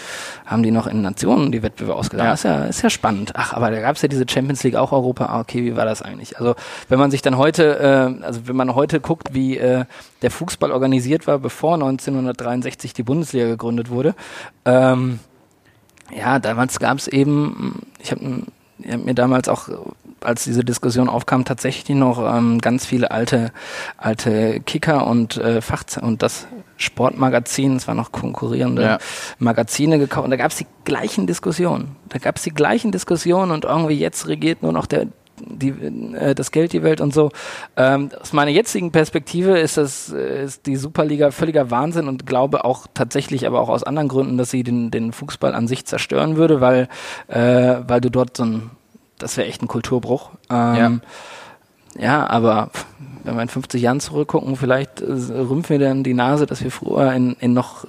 haben 0.46 0.64
die 0.64 0.72
noch 0.72 0.88
in 0.88 1.02
Nationen 1.02 1.52
die 1.52 1.62
Wettbewerbe 1.62 1.98
ausgedacht. 1.98 2.26
Ja. 2.26 2.34
ist 2.34 2.44
ja, 2.44 2.66
ist 2.66 2.82
ja 2.82 2.89
spannend. 2.89 3.34
Ach, 3.36 3.54
aber 3.54 3.72
da 3.72 3.80
gab 3.80 3.96
es 3.96 4.02
ja 4.02 4.08
diese 4.08 4.26
Champions 4.28 4.64
League 4.64 4.76
auch 4.76 4.92
Europa. 4.92 5.28
Ah, 5.28 5.39
okay, 5.39 5.64
wie 5.64 5.76
war 5.78 5.86
das 5.86 6.02
eigentlich? 6.02 6.38
Also 6.38 6.56
wenn 6.89 7.00
man 7.00 7.12
sich 7.12 7.22
dann 7.22 7.38
heute, 7.38 7.80
äh, 8.20 8.24
also 8.24 8.48
wenn 8.48 8.56
man 8.56 8.76
heute 8.76 9.00
guckt, 9.00 9.34
wie 9.34 9.58
äh, 9.58 9.86
der 10.22 10.32
Fußball 10.32 10.72
organisiert 10.72 11.28
war, 11.28 11.38
bevor 11.38 11.76
1963 11.76 12.94
die 12.94 13.04
Bundesliga 13.04 13.46
gegründet 13.46 13.89
wurde, 13.89 14.16
ähm, 14.66 15.20
ja, 16.16 16.39
damals 16.39 16.80
gab 16.80 16.98
es 16.98 17.08
eben, 17.08 17.84
ich 18.00 18.12
habe 18.12 18.44
ich 18.84 18.91
hab 18.91 19.03
mir 19.03 19.13
damals 19.13 19.49
auch 19.49 19.69
als 20.21 20.43
diese 20.43 20.63
Diskussion 20.63 21.09
aufkam, 21.09 21.45
tatsächlich 21.45 21.97
noch 21.97 22.19
ähm, 22.19 22.59
ganz 22.59 22.86
viele 22.86 23.11
alte, 23.11 23.51
alte 23.97 24.59
Kicker 24.61 25.07
und 25.07 25.38
äh, 25.38 25.61
Fach 25.61 25.84
und 26.01 26.21
das 26.21 26.47
Sportmagazin, 26.77 27.75
es 27.75 27.88
waren 27.88 27.97
noch 27.97 28.11
konkurrierende 28.11 28.82
ja. 28.82 28.97
Magazine 29.39 29.99
gekauft 29.99 30.25
und 30.25 30.32
da 30.32 30.38
gab 30.38 30.51
es 30.51 30.57
die 30.57 30.67
gleichen 30.84 31.27
Diskussionen. 31.27 31.95
Da 32.09 32.17
gab 32.17 32.38
es 32.38 32.43
die 32.43 32.51
gleichen 32.51 32.91
Diskussionen 32.91 33.51
und 33.51 33.65
irgendwie 33.65 33.97
jetzt 33.97 34.27
regiert 34.27 34.63
nur 34.63 34.71
noch 34.71 34.86
der 34.86 35.07
die, 35.48 35.70
äh, 35.70 36.36
das 36.36 36.52
Geld 36.52 36.74
die 36.74 36.84
Welt 36.84 37.02
und 37.02 37.14
so. 37.14 37.32
Ähm, 37.78 38.10
aus 38.20 38.34
meiner 38.34 38.52
jetzigen 38.52 38.92
Perspektive 38.92 39.60
ist 39.60 39.78
das 39.78 40.12
äh, 40.12 40.44
ist 40.44 40.66
die 40.66 40.76
Superliga 40.76 41.32
völliger 41.32 41.72
Wahnsinn 41.72 42.08
und 42.08 42.26
glaube 42.26 42.66
auch 42.66 42.88
tatsächlich, 42.94 43.48
aber 43.48 43.62
auch 43.62 43.70
aus 43.70 43.84
anderen 43.84 44.08
Gründen, 44.08 44.38
dass 44.38 44.52
sie 44.52 44.64
den, 44.64 44.92
den 44.92 45.12
Fußball 45.12 45.54
an 45.54 45.68
sich 45.68 45.86
zerstören 45.86 46.36
würde, 46.38 46.62
weil 46.62 46.88
äh, 47.28 47.82
weil 47.88 48.02
du 48.02 48.10
dort 48.10 48.38
so 48.38 48.44
ein 48.44 48.72
das 49.22 49.38
wäre 49.38 49.48
echt 49.48 49.62
ein 49.62 49.68
Kulturbruch. 49.68 50.32
Ähm, 50.50 51.02
ja. 51.96 52.02
ja, 52.02 52.28
aber 52.28 52.72
wenn 53.24 53.36
wir 53.36 53.42
in 53.44 53.50
50 53.50 53.82
Jahren 53.82 54.00
zurückgucken, 54.00 54.56
vielleicht 54.56 55.02
äh, 55.02 55.06
rümpfen 55.06 55.80
wir 55.80 55.88
dann 55.88 56.04
die 56.04 56.14
Nase, 56.14 56.46
dass 56.46 56.64
wir 56.64 56.72
früher 56.72 57.14
in, 57.14 57.34
in 57.39 57.54
noch, 57.54 57.86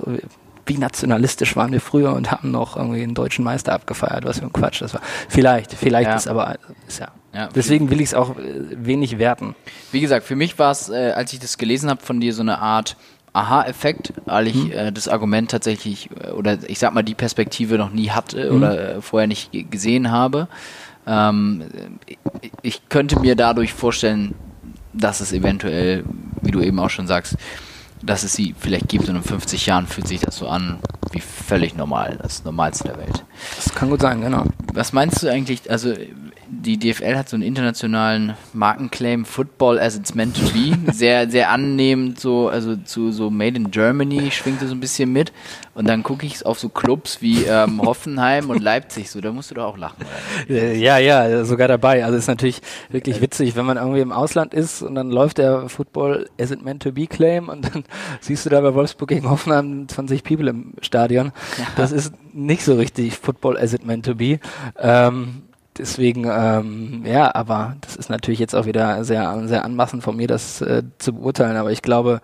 wie 0.66 0.78
nationalistisch 0.78 1.56
waren 1.56 1.72
wir 1.72 1.80
früher 1.80 2.12
und 2.14 2.30
haben 2.30 2.50
noch 2.50 2.76
irgendwie 2.76 3.02
einen 3.02 3.14
deutschen 3.14 3.44
Meister 3.44 3.72
abgefeiert, 3.72 4.24
was 4.24 4.38
für 4.38 4.44
ein 4.44 4.52
Quatsch 4.52 4.82
das 4.82 4.94
war. 4.94 5.00
Vielleicht, 5.28 5.72
vielleicht 5.72 6.10
ja. 6.10 6.16
ist 6.16 6.28
aber, 6.28 6.56
ist 6.86 7.00
ja. 7.00 7.08
Ja 7.34 7.48
Deswegen 7.48 7.90
will 7.90 8.00
ich 8.00 8.08
es 8.08 8.14
auch 8.14 8.38
äh, 8.38 8.60
wenig 8.70 9.18
werten. 9.18 9.54
Wie 9.90 10.00
gesagt, 10.00 10.26
für 10.26 10.36
mich 10.36 10.58
war 10.58 10.70
es, 10.70 10.88
äh, 10.88 11.12
als 11.14 11.32
ich 11.32 11.38
das 11.38 11.58
gelesen 11.58 11.90
habe, 11.90 12.02
von 12.02 12.20
dir 12.20 12.34
so 12.34 12.42
eine 12.42 12.58
Art 12.58 12.96
Aha-Effekt, 13.34 14.12
weil 14.26 14.48
ich 14.48 14.54
hm. 14.54 14.72
äh, 14.72 14.92
das 14.92 15.08
Argument 15.08 15.50
tatsächlich, 15.50 16.10
äh, 16.22 16.30
oder 16.30 16.58
ich 16.68 16.78
sag 16.78 16.92
mal, 16.92 17.02
die 17.02 17.14
Perspektive 17.14 17.78
noch 17.78 17.90
nie 17.90 18.10
hatte 18.10 18.48
hm. 18.48 18.56
oder 18.56 18.96
äh, 18.96 19.02
vorher 19.02 19.26
nicht 19.26 19.50
gesehen 19.70 20.10
habe. 20.10 20.48
Ähm, 21.06 21.64
ich 22.62 22.88
könnte 22.88 23.18
mir 23.20 23.34
dadurch 23.34 23.72
vorstellen, 23.72 24.34
dass 24.92 25.20
es 25.20 25.32
eventuell, 25.32 26.04
wie 26.42 26.50
du 26.50 26.60
eben 26.60 26.78
auch 26.78 26.90
schon 26.90 27.06
sagst, 27.06 27.36
dass 28.02 28.24
es 28.24 28.34
sie 28.34 28.54
vielleicht 28.58 28.88
gibt 28.88 29.08
und 29.08 29.16
in 29.16 29.22
50 29.22 29.66
Jahren 29.66 29.86
fühlt 29.86 30.08
sich 30.08 30.20
das 30.20 30.36
so 30.36 30.48
an 30.48 30.78
wie 31.12 31.20
völlig 31.20 31.76
normal, 31.76 32.18
das 32.20 32.44
Normalste 32.44 32.84
der 32.84 32.98
Welt. 32.98 33.24
Das 33.56 33.74
kann 33.74 33.90
gut 33.90 34.00
sein, 34.00 34.20
genau. 34.20 34.44
Was 34.72 34.92
meinst 34.92 35.22
du 35.22 35.30
eigentlich, 35.30 35.70
also 35.70 35.94
die 36.62 36.78
DFL 36.78 37.16
hat 37.16 37.28
so 37.28 37.36
einen 37.36 37.42
internationalen 37.42 38.34
Markenclaim, 38.52 39.24
Football 39.24 39.78
as 39.80 39.96
it's 39.96 40.14
meant 40.14 40.36
to 40.36 40.52
be. 40.52 40.72
Sehr, 40.92 41.28
sehr 41.28 41.50
annehmend, 41.50 42.20
so, 42.20 42.48
also 42.48 42.76
zu 42.76 43.10
so 43.12 43.30
Made 43.30 43.56
in 43.56 43.70
Germany 43.70 44.30
schwingt 44.30 44.60
so 44.60 44.66
ein 44.66 44.80
bisschen 44.80 45.12
mit. 45.12 45.32
Und 45.74 45.88
dann 45.88 46.02
gucke 46.02 46.26
ich 46.26 46.44
auf 46.44 46.58
so 46.58 46.68
Clubs 46.68 47.22
wie 47.22 47.44
ähm, 47.44 47.80
Hoffenheim 47.84 48.50
und 48.50 48.62
Leipzig, 48.62 49.10
so, 49.10 49.20
da 49.20 49.32
musst 49.32 49.50
du 49.50 49.54
doch 49.56 49.64
auch 49.64 49.78
lachen, 49.78 49.96
oder? 50.48 50.54
Äh, 50.56 50.76
ja, 50.76 50.98
ja, 50.98 51.44
sogar 51.44 51.66
dabei. 51.66 52.04
Also 52.04 52.16
ist 52.16 52.28
natürlich 52.28 52.60
wirklich 52.90 53.20
witzig, 53.20 53.56
wenn 53.56 53.64
man 53.64 53.76
irgendwie 53.76 54.00
im 54.00 54.12
Ausland 54.12 54.54
ist 54.54 54.82
und 54.82 54.94
dann 54.94 55.10
läuft 55.10 55.38
der 55.38 55.68
Football 55.68 56.28
as 56.38 56.50
it 56.50 56.62
meant 56.62 56.82
to 56.82 56.92
be 56.92 57.06
Claim 57.06 57.48
und 57.48 57.74
dann 57.74 57.84
siehst 58.20 58.46
du 58.46 58.50
da 58.50 58.60
bei 58.60 58.74
Wolfsburg 58.74 59.08
gegen 59.08 59.28
Hoffenheim 59.28 59.88
20 59.88 60.22
People 60.22 60.50
im 60.50 60.74
Stadion. 60.80 61.32
Ja. 61.58 61.66
Das 61.76 61.90
ist 61.90 62.12
nicht 62.32 62.64
so 62.64 62.74
richtig 62.74 63.18
Football 63.18 63.58
as 63.58 63.72
it 63.72 63.84
meant 63.84 64.04
to 64.06 64.14
be. 64.14 64.38
Ähm, 64.78 65.42
deswegen, 65.82 66.24
ähm, 66.30 67.02
ja, 67.04 67.34
aber 67.34 67.76
das 67.80 67.96
ist 67.96 68.08
natürlich 68.08 68.38
jetzt 68.38 68.54
auch 68.54 68.66
wieder 68.66 69.04
sehr, 69.04 69.46
sehr 69.46 69.64
anmaßend 69.64 70.02
von 70.02 70.16
mir, 70.16 70.28
das 70.28 70.60
äh, 70.62 70.82
zu 70.98 71.14
beurteilen. 71.14 71.56
Aber 71.56 71.72
ich 71.72 71.82
glaube, 71.82 72.20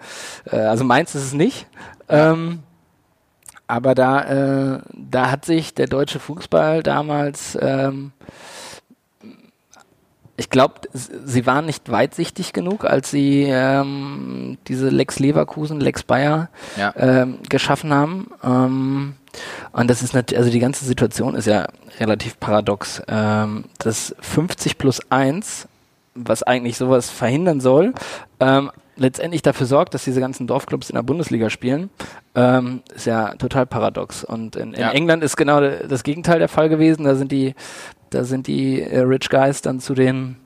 äh, 0.51 0.57
also 0.57 0.85
meins 0.85 1.15
ist 1.15 1.25
es 1.25 1.33
nicht. 1.35 1.67
Ähm, 2.09 2.61
aber 3.67 3.95
da, 3.95 4.77
äh, 4.77 4.81
da 4.95 5.31
hat 5.31 5.45
sich 5.45 5.75
der 5.75 5.89
deutsche 5.89 6.21
Fußball 6.21 6.83
damals, 6.83 7.59
ähm, 7.61 8.13
ich 10.39 10.51
glaube, 10.51 10.75
sie 10.93 11.47
waren 11.47 11.67
nicht 11.67 11.91
weitsichtig 11.91 12.53
genug, 12.53 12.85
als 12.85 13.11
sie 13.11 13.43
ähm, 13.49 14.57
diese 14.69 14.89
Lex 14.89 15.19
Leverkusen, 15.19 15.81
Lex 15.81 16.05
Bayer 16.05 16.49
ja. 16.77 16.95
ähm, 16.97 17.39
geschaffen 17.49 17.93
haben. 17.93 18.31
Ähm, 18.45 19.15
und 19.73 19.91
das 19.91 20.01
ist 20.01 20.15
natürlich, 20.15 20.39
also 20.39 20.53
die 20.53 20.61
ganze 20.61 20.85
Situation 20.85 21.35
ist 21.35 21.47
ja 21.47 21.67
relativ 21.99 22.39
paradox. 22.39 23.03
Ähm, 23.09 23.65
das 23.79 24.15
50 24.21 24.79
plus 24.79 25.01
1, 25.11 25.67
was 26.15 26.45
eigentlich 26.45 26.79
sowas 26.79 27.11
verhindern 27.11 27.61
soll, 27.61 27.93
ähm, 28.39 28.71
letztendlich 28.95 29.43
dafür 29.43 29.67
sorgt, 29.67 29.95
dass 29.95 30.05
diese 30.05 30.21
ganzen 30.21 30.47
Dorfclubs 30.47 30.91
in 30.91 30.95
der 30.95 31.03
Bundesliga 31.03 31.51
spielen, 31.51 31.91
ähm, 32.37 32.83
ist 32.95 33.07
ja 33.07 33.35
total 33.35 33.67
paradox. 33.67 34.25
Und 34.25 34.57
in, 34.57 34.75
in 34.75 34.81
ja. 34.81 34.91
England 34.91 35.25
ist 35.25 35.37
genau 35.37 35.61
das 35.61 36.03
Gegenteil 36.05 36.39
der 36.39 36.49
Fall 36.49 36.69
gewesen. 36.69 37.05
Da 37.05 37.15
sind 37.15 37.33
die, 37.33 37.55
da 38.11 38.25
sind 38.25 38.47
die 38.47 38.81
äh, 38.81 39.01
Rich 39.01 39.31
Guys 39.31 39.63
dann 39.63 39.81
zu 39.81 39.95
den, 39.95 40.37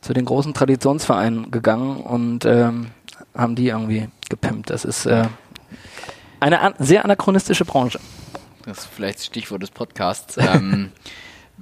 zu 0.00 0.12
den 0.12 0.24
großen 0.24 0.54
Traditionsvereinen 0.54 1.50
gegangen 1.50 1.98
und 1.98 2.44
ähm, 2.44 2.88
haben 3.34 3.54
die 3.54 3.68
irgendwie 3.68 4.08
gepimpt. 4.28 4.70
Das 4.70 4.84
ist 4.84 5.06
äh, 5.06 5.26
eine 6.40 6.60
an 6.60 6.74
sehr 6.78 7.04
anachronistische 7.04 7.64
Branche. 7.64 8.00
Das 8.64 8.78
ist 8.78 8.86
vielleicht 8.86 9.18
das 9.18 9.26
Stichwort 9.26 9.62
des 9.62 9.70
Podcasts. 9.70 10.36
ähm, 10.38 10.90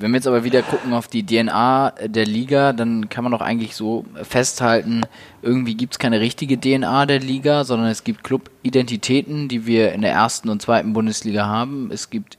wenn 0.01 0.13
wir 0.13 0.17
jetzt 0.17 0.27
aber 0.27 0.45
wieder 0.45 0.63
gucken 0.63 0.95
auf 0.95 1.09
die 1.09 1.25
DNA 1.25 1.93
der 2.07 2.25
Liga, 2.25 2.73
dann 2.73 3.09
kann 3.09 3.25
man 3.25 3.33
doch 3.33 3.43
eigentlich 3.43 3.75
so 3.77 4.07
festhalten, 4.23 5.03
irgendwie 5.43 5.75
gibt 5.75 5.95
es 5.95 5.99
keine 5.99 6.21
richtige 6.21 6.59
DNA 6.59 7.07
der 7.07 7.21
Liga, 7.21 7.65
sondern 7.65 7.89
es 7.89 8.05
gibt 8.05 8.25
Club-Identitäten, 8.25 9.49
die 9.49 9.67
wir 9.67 9.93
in 9.93 10.01
der 10.01 10.13
ersten 10.13 10.49
und 10.49 10.63
zweiten 10.63 10.95
Bundesliga 10.95 11.47
haben. 11.47 11.91
Es 11.93 12.09
gibt 12.09 12.39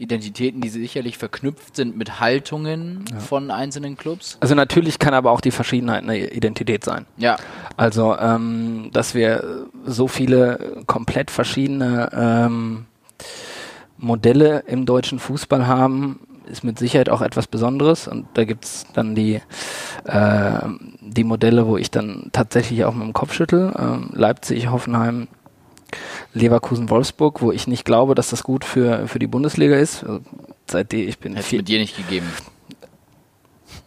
Identitäten, 0.00 0.60
die 0.60 0.68
sicherlich 0.68 1.18
verknüpft 1.18 1.76
sind 1.76 1.96
mit 1.96 2.20
Haltungen 2.20 3.04
ja. 3.10 3.20
von 3.20 3.50
einzelnen 3.50 3.96
Clubs. 3.96 4.38
Also 4.40 4.54
natürlich 4.54 4.98
kann 4.98 5.14
aber 5.14 5.30
auch 5.30 5.40
die 5.40 5.50
Verschiedenheit 5.50 6.02
eine 6.02 6.30
Identität 6.30 6.84
sein. 6.84 7.06
Ja. 7.16 7.36
Also, 7.76 8.16
ähm, 8.18 8.90
dass 8.92 9.14
wir 9.14 9.66
so 9.84 10.08
viele 10.08 10.82
komplett 10.86 11.30
verschiedene 11.30 12.10
ähm, 12.12 12.86
Modelle 13.98 14.64
im 14.66 14.86
deutschen 14.86 15.18
Fußball 15.18 15.66
haben, 15.66 16.20
ist 16.50 16.64
mit 16.64 16.78
Sicherheit 16.78 17.08
auch 17.08 17.22
etwas 17.22 17.46
Besonderes. 17.46 18.08
Und 18.08 18.26
da 18.34 18.44
gibt's 18.44 18.86
dann 18.92 19.14
die, 19.14 19.40
äh, 20.04 20.60
die 21.00 21.24
Modelle, 21.24 21.66
wo 21.66 21.76
ich 21.76 21.90
dann 21.90 22.30
tatsächlich 22.32 22.84
auch 22.84 22.94
mit 22.94 23.04
dem 23.04 23.12
Kopf 23.12 23.32
schüttel. 23.32 23.72
Äh, 23.76 24.16
Leipzig, 24.16 24.68
Hoffenheim, 24.70 25.28
Leverkusen, 26.34 26.90
Wolfsburg, 26.90 27.42
wo 27.42 27.52
ich 27.52 27.66
nicht 27.66 27.84
glaube, 27.84 28.14
dass 28.14 28.30
das 28.30 28.42
gut 28.42 28.64
für, 28.64 29.08
für 29.08 29.18
die 29.18 29.26
Bundesliga 29.26 29.76
ist. 29.76 30.02
Also, 30.02 30.20
seitdem 30.70 31.08
ich 31.08 31.18
bin. 31.18 31.36
Hätte 31.36 31.56
mit 31.56 31.68
dir 31.68 31.78
nicht 31.78 31.96
gegeben. 31.96 32.26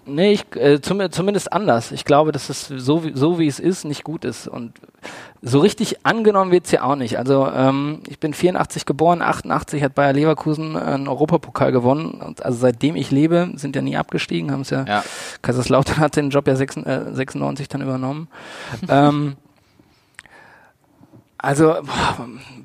Nee, 0.06 0.34
ich, 0.34 0.56
äh, 0.56 0.82
zum, 0.82 1.10
zumindest 1.12 1.54
anders. 1.54 1.92
Ich 1.92 2.04
glaube, 2.04 2.34
dass 2.34 2.50
es 2.50 2.68
so, 2.68 3.06
wie, 3.06 3.14
so 3.16 3.40
wie 3.40 3.48
es 3.48 3.60
ist, 3.60 3.86
nicht 3.86 4.04
gut 4.04 4.26
ist. 4.26 4.48
Und 4.48 4.74
so 5.42 5.60
richtig 5.60 6.06
angenommen 6.06 6.52
wird's 6.52 6.72
ja 6.72 6.84
auch 6.84 6.96
nicht. 6.96 7.18
Also 7.18 7.48
ähm, 7.48 8.00
ich 8.08 8.20
bin 8.20 8.34
84 8.34 8.86
geboren, 8.86 9.22
88 9.22 9.82
hat 9.82 9.96
Bayer 9.96 10.12
Leverkusen 10.12 10.76
einen 10.76 11.08
Europapokal 11.08 11.72
gewonnen. 11.72 12.12
Und 12.22 12.44
also 12.44 12.58
seitdem 12.58 12.98
ich 12.98 13.12
lebe, 13.12 13.52
sind 13.56 13.76
ja 13.76 13.82
nie 13.82 13.96
abgestiegen, 13.96 14.52
haben 14.52 14.62
es 14.62 14.72
ja, 14.72 14.84
ja. 14.86 15.04
Kaiserslautern 15.42 15.98
hat 15.98 16.18
den 16.18 16.30
Job 16.30 16.48
ja 16.48 16.56
96, 16.56 17.12
äh, 17.12 17.16
96 17.16 17.68
dann 17.70 17.82
übernommen. 17.82 18.28
ähm, 18.90 19.38
also 21.44 21.76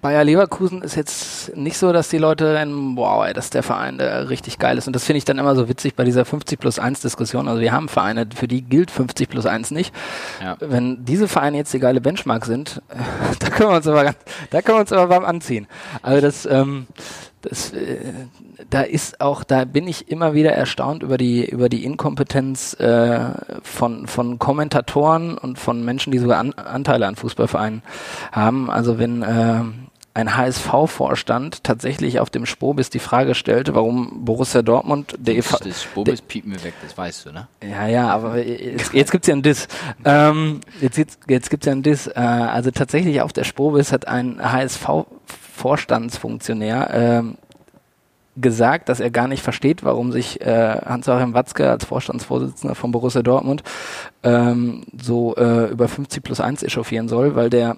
Bayer 0.01 0.23
Leverkusen 0.23 0.83
ist 0.83 0.95
jetzt 0.95 1.57
nicht 1.57 1.77
so, 1.77 1.93
dass 1.93 2.09
die 2.11 2.19
Leute 2.19 2.55
rennen, 2.55 2.97
wow, 2.97 3.27
ey, 3.27 3.35
das 3.35 3.47
ist 3.47 3.55
der 3.55 3.65
Verein, 3.65 3.99
der 3.99 4.31
richtig 4.31 4.61
geil 4.61 4.79
ist. 4.79 4.87
Und 4.87 4.95
das 4.95 5.05
finde 5.05 5.19
ich 5.19 5.25
dann 5.25 5.37
immer 5.39 5.57
so 5.57 5.69
witzig 5.69 5.97
bei 5.97 6.05
dieser 6.05 6.25
50 6.25 6.61
plus 6.61 6.79
1 6.79 7.01
Diskussion. 7.01 7.49
Also 7.49 7.61
wir 7.61 7.73
haben 7.73 7.89
Vereine, 7.89 8.29
für 8.33 8.47
die 8.47 8.63
gilt 8.63 8.93
50 8.93 9.29
plus 9.29 9.47
1 9.47 9.73
nicht. 9.73 9.93
Ja. 10.41 10.57
Wenn 10.61 11.05
diese 11.05 11.27
Vereine 11.27 11.57
jetzt 11.57 11.75
die 11.75 11.81
geile 11.81 12.01
Benchmark 12.01 12.47
sind, 12.47 12.81
da 13.41 13.51
können 13.51 13.71
wir 13.71 13.77
uns 13.79 13.89
aber 13.89 14.05
ganz, 14.05 14.17
da 14.51 14.63
können 14.63 14.79
wir 14.79 14.83
uns 14.83 14.93
aber 14.93 15.09
warm 15.09 15.25
anziehen. 15.25 15.67
Also 16.03 16.21
das, 16.21 16.47
ähm, 16.47 16.87
das, 17.43 17.73
äh, 17.73 17.99
da 18.71 18.83
ist 18.83 19.21
auch, 19.21 19.45
da 19.45 19.65
bin 19.65 19.87
ich 19.87 20.11
immer 20.11 20.35
wieder 20.35 20.53
erstaunt 20.53 21.03
über 21.03 21.19
die 21.19 21.45
über 21.49 21.69
die 21.69 21.85
Inkompetenz 21.85 22.75
äh, 22.75 23.31
von 23.63 24.07
von 24.07 24.39
Kommentatoren 24.39 25.39
und 25.39 25.59
von 25.59 25.85
Menschen, 25.85 26.11
die 26.11 26.19
sogar 26.19 26.39
an, 26.39 26.53
Anteile 26.55 27.07
an 27.07 27.17
Fußballvereinen 27.17 27.83
haben. 28.33 28.71
Also 28.71 28.99
wenn 28.99 29.23
äh, 29.23 29.63
ein 30.19 30.37
HSV-Vorstand 30.37 31.63
tatsächlich 31.63 32.19
auf 32.19 32.29
dem 32.29 32.45
Spobis 32.45 32.91
die 32.91 32.99
Frage 32.99 33.37
stellte, 33.37 33.77
warum 33.77 34.25
Borussia 34.25 34.63
Dortmund 34.63 35.15
der 35.17 35.37
EV... 35.37 35.59
Das 35.63 35.85
Spobis 35.85 36.23
piepen 36.23 36.51
wir 36.51 36.65
weg, 36.65 36.75
das 36.83 36.99
weißt 36.99 37.27
du, 37.27 37.33
ne? 37.33 37.47
Ja, 37.63 37.87
ja, 37.87 38.09
aber 38.09 38.45
jetzt, 38.45 38.93
jetzt 38.93 39.13
gibt's 39.13 39.29
ja 39.29 39.35
einen 39.35 39.45
Diss. 39.45 39.69
Ähm, 40.05 40.61
jetzt, 40.81 40.99
jetzt, 40.99 41.21
jetzt 41.29 41.51
gibt's 41.51 41.67
ja 41.67 41.73
einen 41.73 41.85
Diss. 41.85 42.09
Äh, 42.09 42.19
also 42.19 42.73
tatsächlich 42.73 43.21
auf 43.21 43.33
der 43.33 43.45
Spobis 43.45 43.93
hat 43.93 44.09
ein 44.09 44.41
HSV-Vorstandsfunktionär 45.59 46.91
ähm, 46.93 47.37
gesagt, 48.41 48.89
dass 48.89 49.01
er 49.01 49.11
gar 49.11 49.29
nicht 49.29 49.43
versteht, 49.43 49.85
warum 49.85 50.13
sich 50.13 50.41
äh, 50.41 50.81
Hans-Joachim 50.85 51.35
Watzke 51.35 51.71
als 51.71 51.85
Vorstandsvorsitzender 51.85 52.75
von 52.75 52.93
Borussia 52.93 53.23
Dortmund 53.23 53.63
ähm, 54.23 54.85
so 55.01 55.37
äh, 55.37 55.71
über 55.71 55.89
50 55.89 56.23
plus 56.23 56.41
1 56.41 56.63
echauffieren 56.63 57.09
soll, 57.09 57.37
weil 57.37 57.51
der 57.51 57.77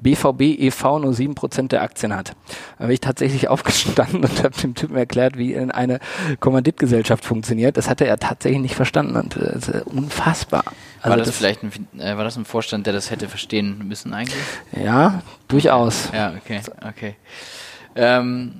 BVB 0.00 0.40
e.V. 0.58 0.98
nur 0.98 1.12
7% 1.12 1.68
der 1.68 1.82
Aktien 1.82 2.14
hat. 2.14 2.32
Da 2.78 2.84
bin 2.84 2.94
ich 2.94 3.00
tatsächlich 3.00 3.48
aufgestanden 3.50 4.24
und 4.24 4.42
habe 4.42 4.56
dem 4.60 4.74
Typen 4.74 4.96
erklärt, 4.96 5.36
wie 5.36 5.56
eine 5.56 5.98
Kommanditgesellschaft 6.40 7.24
funktioniert. 7.24 7.76
Das 7.76 7.88
hatte 7.88 8.06
er 8.06 8.18
tatsächlich 8.18 8.62
nicht 8.62 8.74
verstanden 8.74 9.16
und 9.16 9.36
äh, 9.36 9.52
das 9.54 9.68
ist 9.68 9.86
unfassbar. 9.86 10.64
Also 11.00 11.10
war 11.10 11.16
das, 11.16 11.28
das 11.28 11.36
vielleicht 11.36 11.62
ein, 11.62 11.72
äh, 11.98 12.16
war 12.16 12.24
das 12.24 12.36
ein 12.36 12.44
Vorstand, 12.44 12.86
der 12.86 12.92
das 12.92 13.10
hätte 13.10 13.28
verstehen 13.28 13.86
müssen 13.86 14.14
eigentlich? 14.14 14.38
Ja, 14.72 15.22
durchaus. 15.48 16.10
Ja, 16.12 16.32
okay, 16.36 16.60
okay. 16.88 17.16
Ähm, 17.94 18.52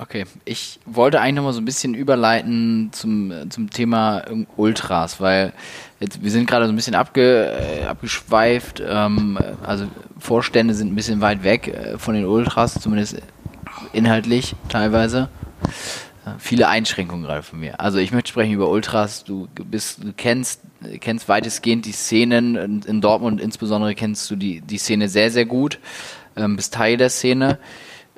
Okay, 0.00 0.26
ich 0.44 0.78
wollte 0.86 1.20
eigentlich 1.20 1.34
noch 1.34 1.42
mal 1.42 1.52
so 1.52 1.60
ein 1.60 1.64
bisschen 1.64 1.92
überleiten 1.94 2.90
zum, 2.92 3.32
zum 3.50 3.68
Thema 3.68 4.22
Ultras, 4.56 5.20
weil 5.20 5.52
jetzt, 5.98 6.22
wir 6.22 6.30
sind 6.30 6.48
gerade 6.48 6.66
so 6.66 6.72
ein 6.72 6.76
bisschen 6.76 6.94
abge, 6.94 7.46
äh, 7.46 7.84
abgeschweift, 7.84 8.80
ähm, 8.86 9.36
also 9.66 9.86
Vorstände 10.20 10.74
sind 10.74 10.92
ein 10.92 10.94
bisschen 10.94 11.20
weit 11.20 11.42
weg 11.42 11.66
äh, 11.66 11.98
von 11.98 12.14
den 12.14 12.26
Ultras, 12.26 12.74
zumindest 12.80 13.16
inhaltlich 13.92 14.54
teilweise. 14.68 15.30
Äh, 16.24 16.30
viele 16.38 16.68
Einschränkungen 16.68 17.24
gerade 17.24 17.42
von 17.42 17.58
mir. 17.58 17.80
Also 17.80 17.98
ich 17.98 18.12
möchte 18.12 18.30
sprechen 18.30 18.52
über 18.52 18.68
Ultras. 18.68 19.24
Du 19.24 19.48
bist, 19.64 20.04
du 20.04 20.12
kennst, 20.16 20.60
kennst 21.00 21.28
weitestgehend 21.28 21.86
die 21.86 21.92
Szenen 21.92 22.54
in, 22.54 22.82
in 22.82 23.00
Dortmund, 23.00 23.40
insbesondere 23.40 23.96
kennst 23.96 24.30
du 24.30 24.36
die, 24.36 24.60
die 24.60 24.78
Szene 24.78 25.08
sehr, 25.08 25.32
sehr 25.32 25.44
gut, 25.44 25.80
ähm, 26.36 26.54
bist 26.54 26.74
Teil 26.74 26.96
der 26.98 27.10
Szene. 27.10 27.58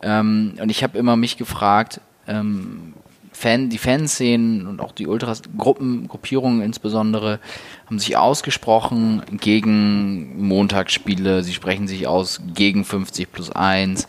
Ähm, 0.03 0.55
und 0.61 0.70
ich 0.70 0.82
habe 0.82 0.98
immer 0.98 1.16
mich 1.16 1.36
gefragt, 1.36 2.01
ähm, 2.26 2.94
Fan, 3.32 3.70
die 3.70 3.78
Fanszenen 3.78 4.66
und 4.66 4.80
auch 4.80 4.92
die 4.92 5.07
Ultras-Gruppen, 5.07 6.09
Gruppierungen 6.09 6.61
insbesondere, 6.61 7.38
haben 7.86 7.98
sich 7.98 8.16
ausgesprochen 8.16 9.22
gegen 9.30 10.46
Montagsspiele. 10.46 11.42
Sie 11.42 11.55
sprechen 11.55 11.88
sich 11.88 12.07
aus 12.07 12.42
gegen 12.55 12.84
50 12.84 13.32
plus 13.32 13.51
1. 13.51 14.07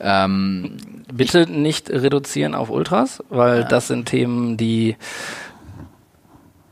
Ähm, 0.00 0.76
Bitte 1.12 1.46
nicht 1.50 1.90
reduzieren 1.90 2.54
auf 2.54 2.70
Ultras, 2.70 3.22
weil 3.28 3.60
ja. 3.60 3.68
das 3.68 3.88
sind 3.88 4.06
Themen, 4.06 4.56
die 4.56 4.96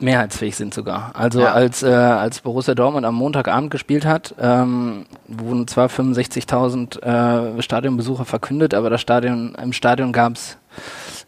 mehrheitsfähig 0.00 0.56
sind 0.56 0.74
sogar. 0.74 1.12
Also 1.14 1.40
Ja. 1.40 1.52
als, 1.52 1.82
äh, 1.82 1.88
als 1.88 2.40
Borussia 2.40 2.74
Dortmund 2.74 3.04
am 3.06 3.14
Montagabend 3.14 3.70
gespielt 3.70 4.04
hat, 4.06 4.34
ähm, 4.40 5.06
wurden 5.28 5.66
zwar 5.68 5.88
65.000 5.88 7.02
äh, 7.02 7.62
Stadionbesucher 7.62 8.24
verkündet, 8.24 8.74
aber 8.74 8.90
das 8.90 9.00
Stadion, 9.00 9.54
im 9.62 9.72
Stadion 9.72 10.12
gab 10.12 10.34
es 10.34 10.56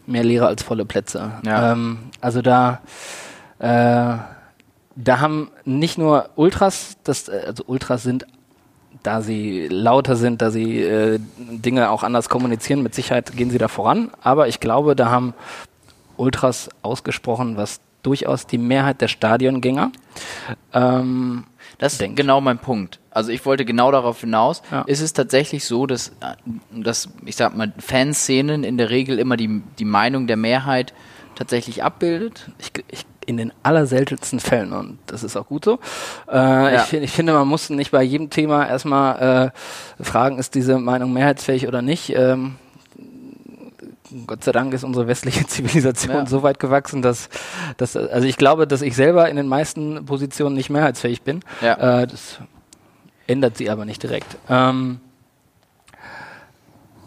mehr 0.05 0.23
leere 0.23 0.47
als 0.47 0.63
volle 0.63 0.85
Plätze. 0.85 1.31
Ja. 1.45 1.71
Ähm, 1.73 1.99
also 2.21 2.41
da, 2.41 2.81
äh, 3.59 4.17
da 4.95 5.19
haben 5.19 5.49
nicht 5.65 5.97
nur 5.97 6.29
Ultras, 6.35 6.97
das, 7.03 7.27
äh, 7.29 7.43
also 7.47 7.63
Ultras 7.67 8.03
sind 8.03 8.25
da 9.01 9.21
sie 9.21 9.67
lauter 9.67 10.15
sind, 10.15 10.41
da 10.41 10.49
sie 10.49 10.81
äh, 10.81 11.19
Dinge 11.37 11.89
auch 11.89 12.03
anders 12.03 12.29
kommunizieren, 12.29 12.81
mit 12.83 12.95
Sicherheit 12.95 13.35
gehen 13.35 13.49
sie 13.49 13.57
da 13.57 13.67
voran. 13.67 14.11
Aber 14.21 14.47
ich 14.47 14.61
glaube, 14.61 14.95
da 14.95 15.09
haben 15.09 15.33
Ultras 16.15 16.69
ausgesprochen, 16.83 17.57
was 17.57 17.81
durchaus 18.03 18.45
die 18.45 18.57
Mehrheit 18.57 19.01
der 19.01 19.07
Stadiongänger 19.07 19.91
ähm, 20.73 21.45
Das 21.79 21.93
ist 21.93 22.01
denkt. 22.01 22.17
genau 22.17 22.41
mein 22.41 22.59
Punkt. 22.59 22.99
Also 23.09 23.31
ich 23.31 23.45
wollte 23.45 23.65
genau 23.65 23.91
darauf 23.91 24.21
hinaus. 24.21 24.61
Ja. 24.71 24.81
Ist 24.83 25.01
es 25.01 25.13
tatsächlich 25.13 25.65
so, 25.65 25.85
dass, 25.87 26.11
dass 26.71 27.09
ich 27.25 27.35
sag 27.35 27.55
mal, 27.55 27.73
Fanszenen 27.79 28.63
in 28.63 28.77
der 28.77 28.89
Regel 28.89 29.19
immer 29.19 29.37
die, 29.37 29.61
die 29.79 29.85
Meinung 29.85 30.27
der 30.27 30.37
Mehrheit 30.37 30.93
tatsächlich 31.35 31.83
abbildet? 31.83 32.51
ich, 32.59 32.71
ich, 32.89 33.05
in 33.25 33.37
den 33.37 33.53
allerseltensten 33.63 34.39
Fällen 34.39 34.73
und 34.73 34.99
das 35.07 35.23
ist 35.23 35.37
auch 35.37 35.47
gut 35.47 35.63
so. 35.63 35.79
Äh, 36.29 36.75
ich, 36.75 36.81
find, 36.81 37.03
ich 37.03 37.11
finde, 37.11 37.33
man 37.33 37.47
muss 37.47 37.69
nicht 37.69 37.91
bei 37.91 38.03
jedem 38.03 38.29
Thema 38.29 38.67
erstmal 38.67 39.51
äh, 39.99 40.03
fragen, 40.03 40.39
ist 40.39 40.55
diese 40.55 40.77
Meinung 40.77 41.13
mehrheitsfähig 41.13 41.67
oder 41.67 41.81
nicht. 41.81 42.13
Ähm, 42.15 42.55
Gott 44.27 44.43
sei 44.43 44.51
Dank 44.51 44.73
ist 44.73 44.83
unsere 44.83 45.07
westliche 45.07 45.45
Zivilisation 45.47 46.15
Ja. 46.15 46.25
so 46.25 46.43
weit 46.43 46.59
gewachsen, 46.59 47.01
dass, 47.01 47.29
dass 47.77 47.95
also 47.95 48.27
ich 48.27 48.37
glaube, 48.37 48.67
dass 48.67 48.81
ich 48.81 48.95
selber 48.95 49.29
in 49.29 49.35
den 49.35 49.47
meisten 49.47 50.05
Positionen 50.05 50.55
nicht 50.55 50.69
mehrheitsfähig 50.69 51.21
bin. 51.23 51.41
Ja. 51.61 52.01
Äh, 52.01 52.07
das 52.07 52.39
ändert 53.27 53.57
sie 53.57 53.69
aber 53.69 53.85
nicht 53.85 54.03
direkt. 54.03 54.37
Ähm, 54.49 54.99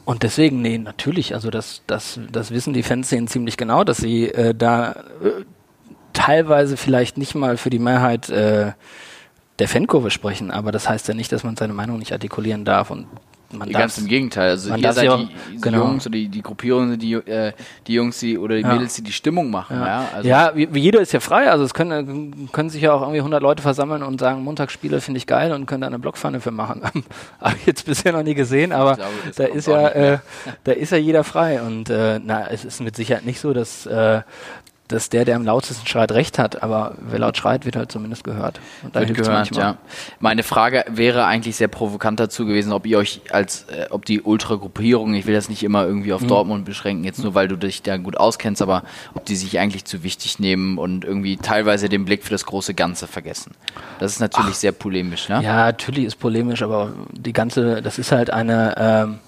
und 0.05 0.23
deswegen, 0.23 0.63
nee, 0.63 0.79
natürlich, 0.79 1.35
also 1.35 1.51
das, 1.51 1.83
das, 1.87 2.21
das 2.31 2.53
wissen 2.53 2.73
die 2.73 2.85
Fanszenen 2.85 3.27
ziemlich 3.27 3.57
genau, 3.57 3.83
dass 3.83 3.97
sie 3.99 4.29
äh, 4.29 4.55
da 4.55 4.93
äh, 4.93 5.45
teilweise 6.13 6.77
vielleicht 6.77 7.19
nicht 7.19 7.35
mal 7.35 7.57
für 7.57 7.71
die 7.71 7.81
Mehrheit 7.81 8.29
äh, 8.31 8.73
der 9.59 9.69
Fankurve 9.69 10.11
sprechen, 10.11 10.51
aber 10.51 10.71
das 10.71 10.89
heißt 10.89 11.09
ja 11.09 11.15
nicht, 11.15 11.33
dass 11.33 11.43
man 11.43 11.57
seine 11.57 11.73
Meinung 11.73 11.99
nicht 11.99 12.13
artikulieren 12.13 12.65
darf 12.65 12.91
und 12.91 13.07
man 13.53 13.71
Ganz 13.71 13.99
im 13.99 14.07
Gegenteil. 14.07 14.51
Also 14.51 14.75
ihr 14.75 14.93
seid 14.93 15.05
ja 15.05 15.17
die, 15.17 15.29
die 15.53 15.61
genau. 15.61 15.85
Jungs 15.85 16.07
oder 16.07 16.17
die, 16.17 16.29
die 16.29 16.43
Gruppierungen, 16.43 16.99
die, 16.99 17.15
äh, 17.15 17.53
die 17.87 17.95
Jungs 17.95 18.19
die, 18.19 18.39
oder 18.39 18.57
die 18.57 18.63
Ja. 18.63 18.75
Mädels, 18.75 18.95
die 18.95 19.03
die 19.03 19.13
Stimmung 19.13 19.51
machen. 19.51 19.79
Ja, 19.79 19.87
Ja, 19.87 20.09
also, 20.15 20.29
ja 20.29 20.53
wie, 20.55 20.73
wie 20.75 20.81
jeder 20.81 21.01
ist 21.01 21.13
ja 21.13 21.21
frei. 21.21 21.51
Also 21.51 21.65
es 21.65 21.75
können, 21.75 22.49
können 22.53 22.71
sich 22.71 22.83
ja 22.83 22.93
auch 22.93 23.03
irgendwie 23.03 23.19
100 23.21 23.43
Leute 23.43 23.63
versammeln 23.63 24.03
und 24.03 24.21
sagen, 24.21 24.43
Montagsspiele 24.43 25.01
finde 25.01 25.19
ich 25.19 25.27
geil 25.27 25.53
und 25.53 25.67
können 25.67 25.83
da 25.83 25.87
eine 25.87 25.99
Blockpfanne 25.99 26.41
für 26.41 26.51
machen. 26.51 26.83
Habe 27.41 27.57
ich 27.61 27.67
jetzt 27.67 27.87
bisher 27.87 28.13
noch 28.13 28.23
nie 28.23 28.35
gesehen, 28.35 28.73
aber 28.73 28.97
glaube, 28.97 29.13
da 29.37 29.45
ist 29.45 29.69
ja, 29.69 29.89
äh, 29.89 30.19
da 30.65 30.73
ist 30.73 30.91
ja 30.91 30.99
jeder 30.99 31.23
frei. 31.25 31.63
Und 31.63 31.91
äh, 31.91 32.21
na, 32.23 32.49
es 32.51 32.65
ist 32.65 32.81
mit 32.81 32.97
Sicherheit 32.97 33.25
nicht 33.25 33.41
so, 33.41 33.53
dass, 33.53 33.87
äh, 33.87 34.23
dass 34.89 35.09
der, 35.11 35.25
der 35.25 35.37
am 35.37 35.45
lautesten 35.45 35.87
schreit, 35.87 36.13
recht 36.13 36.39
hat. 36.39 36.63
Aber 36.63 36.95
wer 37.01 37.19
laut 37.19 37.37
schreit, 37.37 37.65
wird 37.65 37.77
halt 37.77 37.91
zumindest 37.91 38.23
gehört. 38.25 38.61
Und 38.83 38.95
da 38.95 39.01
Wird 39.01 39.09
hilft's 39.11 39.27
gehört, 39.29 39.51
manchmal. 39.51 39.73
ja. 39.73 39.77
Meine 40.21 40.43
Frage 40.43 40.85
wäre 40.89 41.25
eigentlich 41.27 41.57
sehr 41.57 41.69
provokant 41.69 42.21
dazu 42.21 42.47
gewesen, 42.47 42.73
ob 42.73 42.87
ihr 42.87 42.99
euch 42.99 43.21
als, 43.31 43.65
äh, 43.65 43.87
ob 43.91 44.05
die 44.05 44.21
Ultra-Gruppierung, 44.23 45.15
ich 45.15 45.27
will 45.27 45.35
das 45.35 45.49
nicht 45.49 45.63
immer 45.65 45.85
irgendwie 45.85 46.09
Mhm. 46.11 46.15
auf 46.15 46.27
Dortmund 46.27 46.65
beschränken, 46.65 47.05
jetzt 47.05 47.23
nur 47.23 47.35
weil 47.35 47.49
du 47.49 47.57
dich 47.57 47.83
da 47.83 47.97
gut 47.97 48.17
auskennst, 48.17 48.63
aber 48.63 48.83
ob 49.15 49.25
die 49.25 49.37
sich 49.37 49.59
eigentlich 49.59 49.85
zu 49.85 50.03
wichtig 50.03 50.39
nehmen 50.39 50.79
und 50.79 51.05
irgendwie 51.05 51.37
teilweise 51.37 51.89
den 51.89 52.05
Blick 52.05 52.23
für 52.25 52.31
das 52.31 52.47
große 52.47 52.75
Ganze 52.75 53.07
vergessen. 53.07 53.53
Das 53.99 54.13
ist 54.13 54.21
natürlich 54.21 54.57
sehr 54.57 54.73
polemisch, 54.73 55.29
ne? 55.29 55.41
Ja, 55.43 55.67
natürlich 55.67 56.05
ist 56.05 56.17
polemisch, 56.21 56.63
aber 56.63 56.91
die 57.13 57.33
ganze, 57.33 57.83
das 57.83 57.99
ist 57.99 58.13
halt 58.13 58.31
eine, 58.31 58.75
ähm, 58.79 59.19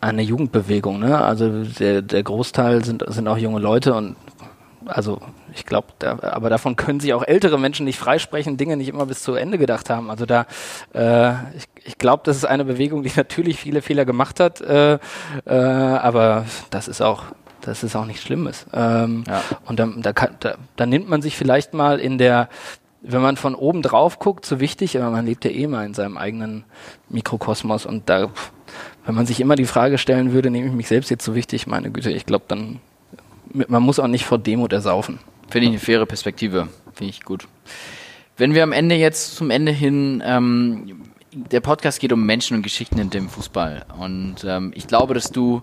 eine 0.00 0.22
Jugendbewegung, 0.22 0.98
ne? 0.98 1.20
Also 1.22 1.62
der, 1.64 2.02
der 2.02 2.22
Großteil 2.22 2.84
sind, 2.84 3.04
sind 3.08 3.28
auch 3.28 3.38
junge 3.38 3.60
Leute 3.60 3.94
und 3.94 4.16
also 4.86 5.20
ich 5.54 5.66
glaube, 5.66 5.88
da, 5.98 6.18
aber 6.20 6.50
davon 6.50 6.76
können 6.76 7.00
sich 7.00 7.14
auch 7.14 7.24
ältere 7.26 7.58
Menschen 7.58 7.84
nicht 7.84 7.98
freisprechen, 7.98 8.56
Dinge 8.56 8.76
nicht 8.76 8.88
immer 8.88 9.06
bis 9.06 9.22
zu 9.22 9.34
Ende 9.34 9.58
gedacht 9.58 9.90
haben. 9.90 10.10
Also 10.10 10.26
da, 10.26 10.46
äh, 10.94 11.32
ich, 11.56 11.64
ich 11.84 11.98
glaube, 11.98 12.22
das 12.24 12.36
ist 12.36 12.44
eine 12.44 12.64
Bewegung, 12.64 13.02
die 13.02 13.12
natürlich 13.16 13.58
viele 13.58 13.82
Fehler 13.82 14.04
gemacht 14.04 14.40
hat, 14.40 14.60
äh, 14.60 14.94
äh, 15.44 15.54
aber 15.54 16.44
das 16.70 16.88
ist 16.88 17.00
auch, 17.00 17.24
das 17.60 17.82
ist 17.82 17.96
auch 17.96 18.06
nichts 18.06 18.22
Schlimmes. 18.22 18.66
Ähm, 18.72 19.24
Ja. 19.26 19.42
Und 19.66 19.78
dann, 19.78 20.02
da, 20.02 20.12
kann, 20.12 20.36
da, 20.40 20.56
da 20.76 20.86
nimmt 20.86 21.08
man 21.08 21.22
sich 21.22 21.36
vielleicht 21.36 21.74
mal 21.74 21.98
in 22.00 22.18
der, 22.18 22.48
wenn 23.02 23.22
man 23.22 23.36
von 23.36 23.54
oben 23.54 23.82
drauf 23.82 24.18
guckt, 24.18 24.46
so 24.46 24.60
wichtig, 24.60 24.96
aber 24.96 25.10
man 25.10 25.26
lebt 25.26 25.44
ja 25.44 25.50
eh 25.50 25.66
mal 25.66 25.84
in 25.84 25.94
seinem 25.94 26.16
eigenen 26.16 26.64
Mikrokosmos 27.08 27.86
und 27.86 28.08
da, 28.08 28.30
wenn 29.04 29.14
man 29.14 29.26
sich 29.26 29.40
immer 29.40 29.56
die 29.56 29.64
Frage 29.64 29.98
stellen 29.98 30.32
würde, 30.32 30.50
nehme 30.50 30.68
ich 30.68 30.72
mich 30.72 30.88
selbst 30.88 31.10
jetzt 31.10 31.24
so 31.24 31.34
wichtig, 31.34 31.66
meine 31.66 31.90
Güte, 31.90 32.10
ich 32.10 32.26
glaube, 32.26 32.44
dann, 32.48 32.80
man 33.52 33.82
muss 33.82 33.98
auch 33.98 34.06
nicht 34.06 34.24
vor 34.24 34.38
Demut 34.38 34.72
ersaufen. 34.72 35.18
Finde 35.48 35.66
ich 35.66 35.72
eine 35.72 35.80
faire 35.80 36.06
Perspektive. 36.06 36.68
Finde 36.94 37.10
ich 37.10 37.22
gut. 37.22 37.46
Wenn 38.36 38.54
wir 38.54 38.62
am 38.62 38.72
Ende 38.72 38.94
jetzt 38.94 39.36
zum 39.36 39.50
Ende 39.50 39.72
hin, 39.72 40.22
ähm, 40.24 41.02
der 41.32 41.60
Podcast 41.60 42.00
geht 42.00 42.12
um 42.12 42.24
Menschen 42.24 42.56
und 42.56 42.62
Geschichten 42.62 42.98
in 42.98 43.10
dem 43.10 43.28
Fußball. 43.28 43.84
Und 43.98 44.44
ähm, 44.44 44.72
ich 44.74 44.86
glaube, 44.86 45.14
dass 45.14 45.30
du 45.30 45.62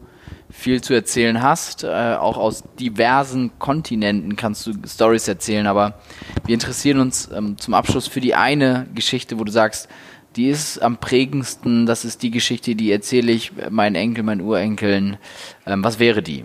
viel 0.50 0.82
zu 0.82 0.94
erzählen 0.94 1.42
hast. 1.42 1.84
Äh, 1.84 2.16
auch 2.16 2.38
aus 2.38 2.64
diversen 2.80 3.52
Kontinenten 3.60 4.36
kannst 4.36 4.66
du 4.66 4.74
Stories 4.88 5.28
erzählen. 5.28 5.68
Aber 5.68 6.00
wir 6.46 6.54
interessieren 6.54 7.00
uns 7.00 7.30
ähm, 7.32 7.58
zum 7.58 7.74
Abschluss 7.74 8.08
für 8.08 8.22
die 8.22 8.36
eine 8.36 8.88
Geschichte, 8.96 9.40
wo 9.40 9.44
du 9.44 9.52
sagst, 9.52 9.90
die 10.36 10.50
ist 10.50 10.80
am 10.80 10.98
prägendsten. 10.98 11.86
Das 11.86 12.06
ist 12.06 12.24
die 12.24 12.32
Geschichte, 12.32 12.76
die 12.76 12.92
erzähle 12.92 13.32
ich 13.32 13.52
meinen 13.70 13.96
Enkel, 13.96 14.24
meinen 14.24 14.42
Urenkeln. 14.42 15.18
Ähm, 15.66 15.84
was 15.84 16.00
wäre 16.00 16.24
die? 16.24 16.44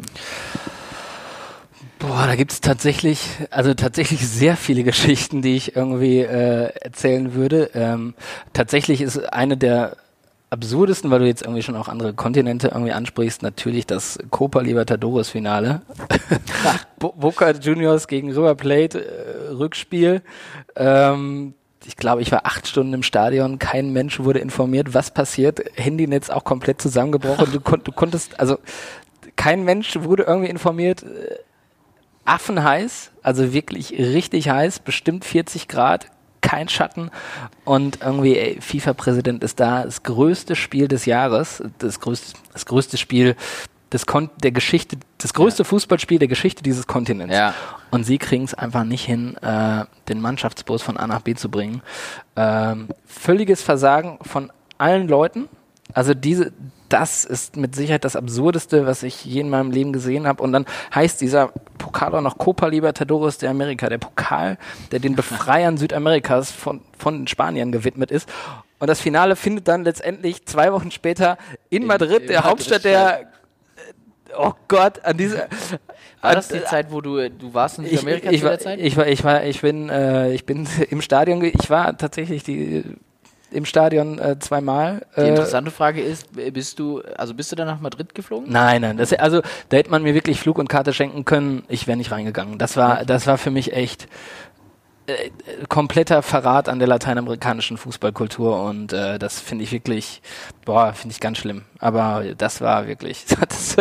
Boah, 2.06 2.26
da 2.26 2.36
gibt's 2.36 2.60
tatsächlich, 2.60 3.30
also 3.50 3.72
tatsächlich 3.72 4.28
sehr 4.28 4.56
viele 4.56 4.84
Geschichten, 4.84 5.40
die 5.40 5.56
ich 5.56 5.74
irgendwie 5.74 6.18
äh, 6.20 6.70
erzählen 6.80 7.34
würde. 7.34 7.70
Ähm, 7.74 8.14
tatsächlich 8.52 9.00
ist 9.00 9.32
eine 9.32 9.56
der 9.56 9.96
absurdesten, 10.50 11.10
weil 11.10 11.20
du 11.20 11.26
jetzt 11.26 11.42
irgendwie 11.42 11.62
schon 11.62 11.76
auch 11.76 11.88
andere 11.88 12.12
Kontinente 12.12 12.68
irgendwie 12.68 12.92
ansprichst, 12.92 13.42
natürlich 13.42 13.86
das 13.86 14.18
Copa 14.30 14.60
Libertadores 14.60 15.30
Finale. 15.30 15.82
Bo 16.98 17.12
Boca 17.12 17.50
Juniors 17.52 18.06
gegen 18.06 18.30
River 18.30 18.54
Plate, 18.54 19.04
äh, 19.04 19.50
Rückspiel. 19.52 20.22
Ähm, 20.76 21.54
ich 21.86 21.96
glaube, 21.96 22.22
ich 22.22 22.30
war 22.30 22.44
acht 22.44 22.68
Stunden 22.68 22.92
im 22.92 23.02
Stadion, 23.02 23.58
kein 23.58 23.92
Mensch 23.92 24.20
wurde 24.20 24.40
informiert, 24.40 24.94
was 24.94 25.10
passiert. 25.10 25.60
Handynetz 25.74 26.30
auch 26.30 26.44
komplett 26.44 26.80
zusammengebrochen. 26.82 27.50
Du, 27.50 27.60
kon 27.60 27.80
du 27.82 27.92
konntest, 27.92 28.38
also 28.38 28.58
kein 29.36 29.64
Mensch 29.64 29.96
wurde 30.00 30.24
irgendwie 30.24 30.50
informiert. 30.50 31.02
Äh, 31.02 31.36
affenheiß, 32.24 33.10
also 33.22 33.52
wirklich 33.52 33.92
richtig 33.92 34.48
heiß, 34.48 34.80
bestimmt 34.80 35.24
40 35.24 35.68
Grad, 35.68 36.10
kein 36.40 36.68
Schatten 36.68 37.10
und 37.64 38.00
irgendwie 38.02 38.36
ey, 38.36 38.60
FIFA-Präsident 38.60 39.42
ist 39.42 39.60
da, 39.60 39.84
das 39.84 40.02
größte 40.02 40.56
Spiel 40.56 40.88
des 40.88 41.06
Jahres, 41.06 41.62
das 41.78 42.00
größte, 42.00 42.38
das 42.52 42.66
größte 42.66 42.98
Spiel 42.98 43.34
des 43.92 44.06
Kon 44.06 44.28
der 44.42 44.52
Geschichte, 44.52 44.98
das 45.18 45.32
größte 45.32 45.64
Fußballspiel 45.64 46.18
der 46.18 46.28
Geschichte 46.28 46.62
dieses 46.62 46.86
Kontinents. 46.86 47.34
Ja. 47.34 47.54
Und 47.90 48.04
sie 48.04 48.18
kriegen 48.18 48.44
es 48.44 48.52
einfach 48.52 48.84
nicht 48.84 49.04
hin, 49.04 49.36
äh, 49.36 49.84
den 50.08 50.20
Mannschaftsbus 50.20 50.82
von 50.82 50.96
A 50.96 51.06
nach 51.06 51.20
B 51.20 51.34
zu 51.34 51.48
bringen. 51.48 51.80
Ähm, 52.36 52.88
völliges 53.06 53.62
Versagen 53.62 54.18
von 54.22 54.52
allen 54.78 55.08
Leuten. 55.08 55.48
Also 55.92 56.12
diese, 56.12 56.52
das 56.94 57.24
ist 57.24 57.56
mit 57.56 57.74
Sicherheit 57.74 58.04
das 58.04 58.14
Absurdeste, 58.14 58.86
was 58.86 59.02
ich 59.02 59.24
je 59.24 59.40
in 59.40 59.50
meinem 59.50 59.72
Leben 59.72 59.92
gesehen 59.92 60.28
habe. 60.28 60.40
Und 60.40 60.52
dann 60.52 60.64
heißt 60.94 61.20
dieser 61.20 61.48
Pokal 61.76 62.14
auch 62.14 62.20
noch 62.20 62.38
Copa 62.38 62.68
Libertadores 62.68 63.36
de 63.38 63.48
America, 63.48 63.88
der 63.88 63.98
Pokal, 63.98 64.58
der 64.92 65.00
den 65.00 65.16
Befreiern 65.16 65.76
Südamerikas 65.76 66.52
von, 66.52 66.82
von 66.96 67.18
den 67.18 67.26
Spaniern 67.26 67.72
gewidmet 67.72 68.12
ist. 68.12 68.28
Und 68.78 68.86
das 68.86 69.00
Finale 69.00 69.34
findet 69.34 69.66
dann 69.66 69.82
letztendlich 69.82 70.46
zwei 70.46 70.72
Wochen 70.72 70.92
später 70.92 71.36
in, 71.68 71.84
Madrid, 71.84 72.22
in 72.22 72.26
der 72.28 72.36
Madrid 72.36 72.50
Hauptstadt 72.50 72.84
der 72.84 73.26
Oh 74.36 74.52
Gott, 74.68 75.04
an 75.04 75.16
diese. 75.16 75.48
War 76.20 76.34
das 76.34 76.48
die 76.48 76.62
Zeit, 76.64 76.90
wo 76.90 77.00
du, 77.00 77.28
du 77.28 77.54
warst 77.54 77.78
in 77.78 77.86
ich, 77.86 77.90
Südamerika 77.92 78.30
ich, 78.30 78.38
zu 78.38 78.44
war, 78.44 78.50
der 78.50 78.60
Zeit? 78.60 78.80
ich 78.80 78.96
war, 78.96 79.06
ich 79.06 79.22
war, 79.22 79.44
ich 79.44 79.60
bin, 79.60 79.88
äh, 79.88 80.32
ich 80.32 80.46
bin 80.46 80.66
im 80.90 81.02
Stadion. 81.02 81.42
Ich 81.44 81.70
war 81.70 81.96
tatsächlich 81.96 82.42
die 82.44 82.84
im 83.54 83.64
Stadion 83.64 84.18
äh, 84.18 84.38
zweimal. 84.38 85.06
Die 85.16 85.20
Äh, 85.20 85.28
interessante 85.28 85.70
Frage 85.70 86.02
ist, 86.02 86.28
bist 86.52 86.78
du, 86.78 87.02
also 87.16 87.34
bist 87.34 87.52
du 87.52 87.56
dann 87.56 87.66
nach 87.66 87.80
Madrid 87.80 88.14
geflogen? 88.14 88.50
Nein, 88.50 88.82
nein, 88.82 88.96
das, 88.96 89.12
also 89.12 89.42
da 89.68 89.76
hätte 89.76 89.90
man 89.90 90.02
mir 90.02 90.14
wirklich 90.14 90.40
Flug 90.40 90.58
und 90.58 90.68
Karte 90.68 90.92
schenken 90.92 91.24
können. 91.24 91.64
Ich 91.68 91.86
wäre 91.86 91.96
nicht 91.96 92.10
reingegangen. 92.10 92.58
Das 92.58 92.76
war, 92.76 93.04
das 93.04 93.26
war 93.26 93.38
für 93.38 93.50
mich 93.50 93.72
echt 93.72 94.08
äh, 95.06 95.30
kompletter 95.68 96.22
Verrat 96.22 96.68
an 96.68 96.78
der 96.78 96.88
lateinamerikanischen 96.88 97.76
Fußballkultur 97.76 98.62
und 98.62 98.92
äh, 98.94 99.18
das 99.18 99.38
finde 99.38 99.64
ich 99.64 99.72
wirklich, 99.72 100.22
boah, 100.64 100.94
finde 100.94 101.12
ich 101.12 101.20
ganz 101.20 101.38
schlimm. 101.38 101.64
Aber 101.78 102.24
das 102.38 102.62
war 102.62 102.86
wirklich, 102.86 103.26
das, 103.48 103.76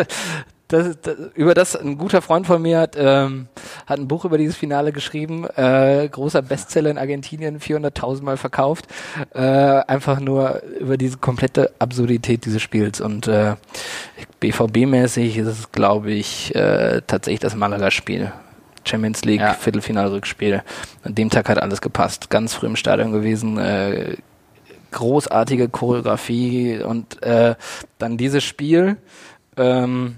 das, 0.67 0.99
das, 1.01 1.15
über 1.35 1.53
das 1.53 1.75
ein 1.75 1.97
guter 1.97 2.21
Freund 2.21 2.47
von 2.47 2.61
mir 2.61 2.79
hat, 2.79 2.95
ähm, 2.97 3.47
hat 3.85 3.99
ein 3.99 4.07
Buch 4.07 4.25
über 4.25 4.37
dieses 4.37 4.55
Finale 4.55 4.91
geschrieben. 4.91 5.45
Äh, 5.55 6.07
großer 6.09 6.41
Bestseller 6.41 6.89
in 6.89 6.97
Argentinien, 6.97 7.59
400.000 7.59 8.23
Mal 8.23 8.37
verkauft. 8.37 8.87
Äh, 9.33 9.39
einfach 9.41 10.19
nur 10.19 10.63
über 10.79 10.97
diese 10.97 11.17
komplette 11.17 11.71
Absurdität 11.79 12.45
dieses 12.45 12.61
Spiels. 12.61 13.01
Und 13.01 13.27
äh, 13.27 13.55
BVB-mäßig 14.41 15.37
ist 15.37 15.47
es, 15.47 15.71
glaube 15.71 16.11
ich, 16.11 16.55
äh, 16.55 17.01
tatsächlich 17.05 17.41
das 17.41 17.55
Malaga-Spiel. 17.55 18.31
Champions 18.85 19.23
League, 19.23 19.41
ja. 19.41 19.53
Viertelfinalrückspiel. 19.53 20.63
An 21.03 21.15
dem 21.15 21.29
Tag 21.29 21.49
hat 21.49 21.61
alles 21.61 21.81
gepasst. 21.81 22.29
Ganz 22.29 22.53
früh 22.53 22.67
im 22.67 22.75
Stadion 22.75 23.11
gewesen. 23.11 23.57
Äh, 23.57 24.17
großartige 24.91 25.69
Choreografie 25.69 26.81
und 26.81 27.21
äh, 27.23 27.55
dann 27.97 28.17
dieses 28.17 28.43
Spiel. 28.43 28.97
Ähm, 29.57 30.17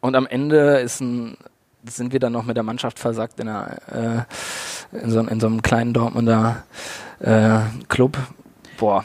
und 0.00 0.16
am 0.16 0.26
Ende 0.26 0.78
ist 0.78 1.00
ein, 1.00 1.36
sind 1.84 2.12
wir 2.12 2.20
dann 2.20 2.32
noch 2.32 2.44
mit 2.44 2.56
der 2.56 2.64
Mannschaft 2.64 2.98
versagt 2.98 3.40
in, 3.40 3.48
einer, 3.48 4.26
äh, 4.92 4.98
in, 5.02 5.10
so, 5.10 5.20
in 5.20 5.40
so 5.40 5.46
einem 5.46 5.62
kleinen 5.62 5.92
Dortmunder 5.92 6.64
äh, 7.20 7.60
Club. 7.88 8.18
Boah, 8.78 9.04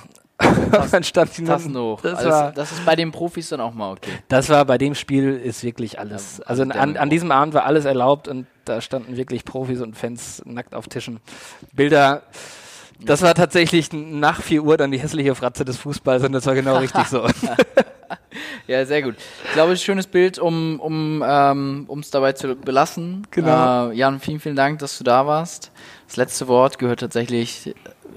dann 0.92 1.04
stand 1.04 1.38
die 1.38 1.44
Tassen 1.44 1.78
hoch. 1.78 2.02
Das, 2.02 2.16
also 2.16 2.30
war, 2.30 2.52
das, 2.52 2.72
ist 2.72 2.86
bei 2.86 2.96
den 2.96 3.12
Profis 3.12 3.50
dann 3.50 3.62
auch 3.62 3.74
mal 3.74 3.92
okay. 3.92 4.12
Das 4.28 4.50
war 4.50 4.66
bei 4.66 4.78
dem 4.78 4.96
Spiel 4.96 5.36
ist 5.38 5.64
wirklich 5.64 6.00
alles. 6.00 6.42
Also 6.42 6.64
an, 6.64 6.98
an, 6.98 7.10
diesem 7.10 7.32
Abend 7.32 7.54
war 7.54 7.66
alles 7.66 7.86
erlaubt 7.86 8.28
und 8.28 8.46
da 8.66 8.82
standen 8.82 9.16
wirklich 9.16 9.46
Profis 9.46 9.82
und 9.82 9.96
Fans 9.96 10.42
nackt 10.46 10.76
auf 10.76 10.88
Tischen. 10.88 11.20
Bilder. 11.72 12.24
Das 13.00 13.22
war 13.22 13.34
tatsächlich 13.34 13.92
nach 13.92 14.42
4 14.42 14.64
Uhr 14.64 14.78
dann 14.78 14.92
die 14.92 15.00
hässliche 15.00 15.36
Fratze 15.36 15.66
des 15.66 15.78
Fußballs 15.78 16.24
und 16.24 16.32
das 16.32 16.46
war 16.46 16.56
genau 16.56 16.78
richtig 16.78 17.06
so. 17.08 17.28
ja, 18.68 18.86
sehr 18.86 19.02
gut. 19.02 19.16
Ich 19.46 19.54
glaube, 19.54 19.74
es 19.74 19.80
ist 19.80 19.84
ein 19.84 19.86
schönes 19.86 20.08
Bild, 20.08 20.40
um 20.40 20.80
um 20.80 21.24
ähm, 21.26 21.88
es 22.00 22.10
dabei 22.12 22.34
zu 22.34 22.56
belassen. 22.56 23.28
Genau. 23.32 23.90
Äh, 23.90 23.96
Jan, 23.96 24.20
vielen, 24.20 24.40
vielen 24.40 24.56
Dank, 24.56 24.80
dass 24.80 24.98
du 24.98 25.04
da 25.04 25.28
warst. 25.28 25.72
Das 26.08 26.18
letzte 26.18 26.48
Wort 26.48 26.80
gehört 26.80 27.00
tatsächlich, 27.00 27.74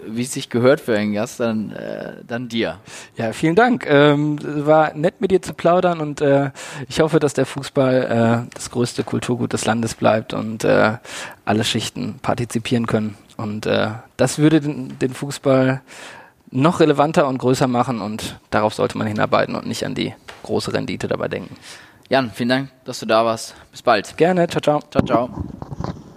wie 0.06 0.22
es 0.22 0.32
sich 0.32 0.50
gehört 0.50 0.80
für 0.80 0.96
einen 0.96 1.12
Gast, 1.12 1.40
dann, 1.40 1.72
äh, 1.72 2.12
dann 2.26 2.48
dir. 2.48 2.78
Ja, 3.16 3.32
vielen 3.32 3.56
Dank. 3.56 3.86
Ähm, 3.88 4.38
war 4.66 4.94
nett 4.94 5.20
mit 5.20 5.30
dir 5.30 5.42
zu 5.42 5.54
plaudern 5.54 6.00
und 6.00 6.20
äh, 6.20 6.50
ich 6.88 7.00
hoffe, 7.00 7.18
dass 7.18 7.34
der 7.34 7.46
Fußball 7.46 8.46
äh, 8.46 8.54
das 8.54 8.70
größte 8.70 9.04
Kulturgut 9.04 9.52
des 9.52 9.64
Landes 9.64 9.94
bleibt 9.94 10.34
und 10.34 10.64
äh, 10.64 10.98
alle 11.44 11.64
Schichten 11.64 12.18
partizipieren 12.20 12.86
können. 12.86 13.16
Und 13.38 13.66
äh, 13.66 13.90
das 14.16 14.38
würde 14.38 14.60
den, 14.60 14.98
den 14.98 15.14
Fußball 15.14 15.80
noch 16.50 16.80
relevanter 16.80 17.26
und 17.28 17.38
größer 17.38 17.68
machen 17.68 18.00
und 18.00 18.38
darauf 18.50 18.74
sollte 18.74 18.98
man 18.98 19.06
hinarbeiten 19.06 19.54
und 19.54 19.66
nicht 19.66 19.86
an 19.86 19.94
die 19.94 20.14
große 20.42 20.72
Rendite 20.72 21.08
dabei 21.08 21.28
denken. 21.28 21.56
Jan, 22.08 22.30
vielen 22.30 22.48
Dank, 22.48 22.70
dass 22.84 23.00
du 23.00 23.06
da 23.06 23.24
warst. 23.24 23.54
Bis 23.70 23.82
bald. 23.82 24.16
Gerne. 24.16 24.48
Ciao, 24.48 24.60
ciao. 24.60 24.80
Ciao, 24.90 25.04
ciao. 25.04 26.07